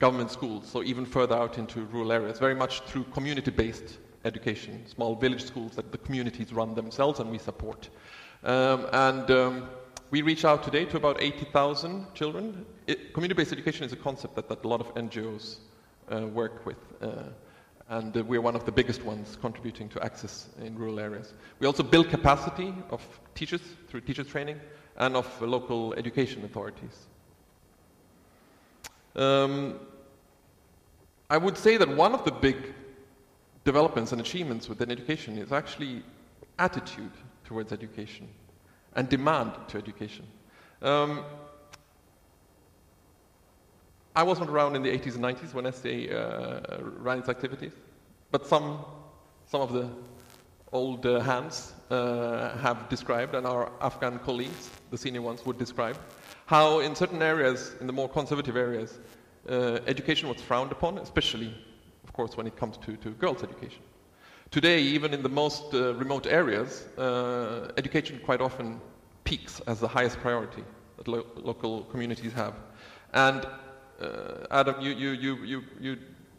government 0.00 0.32
schools, 0.32 0.68
so 0.68 0.82
even 0.82 1.06
further 1.06 1.36
out 1.36 1.56
into 1.56 1.84
rural 1.84 2.10
areas, 2.10 2.40
very 2.40 2.56
much 2.56 2.80
through 2.80 3.04
community 3.04 3.52
based 3.52 3.98
education, 4.24 4.84
small 4.88 5.14
village 5.14 5.44
schools 5.44 5.76
that 5.76 5.92
the 5.92 5.98
communities 5.98 6.52
run 6.52 6.74
themselves 6.74 7.20
and 7.20 7.30
we 7.30 7.38
support. 7.38 7.90
Um, 8.42 8.88
and 8.92 9.30
um, 9.30 9.68
we 10.10 10.22
reach 10.22 10.44
out 10.44 10.62
today 10.62 10.84
to 10.86 10.96
about 10.96 11.20
80,000 11.20 12.14
children. 12.14 12.64
Community 13.12 13.34
based 13.34 13.52
education 13.52 13.84
is 13.84 13.92
a 13.92 13.96
concept 13.96 14.36
that, 14.36 14.48
that 14.48 14.64
a 14.64 14.68
lot 14.68 14.80
of 14.80 14.94
NGOs 14.94 15.56
uh, 16.10 16.26
work 16.26 16.64
with. 16.64 16.78
Uh, 17.02 17.24
and 17.90 18.16
uh, 18.16 18.24
we're 18.24 18.40
one 18.40 18.54
of 18.56 18.64
the 18.64 18.72
biggest 18.72 19.02
ones 19.02 19.36
contributing 19.40 19.88
to 19.90 20.02
access 20.02 20.48
in 20.62 20.76
rural 20.78 20.98
areas. 20.98 21.34
We 21.58 21.66
also 21.66 21.82
build 21.82 22.08
capacity 22.08 22.74
of 22.90 23.02
teachers 23.34 23.60
through 23.88 24.02
teacher 24.02 24.24
training 24.24 24.60
and 24.96 25.16
of 25.16 25.42
local 25.42 25.94
education 25.94 26.44
authorities. 26.44 27.06
Um, 29.14 29.78
I 31.30 31.36
would 31.36 31.58
say 31.58 31.76
that 31.76 31.88
one 31.88 32.14
of 32.14 32.24
the 32.24 32.32
big 32.32 32.74
developments 33.64 34.12
and 34.12 34.20
achievements 34.20 34.68
within 34.68 34.90
education 34.90 35.36
is 35.36 35.52
actually 35.52 36.02
attitude 36.58 37.12
towards 37.44 37.72
education 37.72 38.28
and 38.98 39.08
demand 39.08 39.52
to 39.68 39.78
education. 39.78 40.26
Um, 40.82 41.24
I 44.16 44.24
wasn't 44.24 44.50
around 44.50 44.74
in 44.74 44.82
the 44.82 44.90
80s 44.90 45.14
and 45.14 45.24
90s 45.24 45.54
when 45.54 45.72
SA 45.72 45.88
uh, 45.88 46.78
ran 46.98 47.20
its 47.20 47.28
activities, 47.28 47.70
but 48.32 48.44
some, 48.44 48.84
some 49.46 49.60
of 49.60 49.72
the 49.72 49.88
old 50.72 51.06
uh, 51.06 51.20
hands 51.20 51.74
uh, 51.90 52.56
have 52.58 52.88
described, 52.88 53.36
and 53.36 53.46
our 53.46 53.70
Afghan 53.80 54.18
colleagues, 54.18 54.68
the 54.90 54.98
senior 54.98 55.22
ones, 55.22 55.46
would 55.46 55.58
describe, 55.58 55.96
how 56.46 56.80
in 56.80 56.96
certain 56.96 57.22
areas, 57.22 57.76
in 57.80 57.86
the 57.86 57.92
more 57.92 58.08
conservative 58.08 58.56
areas, 58.56 58.98
uh, 59.48 59.78
education 59.86 60.28
was 60.28 60.42
frowned 60.42 60.72
upon, 60.72 60.98
especially, 60.98 61.54
of 62.02 62.12
course, 62.12 62.36
when 62.36 62.48
it 62.48 62.56
comes 62.56 62.76
to, 62.78 62.96
to 62.96 63.10
girls' 63.10 63.44
education. 63.44 63.82
Today, 64.50 64.80
even 64.80 65.12
in 65.12 65.22
the 65.22 65.28
most 65.28 65.74
uh, 65.74 65.94
remote 65.94 66.26
areas, 66.26 66.86
uh, 66.96 67.70
education 67.76 68.18
quite 68.24 68.40
often 68.40 68.80
peaks 69.24 69.60
as 69.66 69.78
the 69.78 69.88
highest 69.88 70.18
priority 70.20 70.64
that 70.96 71.06
lo- 71.06 71.26
local 71.36 71.82
communities 71.84 72.32
have. 72.32 72.54
And 73.12 73.46
uh, 74.00 74.46
Adam, 74.50 74.80
you, 74.80 74.92
you, 74.92 75.10
you, 75.10 75.36
you, 75.44 75.62
you 75.78 75.98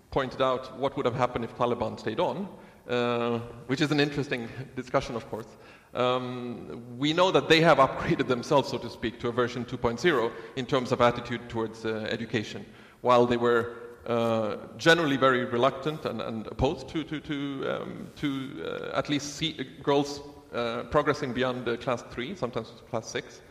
pointed 0.09 0.41
out 0.41 0.75
what 0.79 0.97
would 0.97 1.05
have 1.05 1.13
happened 1.13 1.45
if 1.45 1.55
Taliban 1.55 1.99
stayed 1.99 2.19
on, 2.19 2.49
uh, 2.89 3.39
which 3.67 3.79
is 3.79 3.91
an 3.91 3.99
interesting 3.99 4.49
discussion, 4.75 5.15
of 5.15 5.29
course. 5.29 5.47
Um, 5.93 6.97
we 6.97 7.13
know 7.13 7.29
that 7.29 7.47
they 7.47 7.61
have 7.61 7.77
upgraded 7.87 8.27
themselves, 8.27 8.69
so 8.69 8.79
to 8.79 8.89
speak, 8.89 9.19
to 9.19 9.27
a 9.27 9.31
version 9.31 9.65
2.0 9.65 10.31
in 10.55 10.65
terms 10.65 10.91
of 10.91 11.01
attitude 11.01 11.47
towards 11.47 11.85
uh, 11.85 12.07
education, 12.09 12.65
while 13.01 13.27
they 13.27 13.37
were 13.37 13.78
uh, 14.07 14.55
generally 14.77 15.17
very 15.17 15.45
reluctant 15.45 16.05
and, 16.05 16.21
and 16.21 16.47
opposed 16.47 16.87
to, 16.89 17.03
to, 17.03 17.19
to, 17.19 17.81
um, 17.81 18.07
to 18.15 18.89
uh, 18.93 18.97
at 18.97 19.09
least 19.09 19.35
see 19.35 19.53
girls 19.83 20.21
uh, 20.53 20.83
progressing 20.83 21.33
beyond 21.33 21.65
class 21.81 22.03
3, 22.11 22.35
sometimes 22.35 22.73
class 22.89 23.07
6 23.09 23.41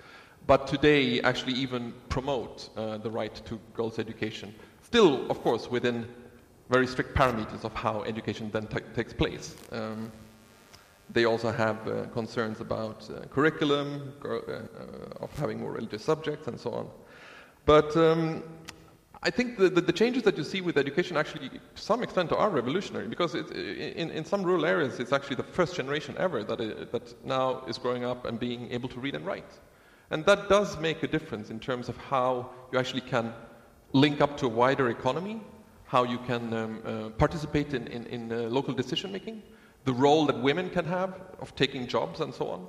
but 0.48 0.66
today 0.66 1.20
actually 1.20 1.52
even 1.52 1.92
promote 2.08 2.70
uh, 2.76 2.96
the 2.96 3.10
right 3.10 3.34
to 3.44 3.60
girls' 3.74 3.98
education. 3.98 4.54
Still, 4.80 5.30
of 5.30 5.42
course, 5.42 5.70
within 5.70 6.08
very 6.70 6.86
strict 6.86 7.14
parameters 7.14 7.64
of 7.64 7.74
how 7.74 8.02
education 8.04 8.50
then 8.50 8.66
takes 8.96 9.12
place. 9.12 9.56
Um, 9.70 10.10
they 11.10 11.26
also 11.26 11.52
have 11.52 11.86
uh, 11.86 12.06
concerns 12.06 12.60
about 12.60 13.08
uh, 13.10 13.26
curriculum, 13.26 14.14
uh, 14.24 14.28
uh, 14.28 15.20
of 15.20 15.30
having 15.38 15.60
more 15.60 15.72
religious 15.72 16.04
subjects, 16.04 16.48
and 16.48 16.58
so 16.58 16.70
on. 16.72 16.88
But 17.66 17.94
um, 17.96 18.42
I 19.22 19.30
think 19.30 19.58
the, 19.58 19.68
the, 19.68 19.80
the, 19.80 19.92
changes 19.92 20.22
that 20.22 20.38
you 20.38 20.44
see 20.44 20.60
with 20.60 20.76
education 20.76 21.16
actually, 21.16 21.48
to 21.48 21.60
some 21.74 22.04
extent, 22.04 22.30
are 22.30 22.50
revolutionary 22.50 23.08
because 23.08 23.34
it, 23.34 23.50
in, 23.50 24.10
in 24.10 24.24
some 24.24 24.44
rural 24.44 24.64
areas, 24.64 25.00
it's 25.00 25.12
actually 25.12 25.36
the 25.36 25.42
first 25.42 25.74
generation 25.74 26.14
ever 26.18 26.44
that, 26.44 26.60
it, 26.60 26.92
that 26.92 27.24
now 27.24 27.64
is 27.66 27.78
growing 27.78 28.04
up 28.04 28.26
and 28.26 28.38
being 28.38 28.70
able 28.70 28.88
to 28.88 29.00
read 29.00 29.16
and 29.16 29.26
write. 29.26 29.52
And 30.10 30.24
that 30.26 30.48
does 30.48 30.78
make 30.78 31.02
a 31.02 31.08
difference 31.08 31.50
in 31.50 31.58
terms 31.58 31.88
of 31.88 31.96
how 31.96 32.50
you 32.72 32.78
actually 32.78 33.00
can 33.00 33.32
link 33.92 34.20
up 34.20 34.36
to 34.38 34.46
a 34.46 34.48
wider 34.48 34.88
economy, 34.88 35.40
how 35.84 36.04
you 36.04 36.18
can 36.18 36.54
um, 36.54 36.82
uh, 36.84 37.08
participate 37.10 37.74
in, 37.74 37.88
in, 37.88 38.06
in 38.06 38.32
uh, 38.32 38.36
local 38.42 38.72
decision 38.72 39.10
making, 39.10 39.42
the 39.84 39.92
role 39.92 40.26
that 40.26 40.40
women 40.40 40.70
can 40.70 40.84
have 40.84 41.20
of 41.40 41.54
taking 41.56 41.86
jobs 41.86 42.20
and 42.20 42.32
so 42.32 42.48
on. 42.48 42.66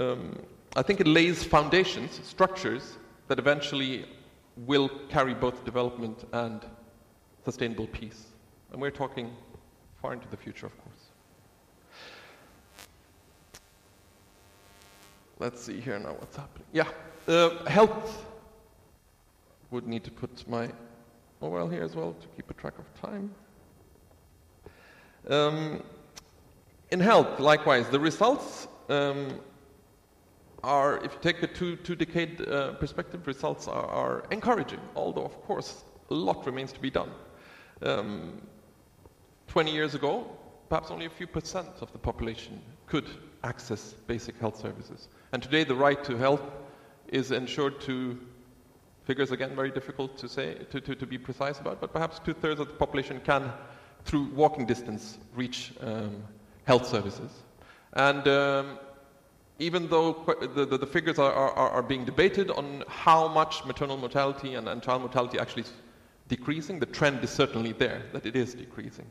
Um, 0.00 0.38
I 0.76 0.82
think 0.82 1.00
it 1.00 1.06
lays 1.06 1.42
foundations, 1.42 2.20
structures 2.24 2.98
that 3.28 3.38
eventually 3.38 4.04
will 4.56 4.88
carry 5.08 5.34
both 5.34 5.64
development 5.64 6.24
and 6.32 6.64
sustainable 7.44 7.86
peace. 7.88 8.26
And 8.72 8.80
we're 8.80 8.90
talking 8.90 9.30
far 10.00 10.12
into 10.12 10.28
the 10.28 10.36
future, 10.36 10.66
of 10.66 10.76
course. 10.78 10.96
Let's 15.38 15.62
see 15.62 15.80
here 15.80 15.98
now 15.98 16.12
what's 16.12 16.36
happening. 16.36 16.66
Yeah, 16.72 16.88
uh, 17.28 17.64
health. 17.66 18.24
Would 19.72 19.86
need 19.86 20.04
to 20.04 20.12
put 20.12 20.48
my 20.48 20.70
mobile 21.40 21.68
here 21.68 21.82
as 21.82 21.96
well 21.96 22.14
to 22.20 22.26
keep 22.36 22.48
a 22.50 22.54
track 22.54 22.74
of 22.78 23.00
time. 23.00 23.34
Um, 25.28 25.82
in 26.92 27.00
health, 27.00 27.40
likewise, 27.40 27.88
the 27.88 27.98
results 27.98 28.68
um, 28.88 29.40
are, 30.66 30.96
if 31.04 31.12
you 31.12 31.18
take 31.22 31.42
a 31.42 31.46
two, 31.46 31.76
two 31.76 31.94
decade 31.94 32.40
uh, 32.40 32.72
perspective, 32.72 33.26
results 33.26 33.68
are, 33.68 33.86
are, 33.86 34.24
encouraging, 34.32 34.80
although, 34.96 35.24
of 35.24 35.40
course, 35.42 35.84
a 36.10 36.14
lot 36.14 36.44
remains 36.44 36.72
to 36.72 36.80
be 36.80 36.90
done. 36.90 37.10
Um, 37.82 38.42
20 39.46 39.72
years 39.72 39.94
ago, 39.94 40.26
perhaps 40.68 40.90
only 40.90 41.06
a 41.06 41.10
few 41.10 41.28
percent 41.28 41.68
of 41.80 41.92
the 41.92 41.98
population 41.98 42.60
could 42.86 43.08
access 43.44 43.94
basic 44.08 44.38
health 44.40 44.60
services. 44.60 45.08
And 45.32 45.40
today, 45.40 45.62
the 45.62 45.76
right 45.76 46.02
to 46.02 46.16
health 46.16 46.42
is 47.08 47.30
ensured 47.30 47.80
to 47.82 48.18
figures 49.04 49.30
again 49.30 49.54
very 49.54 49.70
difficult 49.70 50.18
to 50.18 50.28
say 50.28 50.54
to, 50.72 50.80
to, 50.80 50.96
to 50.96 51.06
be 51.06 51.16
precise 51.16 51.60
about, 51.60 51.80
but 51.80 51.92
perhaps 51.92 52.18
two 52.18 52.32
thirds 52.32 52.58
of 52.58 52.66
the 52.66 52.74
population 52.74 53.20
can, 53.24 53.52
through 54.04 54.24
walking 54.34 54.66
distance, 54.66 55.18
reach 55.36 55.72
um, 55.80 56.24
health 56.64 56.88
services. 56.88 57.30
And 57.92 58.26
um, 58.26 58.78
even 59.58 59.88
though 59.88 60.12
the, 60.54 60.66
the, 60.66 60.78
the 60.78 60.86
figures 60.86 61.18
are, 61.18 61.32
are, 61.32 61.70
are, 61.70 61.82
being 61.82 62.04
debated 62.04 62.50
on 62.50 62.84
how 62.88 63.26
much 63.28 63.64
maternal 63.64 63.96
mortality 63.96 64.54
and, 64.54 64.68
and 64.68 64.82
child 64.82 65.00
mortality 65.00 65.38
actually 65.38 65.62
is 65.62 65.72
decreasing, 66.28 66.78
the 66.78 66.86
trend 66.86 67.24
is 67.24 67.30
certainly 67.30 67.72
there, 67.72 68.02
that 68.12 68.26
it 68.26 68.36
is 68.36 68.54
decreasing. 68.54 69.06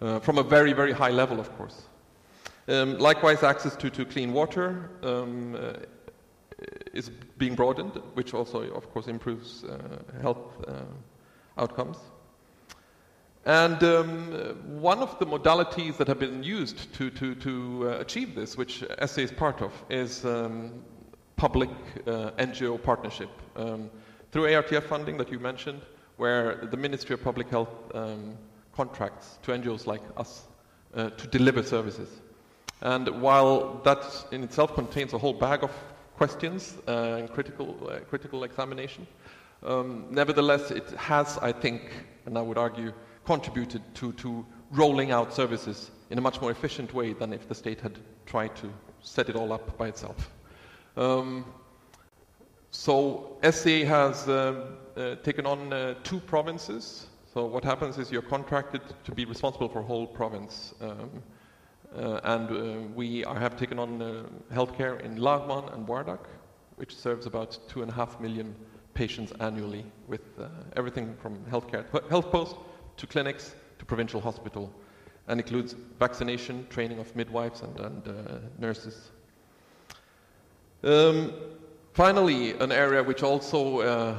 Uh, 0.00 0.18
from 0.18 0.38
a 0.38 0.42
very, 0.42 0.72
very 0.72 0.92
high 0.92 1.10
level, 1.10 1.38
of 1.38 1.54
course. 1.56 1.82
Um, 2.68 2.98
likewise, 2.98 3.42
access 3.42 3.76
to, 3.76 3.90
to 3.90 4.04
clean 4.04 4.32
water 4.32 4.90
um, 5.02 5.54
uh, 5.54 5.72
is 6.92 7.10
being 7.38 7.54
broadened, 7.54 8.00
which 8.14 8.34
also, 8.34 8.62
of 8.72 8.90
course, 8.92 9.06
improves 9.08 9.64
uh, 9.64 9.78
health 10.20 10.38
uh, 10.66 10.82
outcomes. 11.58 11.98
And 13.46 13.82
um, 13.82 14.80
one 14.80 14.98
of 14.98 15.18
the 15.18 15.26
modalities 15.26 15.96
that 15.96 16.08
have 16.08 16.18
been 16.18 16.42
used 16.42 16.92
to, 16.94 17.10
to, 17.10 17.34
to 17.36 17.88
uh, 17.88 18.00
achieve 18.00 18.34
this, 18.34 18.56
which 18.56 18.84
SA 19.06 19.20
is 19.22 19.32
part 19.32 19.62
of, 19.62 19.72
is 19.88 20.24
um, 20.26 20.82
public 21.36 21.70
uh, 22.06 22.32
NGO 22.38 22.82
partnership. 22.82 23.30
Um, 23.56 23.90
through 24.30 24.44
ARTF 24.44 24.84
funding 24.84 25.16
that 25.16 25.32
you 25.32 25.38
mentioned, 25.38 25.80
where 26.18 26.56
the 26.70 26.76
Ministry 26.76 27.14
of 27.14 27.24
Public 27.24 27.48
Health 27.48 27.70
um, 27.94 28.36
contracts 28.72 29.38
to 29.42 29.52
NGOs 29.52 29.86
like 29.86 30.02
us 30.18 30.46
uh, 30.94 31.08
to 31.10 31.26
deliver 31.28 31.62
services. 31.62 32.08
And 32.82 33.22
while 33.22 33.80
that 33.84 34.04
in 34.32 34.42
itself 34.42 34.74
contains 34.74 35.12
a 35.12 35.18
whole 35.18 35.32
bag 35.32 35.64
of 35.64 35.70
questions 36.16 36.76
uh, 36.86 37.18
and 37.18 37.30
critical, 37.30 37.88
uh, 37.90 38.00
critical 38.00 38.44
examination, 38.44 39.06
um, 39.62 40.06
nevertheless, 40.10 40.70
it 40.70 40.88
has, 40.90 41.38
I 41.38 41.52
think, 41.52 41.82
and 42.26 42.38
I 42.38 42.42
would 42.42 42.58
argue, 42.58 42.92
contributed 43.34 43.82
to, 43.94 44.12
to 44.14 44.44
rolling 44.72 45.12
out 45.12 45.32
services 45.32 45.92
in 46.10 46.18
a 46.18 46.20
much 46.20 46.40
more 46.40 46.50
efficient 46.50 46.92
way 46.92 47.12
than 47.12 47.32
if 47.32 47.46
the 47.46 47.54
state 47.54 47.80
had 47.80 47.96
tried 48.26 48.52
to 48.56 48.68
set 49.02 49.28
it 49.28 49.36
all 49.36 49.52
up 49.52 49.78
by 49.78 49.86
itself. 49.86 50.30
Um, 50.96 51.44
so 52.72 53.36
SCA 53.48 53.86
has 53.86 54.28
uh, 54.28 54.34
uh, 54.96 55.14
taken 55.28 55.46
on 55.46 55.72
uh, 55.72 55.94
two 56.02 56.18
provinces. 56.18 57.06
So 57.32 57.46
what 57.46 57.62
happens 57.62 57.98
is 57.98 58.10
you're 58.10 58.30
contracted 58.36 58.82
to 59.04 59.12
be 59.12 59.24
responsible 59.24 59.68
for 59.68 59.78
a 59.78 59.88
whole 59.92 60.08
province. 60.08 60.74
Um, 60.80 61.22
uh, 61.96 62.34
and 62.34 62.50
uh, 62.50 62.88
we 62.96 63.24
are, 63.26 63.38
have 63.38 63.56
taken 63.56 63.78
on 63.78 64.02
uh, 64.02 64.24
healthcare 64.52 65.00
in 65.04 65.18
Laghman 65.18 65.72
and 65.72 65.86
Wardak, 65.86 66.24
which 66.80 66.96
serves 66.96 67.26
about 67.26 67.56
two 67.68 67.82
and 67.82 67.92
a 67.92 67.94
half 67.94 68.18
million 68.18 68.56
patients 68.94 69.32
annually 69.38 69.84
with 70.08 70.24
everything 70.74 71.14
from 71.22 71.38
healthcare, 71.52 71.84
health 72.10 72.32
post 72.32 72.56
to 73.00 73.06
clinics 73.06 73.54
to 73.78 73.84
provincial 73.86 74.20
hospital 74.20 74.70
and 75.26 75.40
includes 75.40 75.74
vaccination, 75.98 76.66
training 76.68 76.98
of 76.98 77.14
midwives 77.16 77.62
and, 77.62 77.80
and 77.80 78.08
uh, 78.08 78.12
nurses. 78.58 79.10
Um, 80.82 81.32
finally, 81.94 82.52
an 82.58 82.72
area 82.72 83.02
which 83.02 83.22
also 83.22 83.80
uh, 83.80 84.16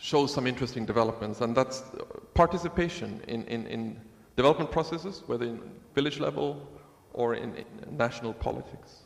shows 0.00 0.32
some 0.32 0.46
interesting 0.46 0.84
developments, 0.84 1.40
and 1.40 1.56
that's 1.56 1.82
participation 2.34 3.22
in, 3.26 3.44
in, 3.44 3.66
in 3.66 4.00
development 4.36 4.70
processes, 4.70 5.22
whether 5.26 5.46
in 5.46 5.60
village 5.94 6.20
level 6.20 6.68
or 7.14 7.34
in, 7.36 7.54
in 7.54 7.96
national 7.96 8.34
politics. 8.34 9.04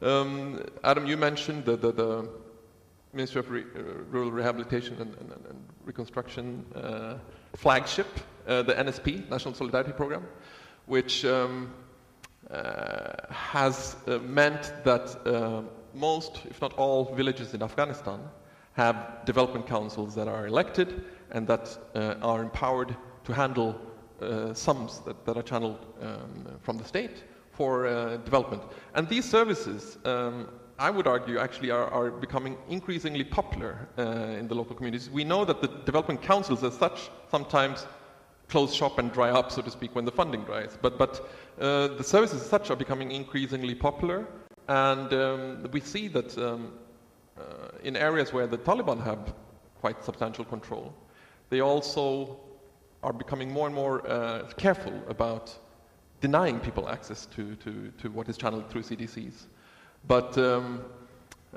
Um, 0.00 0.64
Adam, 0.84 1.06
you 1.06 1.16
mentioned 1.16 1.64
the, 1.64 1.76
the, 1.76 1.92
the 1.92 2.28
Ministry 3.14 3.40
of 3.40 3.50
Re- 3.50 3.64
uh, 3.76 3.82
Rural 4.10 4.30
Rehabilitation 4.30 4.96
and, 4.98 5.14
and, 5.18 5.30
and 5.50 5.64
Reconstruction 5.84 6.64
uh, 6.74 7.14
flagship, 7.54 8.06
uh, 8.46 8.62
the 8.62 8.72
NSP, 8.72 9.28
National 9.28 9.52
Solidarity 9.52 9.92
Program, 9.92 10.26
which 10.86 11.24
um, 11.26 11.70
uh, 12.50 13.12
has 13.30 13.96
uh, 14.06 14.18
meant 14.18 14.72
that 14.84 15.14
uh, 15.26 15.62
most, 15.92 16.40
if 16.48 16.60
not 16.62 16.72
all, 16.74 17.14
villages 17.14 17.52
in 17.52 17.62
Afghanistan 17.62 18.18
have 18.72 19.24
development 19.26 19.66
councils 19.66 20.14
that 20.14 20.26
are 20.26 20.46
elected 20.46 21.04
and 21.32 21.46
that 21.46 21.78
are 22.22 22.42
empowered 22.42 22.96
to 23.24 23.34
handle 23.34 23.78
sums 24.54 25.00
that, 25.00 25.26
that, 25.26 25.36
are 25.36 25.42
channeled 25.42 25.84
um, 26.00 26.46
from 26.62 26.78
the 26.78 26.84
state 26.84 27.24
for 27.50 27.84
development. 28.24 28.62
And 28.94 29.06
these 29.06 29.28
services 29.28 29.98
um, 30.06 30.48
I 30.82 30.90
would 30.90 31.06
argue, 31.06 31.38
actually 31.38 31.70
are, 31.70 31.88
are 31.92 32.10
becoming 32.10 32.56
increasingly 32.68 33.22
popular 33.22 33.88
uh, 33.96 34.02
in 34.40 34.48
the 34.48 34.54
local 34.56 34.74
communities. 34.74 35.08
We 35.08 35.22
know 35.22 35.44
that 35.44 35.60
the 35.60 35.68
development 35.68 36.22
councils, 36.22 36.64
as 36.64 36.74
such, 36.76 37.08
sometimes 37.30 37.86
close 38.48 38.74
shop 38.74 38.98
and 38.98 39.12
dry 39.12 39.30
up, 39.30 39.52
so 39.52 39.62
to 39.62 39.70
speak, 39.70 39.94
when 39.94 40.04
the 40.04 40.10
funding 40.10 40.42
dries. 40.42 40.76
But, 40.82 40.98
but 40.98 41.30
uh, 41.60 41.86
the 41.86 42.02
services, 42.02 42.42
as 42.42 42.48
such, 42.48 42.68
are 42.72 42.74
becoming 42.74 43.12
increasingly 43.12 43.76
popular, 43.76 44.26
and 44.66 45.12
um, 45.12 45.70
we 45.70 45.78
see 45.78 46.08
that 46.08 46.36
um, 46.36 46.72
uh, 47.38 47.42
in 47.84 47.94
areas 47.94 48.32
where 48.32 48.48
the 48.48 48.58
Taliban 48.58 49.00
have 49.04 49.34
quite 49.80 50.02
substantial 50.02 50.44
control, 50.44 50.92
they 51.48 51.60
also 51.60 52.40
are 53.04 53.12
becoming 53.12 53.52
more 53.52 53.66
and 53.66 53.74
more 53.76 54.04
uh, 54.10 54.50
careful 54.56 55.00
about 55.06 55.56
denying 56.20 56.58
people 56.58 56.88
access 56.88 57.26
to, 57.26 57.54
to, 57.56 57.92
to 57.98 58.10
what 58.10 58.28
is 58.28 58.36
channeled 58.36 58.68
through 58.68 58.82
CDCs. 58.82 59.46
But 60.06 60.36
um, 60.38 60.84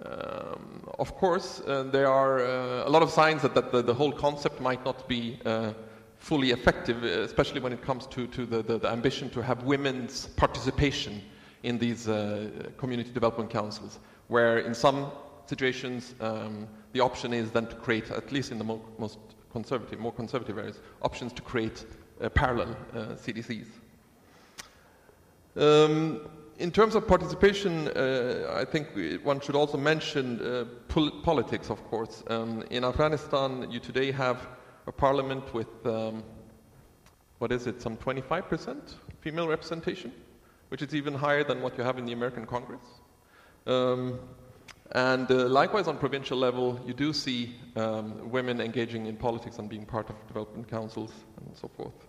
um, 0.04 0.90
of 1.00 1.16
course, 1.16 1.62
uh, 1.62 1.84
there 1.84 2.08
are 2.08 2.40
uh, 2.40 2.88
a 2.88 2.90
lot 2.90 3.02
of 3.02 3.10
signs 3.10 3.42
that, 3.42 3.56
that 3.56 3.72
the, 3.72 3.82
the, 3.82 3.94
whole 3.94 4.12
concept 4.12 4.60
might 4.60 4.84
not 4.84 5.08
be 5.08 5.40
uh, 5.46 5.72
fully 6.18 6.52
effective, 6.52 7.04
especially 7.04 7.62
when 7.62 7.72
it 7.72 7.82
comes 7.82 8.06
to, 8.08 8.28
to 8.28 8.46
the, 8.46 8.62
the, 8.62 8.78
the, 8.78 8.90
ambition 8.90 9.30
to 9.30 9.42
have 9.42 9.64
women's 9.64 10.28
participation 10.28 11.22
in 11.64 11.78
these 11.78 12.10
uh, 12.10 12.50
community 12.78 13.12
development 13.12 13.50
councils, 13.50 14.00
where 14.28 14.60
in 14.60 14.74
some 14.74 15.12
situations 15.46 16.14
um, 16.20 16.68
the 16.92 17.00
option 17.00 17.34
is 17.34 17.52
then 17.52 17.68
to 17.68 17.76
create, 17.76 18.12
at 18.12 18.32
least 18.32 18.52
in 18.52 18.58
the 18.58 18.64
mo- 18.64 18.82
most 18.98 19.18
conservative, 19.52 20.00
more 20.00 20.12
conservative 20.12 20.58
areas, 20.58 20.80
options 21.02 21.32
to 21.32 21.42
create 21.42 21.86
uh, 22.22 22.28
parallel 22.30 22.76
uh, 22.94 22.98
CDCs. 23.16 23.68
Um, 25.56 26.28
in 26.58 26.72
terms 26.72 26.96
of 26.96 27.08
participation, 27.08 27.90
uh, 27.90 28.54
I 28.56 28.66
think 28.66 28.88
one 29.24 29.40
should 29.40 29.56
also 29.56 29.78
mention 29.78 30.42
uh, 30.42 30.66
pol- 30.88 31.12
politics, 31.22 31.70
of 31.70 31.84
course. 31.86 32.24
Um, 32.28 32.64
in 32.70 32.84
Afghanistan, 32.84 33.70
you 33.70 33.80
today 33.80 34.12
have 34.12 34.48
a 34.88 34.92
parliament 34.92 35.54
with, 35.54 35.86
um, 35.86 36.24
what 37.40 37.52
is 37.52 37.68
it, 37.68 37.82
some 37.82 37.98
25% 37.98 38.96
female 39.20 39.48
representation, 39.48 40.14
which 40.70 40.82
is 40.82 40.96
even 40.96 41.14
higher 41.14 41.44
than 41.44 41.62
what 41.62 41.78
you 41.78 41.84
have 41.84 41.98
in 41.98 42.06
the 42.06 42.14
American 42.14 42.46
Congress. 42.46 42.84
Um, 43.68 44.20
and 44.92 45.30
uh, 45.32 45.48
likewise, 45.48 45.88
on 45.88 45.98
provincial 45.98 46.38
level, 46.38 46.80
you 46.86 46.94
do 46.94 47.12
see 47.12 47.56
um, 47.76 48.30
women 48.30 48.62
engaging 48.62 49.08
in 49.08 49.18
politics 49.18 49.58
and 49.58 49.68
being 49.68 49.86
part 49.86 50.10
of 50.10 50.16
development 50.28 50.70
councils 50.70 51.12
and 51.38 51.58
so 51.58 51.68
forth. 51.68 52.08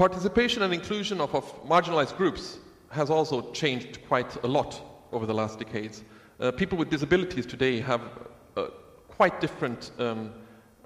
Participation 0.00 0.62
and 0.62 0.72
inclusion 0.72 1.20
of, 1.20 1.34
of 1.34 1.44
marginalized 1.68 2.16
groups 2.16 2.58
has 2.88 3.10
also 3.10 3.52
changed 3.52 3.98
quite 4.08 4.34
a 4.44 4.46
lot 4.46 4.80
over 5.12 5.26
the 5.26 5.34
last 5.34 5.58
decades. 5.58 6.04
Uh, 6.40 6.50
people 6.50 6.78
with 6.78 6.88
disabilities 6.88 7.44
today 7.44 7.80
have 7.80 8.00
a 8.56 8.68
quite 9.08 9.42
different 9.42 9.90
um, 9.98 10.32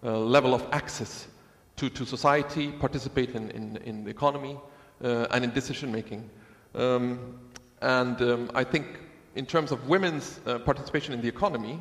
uh, 0.02 0.18
level 0.18 0.52
of 0.52 0.66
access 0.72 1.28
to, 1.76 1.88
to 1.88 2.04
society, 2.04 2.72
participate 2.72 3.36
in, 3.36 3.52
in, 3.52 3.76
in 3.84 4.02
the 4.02 4.10
economy, 4.10 4.58
uh, 5.04 5.28
and 5.30 5.44
in 5.44 5.52
decision 5.52 5.92
making. 5.92 6.28
Um, 6.74 7.38
and 7.82 8.20
um, 8.20 8.50
I 8.52 8.64
think, 8.64 8.98
in 9.36 9.46
terms 9.46 9.70
of 9.70 9.88
women's 9.88 10.40
uh, 10.44 10.58
participation 10.58 11.14
in 11.14 11.20
the 11.20 11.28
economy, 11.28 11.80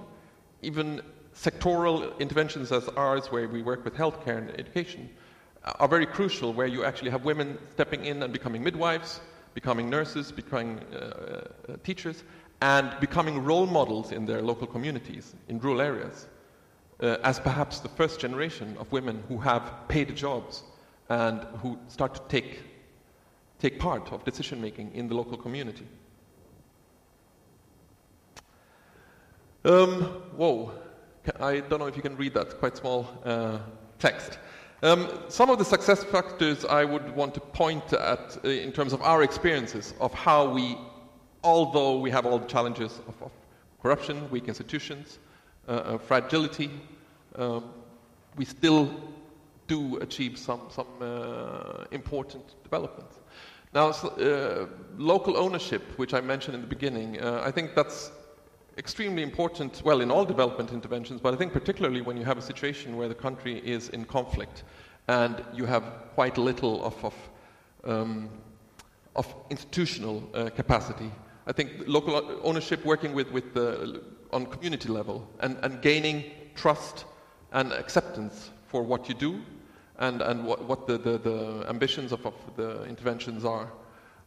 even 0.61 1.01
sectoral 1.33 2.15
interventions 2.19 2.71
as 2.71 2.87
ours, 2.89 3.31
where 3.31 3.49
we 3.49 3.63
work 3.63 3.83
with 3.83 3.95
healthcare 3.95 4.37
and 4.37 4.51
education, 4.59 5.09
are 5.63 5.87
very 5.87 6.05
crucial, 6.05 6.53
where 6.53 6.67
you 6.67 6.83
actually 6.83 7.11
have 7.11 7.23
women 7.23 7.57
stepping 7.71 8.05
in 8.05 8.23
and 8.23 8.33
becoming 8.33 8.63
midwives, 8.63 9.21
becoming 9.53 9.89
nurses, 9.89 10.31
becoming 10.31 10.79
uh, 10.93 10.95
uh, 11.69 11.77
teachers, 11.83 12.23
and 12.61 12.93
becoming 12.99 13.43
role 13.43 13.65
models 13.65 14.11
in 14.11 14.25
their 14.25 14.41
local 14.41 14.67
communities, 14.67 15.35
in 15.47 15.59
rural 15.59 15.81
areas, 15.81 16.27
uh, 17.01 17.17
as 17.23 17.39
perhaps 17.39 17.79
the 17.79 17.89
first 17.89 18.19
generation 18.19 18.75
of 18.79 18.91
women 18.91 19.23
who 19.27 19.37
have 19.37 19.71
paid 19.87 20.15
jobs 20.15 20.63
and 21.09 21.41
who 21.61 21.77
start 21.87 22.13
to 22.15 22.21
take, 22.29 22.61
take 23.59 23.79
part 23.79 24.11
of 24.11 24.23
decision 24.23 24.61
making 24.61 24.91
in 24.93 25.07
the 25.07 25.15
local 25.15 25.37
community. 25.37 25.85
Um, 29.65 30.03
whoa, 30.35 30.73
I 31.39 31.61
don't 31.61 31.79
know 31.79 31.87
if 31.87 31.95
you 31.95 32.01
can 32.01 32.17
read 32.17 32.33
that, 32.33 32.59
quite 32.59 32.75
small 32.75 33.07
uh, 33.23 33.59
text. 33.97 34.37
Um, 34.83 35.07
some 35.29 35.49
of 35.49 35.59
the 35.59 35.63
success 35.63 36.03
factors 36.03 36.65
I 36.65 36.83
would 36.83 37.15
want 37.15 37.33
to 37.35 37.39
point 37.39 37.93
at 37.93 38.37
uh, 38.43 38.49
in 38.49 38.73
terms 38.73 38.91
of 38.91 39.01
our 39.01 39.23
experiences 39.23 39.93
of 40.01 40.13
how 40.13 40.49
we, 40.49 40.77
although 41.41 41.99
we 41.99 42.11
have 42.11 42.25
all 42.25 42.37
the 42.37 42.47
challenges 42.47 42.99
of, 43.07 43.15
of 43.21 43.31
corruption, 43.81 44.29
weak 44.29 44.49
institutions, 44.49 45.19
uh, 45.69 45.71
uh, 45.71 45.97
fragility, 45.97 46.69
um, 47.35 47.63
we 48.35 48.43
still 48.43 48.93
do 49.67 49.95
achieve 49.99 50.37
some, 50.37 50.59
some 50.69 50.87
uh, 50.99 51.85
important 51.91 52.43
developments. 52.63 53.19
Now, 53.73 53.87
uh, 53.91 54.65
local 54.97 55.37
ownership, 55.37 55.97
which 55.97 56.13
I 56.13 56.19
mentioned 56.19 56.55
in 56.55 56.61
the 56.61 56.67
beginning, 56.67 57.21
I 57.21 57.51
think 57.51 57.73
that's 57.73 58.11
extremely 58.77 59.21
important, 59.21 59.81
well, 59.85 60.01
in 60.01 60.11
all 60.11 60.25
development 60.25 60.71
interventions, 60.71 61.21
but 61.21 61.33
I 61.33 61.37
think 61.37 61.53
particularly 61.53 62.01
when 62.01 62.17
you 62.17 62.25
have 62.25 62.37
a 62.37 62.41
situation 62.41 62.97
where 62.97 63.07
the 63.07 63.15
country 63.15 63.59
is 63.59 63.89
in 63.89 64.05
conflict 64.05 64.63
and 65.07 65.43
you 65.53 65.65
have 65.65 65.83
quite 66.15 66.37
little 66.37 66.83
of, 66.83 67.05
of, 67.05 67.13
um, 67.83 68.29
of 69.15 69.33
institutional 69.49 70.23
uh, 70.33 70.49
capacity. 70.49 71.11
I 71.45 71.51
think 71.51 71.87
local 71.87 72.39
ownership, 72.43 72.85
working 72.85 73.13
with, 73.13 73.29
with 73.31 73.53
the, 73.53 74.01
on 74.31 74.45
community 74.45 74.89
level, 74.89 75.27
and, 75.41 75.57
and 75.61 75.81
gaining 75.81 76.31
trust 76.55 77.05
and 77.51 77.71
acceptance 77.73 78.49
for 78.67 78.81
what 78.81 79.09
you 79.09 79.15
do 79.15 79.41
and, 79.99 80.21
and 80.21 80.45
what, 80.45 80.63
what 80.63 80.87
the, 80.87 80.97
the, 80.97 81.17
the 81.17 81.65
ambitions 81.69 82.11
of, 82.11 82.25
of 82.25 82.33
the 82.55 82.83
interventions 82.85 83.45
are. 83.45 83.71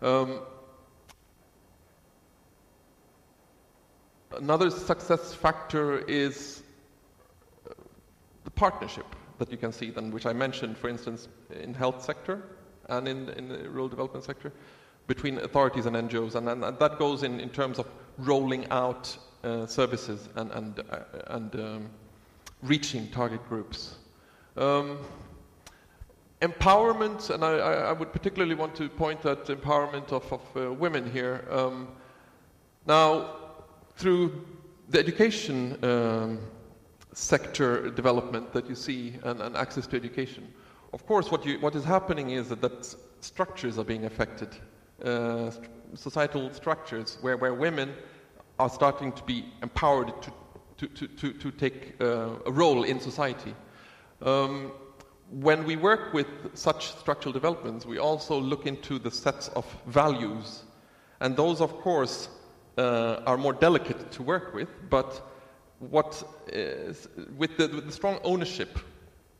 Um, 0.02 0.40
Another 4.36 4.70
success 4.70 5.32
factor 5.32 5.98
is 6.00 6.62
the 8.44 8.50
partnership 8.50 9.06
that 9.38 9.50
you 9.50 9.56
can 9.56 9.72
see, 9.72 9.90
then, 9.90 10.10
which 10.10 10.26
I 10.26 10.32
mentioned, 10.32 10.76
for 10.76 10.88
instance, 10.88 11.28
in 11.60 11.74
health 11.74 12.02
sector 12.02 12.42
and 12.88 13.08
in, 13.08 13.28
in 13.30 13.48
the 13.48 13.68
rural 13.68 13.88
development 13.88 14.24
sector, 14.24 14.52
between 15.06 15.38
authorities 15.38 15.86
and 15.86 15.96
NGOs, 15.96 16.34
and, 16.34 16.48
and 16.48 16.62
that 16.78 16.98
goes 16.98 17.22
in, 17.22 17.40
in 17.40 17.50
terms 17.50 17.78
of 17.78 17.86
rolling 18.18 18.68
out 18.70 19.16
uh, 19.44 19.66
services 19.66 20.28
and, 20.36 20.50
and, 20.52 20.80
uh, 20.90 20.98
and 21.28 21.54
um, 21.56 21.90
reaching 22.62 23.08
target 23.10 23.46
groups. 23.48 23.96
Um, 24.56 24.98
empowerment, 26.42 27.30
and 27.30 27.44
I, 27.44 27.58
I, 27.58 27.92
would 27.92 28.12
particularly 28.12 28.54
want 28.54 28.74
to 28.76 28.88
point 28.88 29.24
at 29.24 29.46
empowerment 29.46 30.12
of, 30.12 30.32
of 30.32 30.40
uh, 30.56 30.72
women 30.72 31.10
here. 31.10 31.46
Um, 31.50 31.88
now, 32.86 33.45
through 33.96 34.44
the 34.88 34.98
education 34.98 35.82
um, 35.84 36.38
sector 37.12 37.90
development 37.90 38.52
that 38.52 38.68
you 38.68 38.74
see 38.74 39.14
and, 39.24 39.40
and, 39.40 39.56
access 39.56 39.86
to 39.88 39.96
education, 39.96 40.46
of 40.92 41.06
course, 41.06 41.30
what, 41.30 41.44
you, 41.44 41.58
what 41.60 41.74
is 41.74 41.84
happening 41.84 42.30
is 42.30 42.48
that, 42.50 42.60
that 42.60 42.94
structures 43.20 43.78
are 43.78 43.84
being 43.84 44.04
affected, 44.04 44.54
uh, 45.04 45.50
st- 45.50 45.68
societal 45.94 46.52
structures 46.52 47.18
where, 47.22 47.36
where 47.36 47.54
women 47.54 47.92
are 48.58 48.68
starting 48.68 49.12
to 49.12 49.22
be 49.24 49.46
empowered 49.62 50.12
to, 50.22 50.32
to, 50.76 50.86
to, 50.88 51.08
to, 51.08 51.32
to 51.32 51.50
take 51.50 51.94
uh, 52.00 52.30
a 52.44 52.52
role 52.52 52.84
in 52.84 53.00
society. 53.00 53.54
Um, 54.22 54.72
when 55.30 55.64
we 55.64 55.76
work 55.76 56.12
with 56.12 56.26
such 56.54 56.96
structural 56.96 57.32
developments, 57.32 57.84
we 57.84 57.98
also 57.98 58.38
look 58.40 58.66
into 58.66 58.98
the 58.98 59.10
sets 59.10 59.48
of 59.48 59.66
values. 59.86 60.62
And 61.20 61.36
those, 61.36 61.60
of 61.60 61.72
course, 61.78 62.28
uh, 62.76 63.22
are 63.26 63.36
more 63.36 63.52
delicate 63.52 64.10
to 64.12 64.22
work 64.22 64.54
with, 64.54 64.68
but 64.90 65.22
what 65.78 66.24
is, 66.48 67.08
with, 67.36 67.56
the, 67.56 67.68
with 67.68 67.86
the 67.86 67.92
strong 67.92 68.18
ownership 68.24 68.78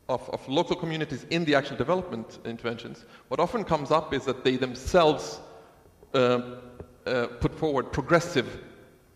of, 0.09 0.29
of, 0.29 0.47
local 0.47 0.75
communities 0.75 1.25
in 1.29 1.43
the 1.45 1.55
actual 1.55 1.77
development 1.77 2.39
interventions, 2.45 3.05
what 3.27 3.39
often 3.39 3.63
comes 3.63 3.91
up 3.91 4.13
is 4.13 4.25
that 4.25 4.43
they 4.43 4.55
themselves 4.55 5.39
uh, 6.13 6.41
uh, 7.05 7.27
put 7.39 7.53
forward 7.55 7.91
progressive 7.91 8.61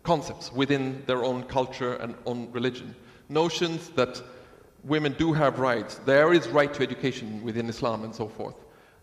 concepts 0.02 0.52
within 0.52 1.02
their 1.06 1.24
own 1.24 1.44
culture 1.44 1.94
and 1.94 2.14
own 2.26 2.50
religion. 2.52 2.94
Notions 3.28 3.88
that 3.90 4.20
women 4.84 5.14
do 5.16 5.32
have 5.32 5.58
rights. 5.58 6.00
There 6.04 6.32
is 6.32 6.48
right 6.48 6.72
to 6.74 6.82
education 6.82 7.42
within 7.42 7.68
Islam 7.68 8.04
and 8.04 8.14
so 8.14 8.28
forth. 8.28 8.56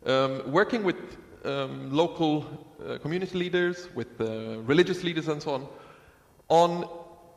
Um, 0.06 0.52
working 0.52 0.84
with 0.84 0.98
um, 1.46 1.92
local 1.92 2.46
uh, 2.86 2.98
community 2.98 3.38
leaders, 3.38 3.90
with 3.96 4.20
uh, 4.20 4.60
religious 4.60 5.04
leaders 5.04 5.28
and 5.28 5.42
so 5.42 5.52
on, 5.52 5.68
on 6.50 6.90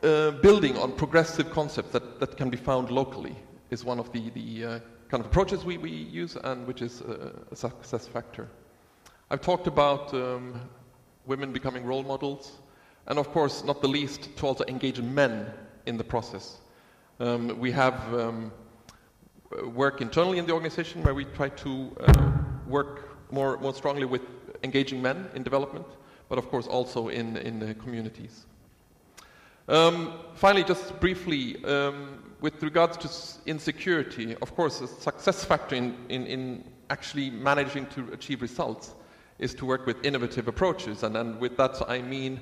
uh, 0.02 0.30
building 0.42 0.76
on 0.76 0.92
progressive 0.92 1.50
concepts 1.50 1.92
that, 1.92 2.18
that 2.20 2.36
can 2.36 2.50
be 2.50 2.56
found 2.56 2.90
locally 2.90 3.36
is 3.70 3.84
one 3.84 3.98
of 3.98 4.10
the, 4.12 4.30
the 4.30 4.64
uh, 4.64 4.80
kind 5.08 5.20
of 5.20 5.26
approaches 5.26 5.64
we, 5.64 5.78
we 5.78 5.90
use 5.90 6.36
and 6.44 6.66
which 6.66 6.82
is 6.82 7.00
a, 7.02 7.32
a 7.50 7.56
success 7.56 8.06
factor. 8.06 8.48
I've 9.30 9.40
talked 9.40 9.66
about 9.66 10.12
um, 10.12 10.60
women 11.26 11.52
becoming 11.52 11.84
role 11.84 12.02
models, 12.02 12.52
and 13.06 13.18
of 13.18 13.30
course, 13.30 13.64
not 13.64 13.80
the 13.80 13.88
least, 13.88 14.36
to 14.36 14.46
also 14.46 14.64
engage 14.68 15.00
men 15.00 15.46
in 15.86 15.96
the 15.96 16.04
process. 16.04 16.58
Um, 17.20 17.58
we 17.58 17.70
have 17.72 17.94
um, 18.14 18.52
work 19.74 20.00
internally 20.00 20.38
in 20.38 20.46
the 20.46 20.52
organization 20.52 21.02
where 21.02 21.14
we 21.14 21.24
try 21.24 21.48
to 21.50 21.96
uh, 22.00 22.32
work 22.66 23.11
more, 23.32 23.58
more 23.58 23.74
strongly 23.74 24.04
with 24.04 24.22
engaging 24.62 25.02
men 25.02 25.28
in 25.34 25.42
development, 25.42 25.86
but 26.28 26.38
of 26.38 26.48
course 26.48 26.66
also 26.66 27.08
in, 27.08 27.36
in 27.38 27.58
the 27.58 27.74
communities. 27.74 28.46
Um, 29.68 30.12
finally, 30.34 30.64
just 30.64 30.98
briefly, 31.00 31.64
um, 31.64 32.34
with 32.40 32.62
regards 32.62 32.96
to 32.98 33.50
insecurity, 33.50 34.36
of 34.42 34.54
course, 34.54 34.80
a 34.80 34.88
success 34.88 35.44
factor 35.44 35.76
in, 35.76 35.96
in, 36.08 36.26
in, 36.26 36.64
actually 36.90 37.30
managing 37.30 37.86
to 37.86 38.12
achieve 38.12 38.42
results 38.42 38.94
is 39.38 39.54
to 39.54 39.64
work 39.64 39.86
with 39.86 40.04
innovative 40.04 40.46
approaches. 40.46 41.04
And, 41.04 41.16
and 41.16 41.40
with 41.40 41.56
that, 41.56 41.80
I 41.88 42.02
mean 42.02 42.40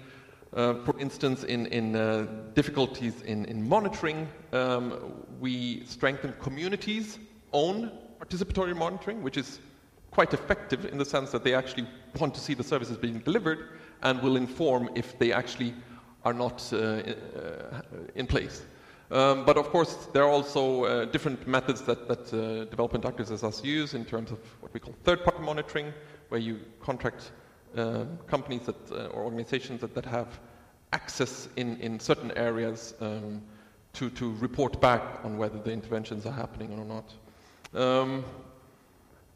uh, 0.52 0.74
for 0.84 0.98
instance, 0.98 1.44
in, 1.44 1.66
in 1.66 1.94
uh, 1.94 2.26
difficulties 2.54 3.22
in, 3.22 3.44
in 3.44 3.68
monitoring, 3.68 4.28
um, 4.52 5.24
we 5.38 5.84
strengthen 5.84 6.34
communities' 6.40 7.18
own 7.52 7.90
participatory 8.20 8.76
monitoring, 8.76 9.22
which 9.22 9.36
is 9.36 9.60
quite 10.10 10.34
effective 10.34 10.84
in 10.86 10.98
the 10.98 11.04
sense 11.04 11.30
that 11.30 11.44
they 11.44 11.54
actually 11.54 11.86
want 12.18 12.34
to 12.34 12.40
see 12.40 12.54
the 12.54 12.64
services 12.64 12.96
being 12.96 13.20
delivered 13.20 13.68
and 14.02 14.20
will 14.22 14.36
inform 14.36 14.90
if 14.94 15.18
they 15.18 15.32
actually 15.32 15.74
are 16.24 16.34
not 16.34 16.68
uh, 16.72 16.76
uh 16.76 17.82
in 18.14 18.26
place. 18.26 18.62
Um, 19.10 19.44
but 19.44 19.56
of 19.56 19.70
course, 19.70 20.06
there 20.12 20.22
are 20.22 20.30
also 20.30 20.84
uh, 20.84 21.04
different 21.06 21.46
methods 21.46 21.82
that, 21.82 22.06
that 22.06 22.32
uh, 22.32 22.64
development 22.66 23.04
actors 23.04 23.32
as 23.32 23.42
us 23.42 23.64
use 23.64 23.94
in 23.94 24.04
terms 24.04 24.30
of 24.30 24.38
what 24.60 24.72
we 24.72 24.78
call 24.78 24.94
third 25.02 25.24
party 25.24 25.42
monitoring, 25.42 25.92
where 26.28 26.40
you 26.40 26.60
contract 26.80 27.32
uh, 27.76 28.04
companies 28.28 28.62
that, 28.66 28.92
uh, 28.92 29.06
or 29.06 29.24
organizations 29.24 29.80
that, 29.80 29.94
that 29.94 30.04
have 30.04 30.38
access 30.92 31.48
in, 31.56 31.76
in 31.78 31.98
certain 31.98 32.30
areas 32.32 32.94
um, 33.00 33.42
to, 33.92 34.10
to 34.10 34.32
report 34.34 34.80
back 34.80 35.02
on 35.24 35.36
whether 35.36 35.58
the 35.58 35.72
interventions 35.72 36.24
are 36.24 36.32
happening 36.32 36.72
or 36.78 36.84
not. 36.84 37.12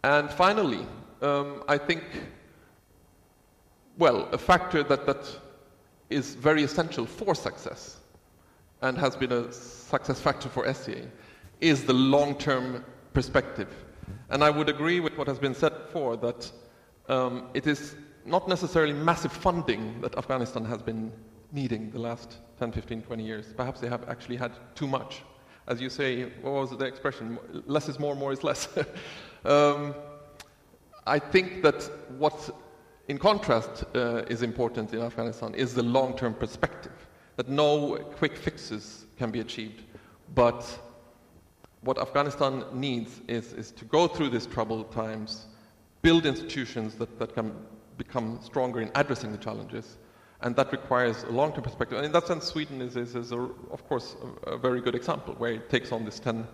And 0.05 0.31
finally, 0.31 0.87
um, 1.23 1.65
I 1.67 1.79
think, 1.79 2.03
well, 3.97 4.29
a 4.33 4.37
factor 4.37 4.83
that, 4.83 5.07
that 5.07 5.27
is 6.11 6.35
very 6.35 6.63
essential 6.63 7.07
for 7.07 7.35
success 7.35 7.97
and 8.83 8.99
has 8.99 9.17
been 9.17 9.33
a 9.33 9.51
success 9.51 10.21
factor 10.21 10.51
for 10.51 10.71
SCA 10.75 11.09
is 11.63 11.85
the 11.85 11.95
long 11.95 12.37
term 12.37 12.85
perspective. 13.15 13.71
And 14.29 14.45
I 14.45 14.51
would 14.51 14.69
agree 14.69 15.01
with 15.01 15.17
what 15.17 15.27
has 15.27 15.39
been 15.39 15.55
said 15.55 15.73
before 15.87 16.19
that 16.19 16.53
um, 17.09 17.49
it 17.55 17.67
is 17.67 17.97
not 18.27 18.47
necessarily 18.47 18.93
massive 18.93 19.33
funding 19.33 20.03
that 20.03 20.19
Afghanistan 20.19 20.67
has 20.67 20.83
been 20.83 21.13
needing 21.51 21.91
the 21.93 21.99
last 21.99 22.37
10, 22.59 22.73
15, 22.73 23.01
20 23.01 23.25
years. 23.25 23.55
Perhaps 23.57 23.81
they 23.81 23.89
have 23.89 24.07
actually 24.07 24.37
had 24.37 24.53
too 24.75 24.87
much. 24.87 25.23
As 25.67 25.81
you 25.81 25.89
say, 25.89 26.25
what 26.43 26.53
was 26.53 26.77
the 26.77 26.85
expression? 26.85 27.39
Less 27.65 27.89
is 27.89 27.99
more, 27.99 28.15
more 28.15 28.33
is 28.33 28.45
less. 28.45 28.69
um, 29.45 29.95
I 31.07 31.19
think 31.19 31.63
that 31.63 31.91
what, 32.19 32.51
in 33.09 33.19
contrast, 33.19 33.85
uh, 33.95 34.23
is 34.29 34.43
important 34.43 34.93
in 34.95 35.01
Afghanistan 35.01 35.55
is 35.55 35.75
the 35.75 35.83
long 35.83 36.17
term 36.17 36.35
perspective. 36.35 36.93
That 37.37 37.49
no 37.49 37.97
quick 38.17 38.37
fixes 38.37 39.07
can 39.19 39.31
be 39.31 39.41
achieved. 39.41 39.83
But 40.35 40.67
what 41.83 41.99
Afghanistan 41.99 42.65
needs 42.73 43.21
is, 43.29 43.53
is 43.53 43.71
to 43.73 43.85
go 43.85 44.09
through 44.09 44.31
these 44.31 44.47
troubled 44.47 44.91
times, 44.93 45.47
build 46.01 46.27
institutions 46.27 46.95
that, 46.97 47.19
that 47.19 47.35
can 47.35 47.53
become 47.99 48.39
stronger 48.43 48.81
in 48.81 48.91
addressing 48.95 49.33
the 49.33 49.39
challenges. 49.39 49.99
And 50.41 50.57
that 50.57 50.73
requires 50.73 51.23
a 51.25 51.31
long 51.31 51.53
term 51.53 51.63
perspective. 51.63 51.99
And 51.99 52.07
in 52.07 52.13
that 52.13 52.27
sense, 52.27 52.45
Sweden 52.45 52.81
is, 52.81 52.97
is, 52.97 53.15
is 53.15 53.33
a, 53.33 53.39
of 53.71 53.87
course, 53.89 54.17
a, 54.47 54.53
a, 54.53 54.59
very 54.59 54.81
good 54.81 54.95
example 54.95 55.35
where 55.39 55.53
it 55.53 55.71
takes 55.71 55.93
on 55.93 56.05
this 56.05 56.19
10, 56.19 56.47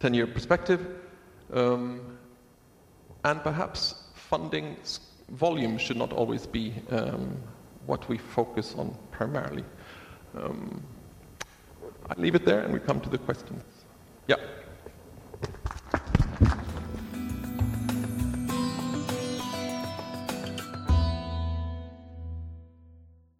10 0.00 0.14
year 0.14 0.26
perspective. 0.26 0.86
Um, 1.52 2.17
and 3.24 3.42
perhaps 3.42 4.04
funding 4.14 4.76
volume 5.30 5.78
should 5.78 5.96
not 5.96 6.12
always 6.12 6.46
be 6.46 6.74
um, 6.90 7.36
what 7.86 8.08
we 8.08 8.18
focus 8.18 8.74
on 8.76 8.96
primarily. 9.10 9.64
Um, 10.36 10.82
I 12.08 12.14
leave 12.20 12.34
it 12.34 12.44
there 12.44 12.60
and 12.60 12.72
we 12.72 12.78
come 12.78 13.00
to 13.00 13.08
the 13.08 13.18
questions. 13.18 13.62
Yeah. 14.26 14.36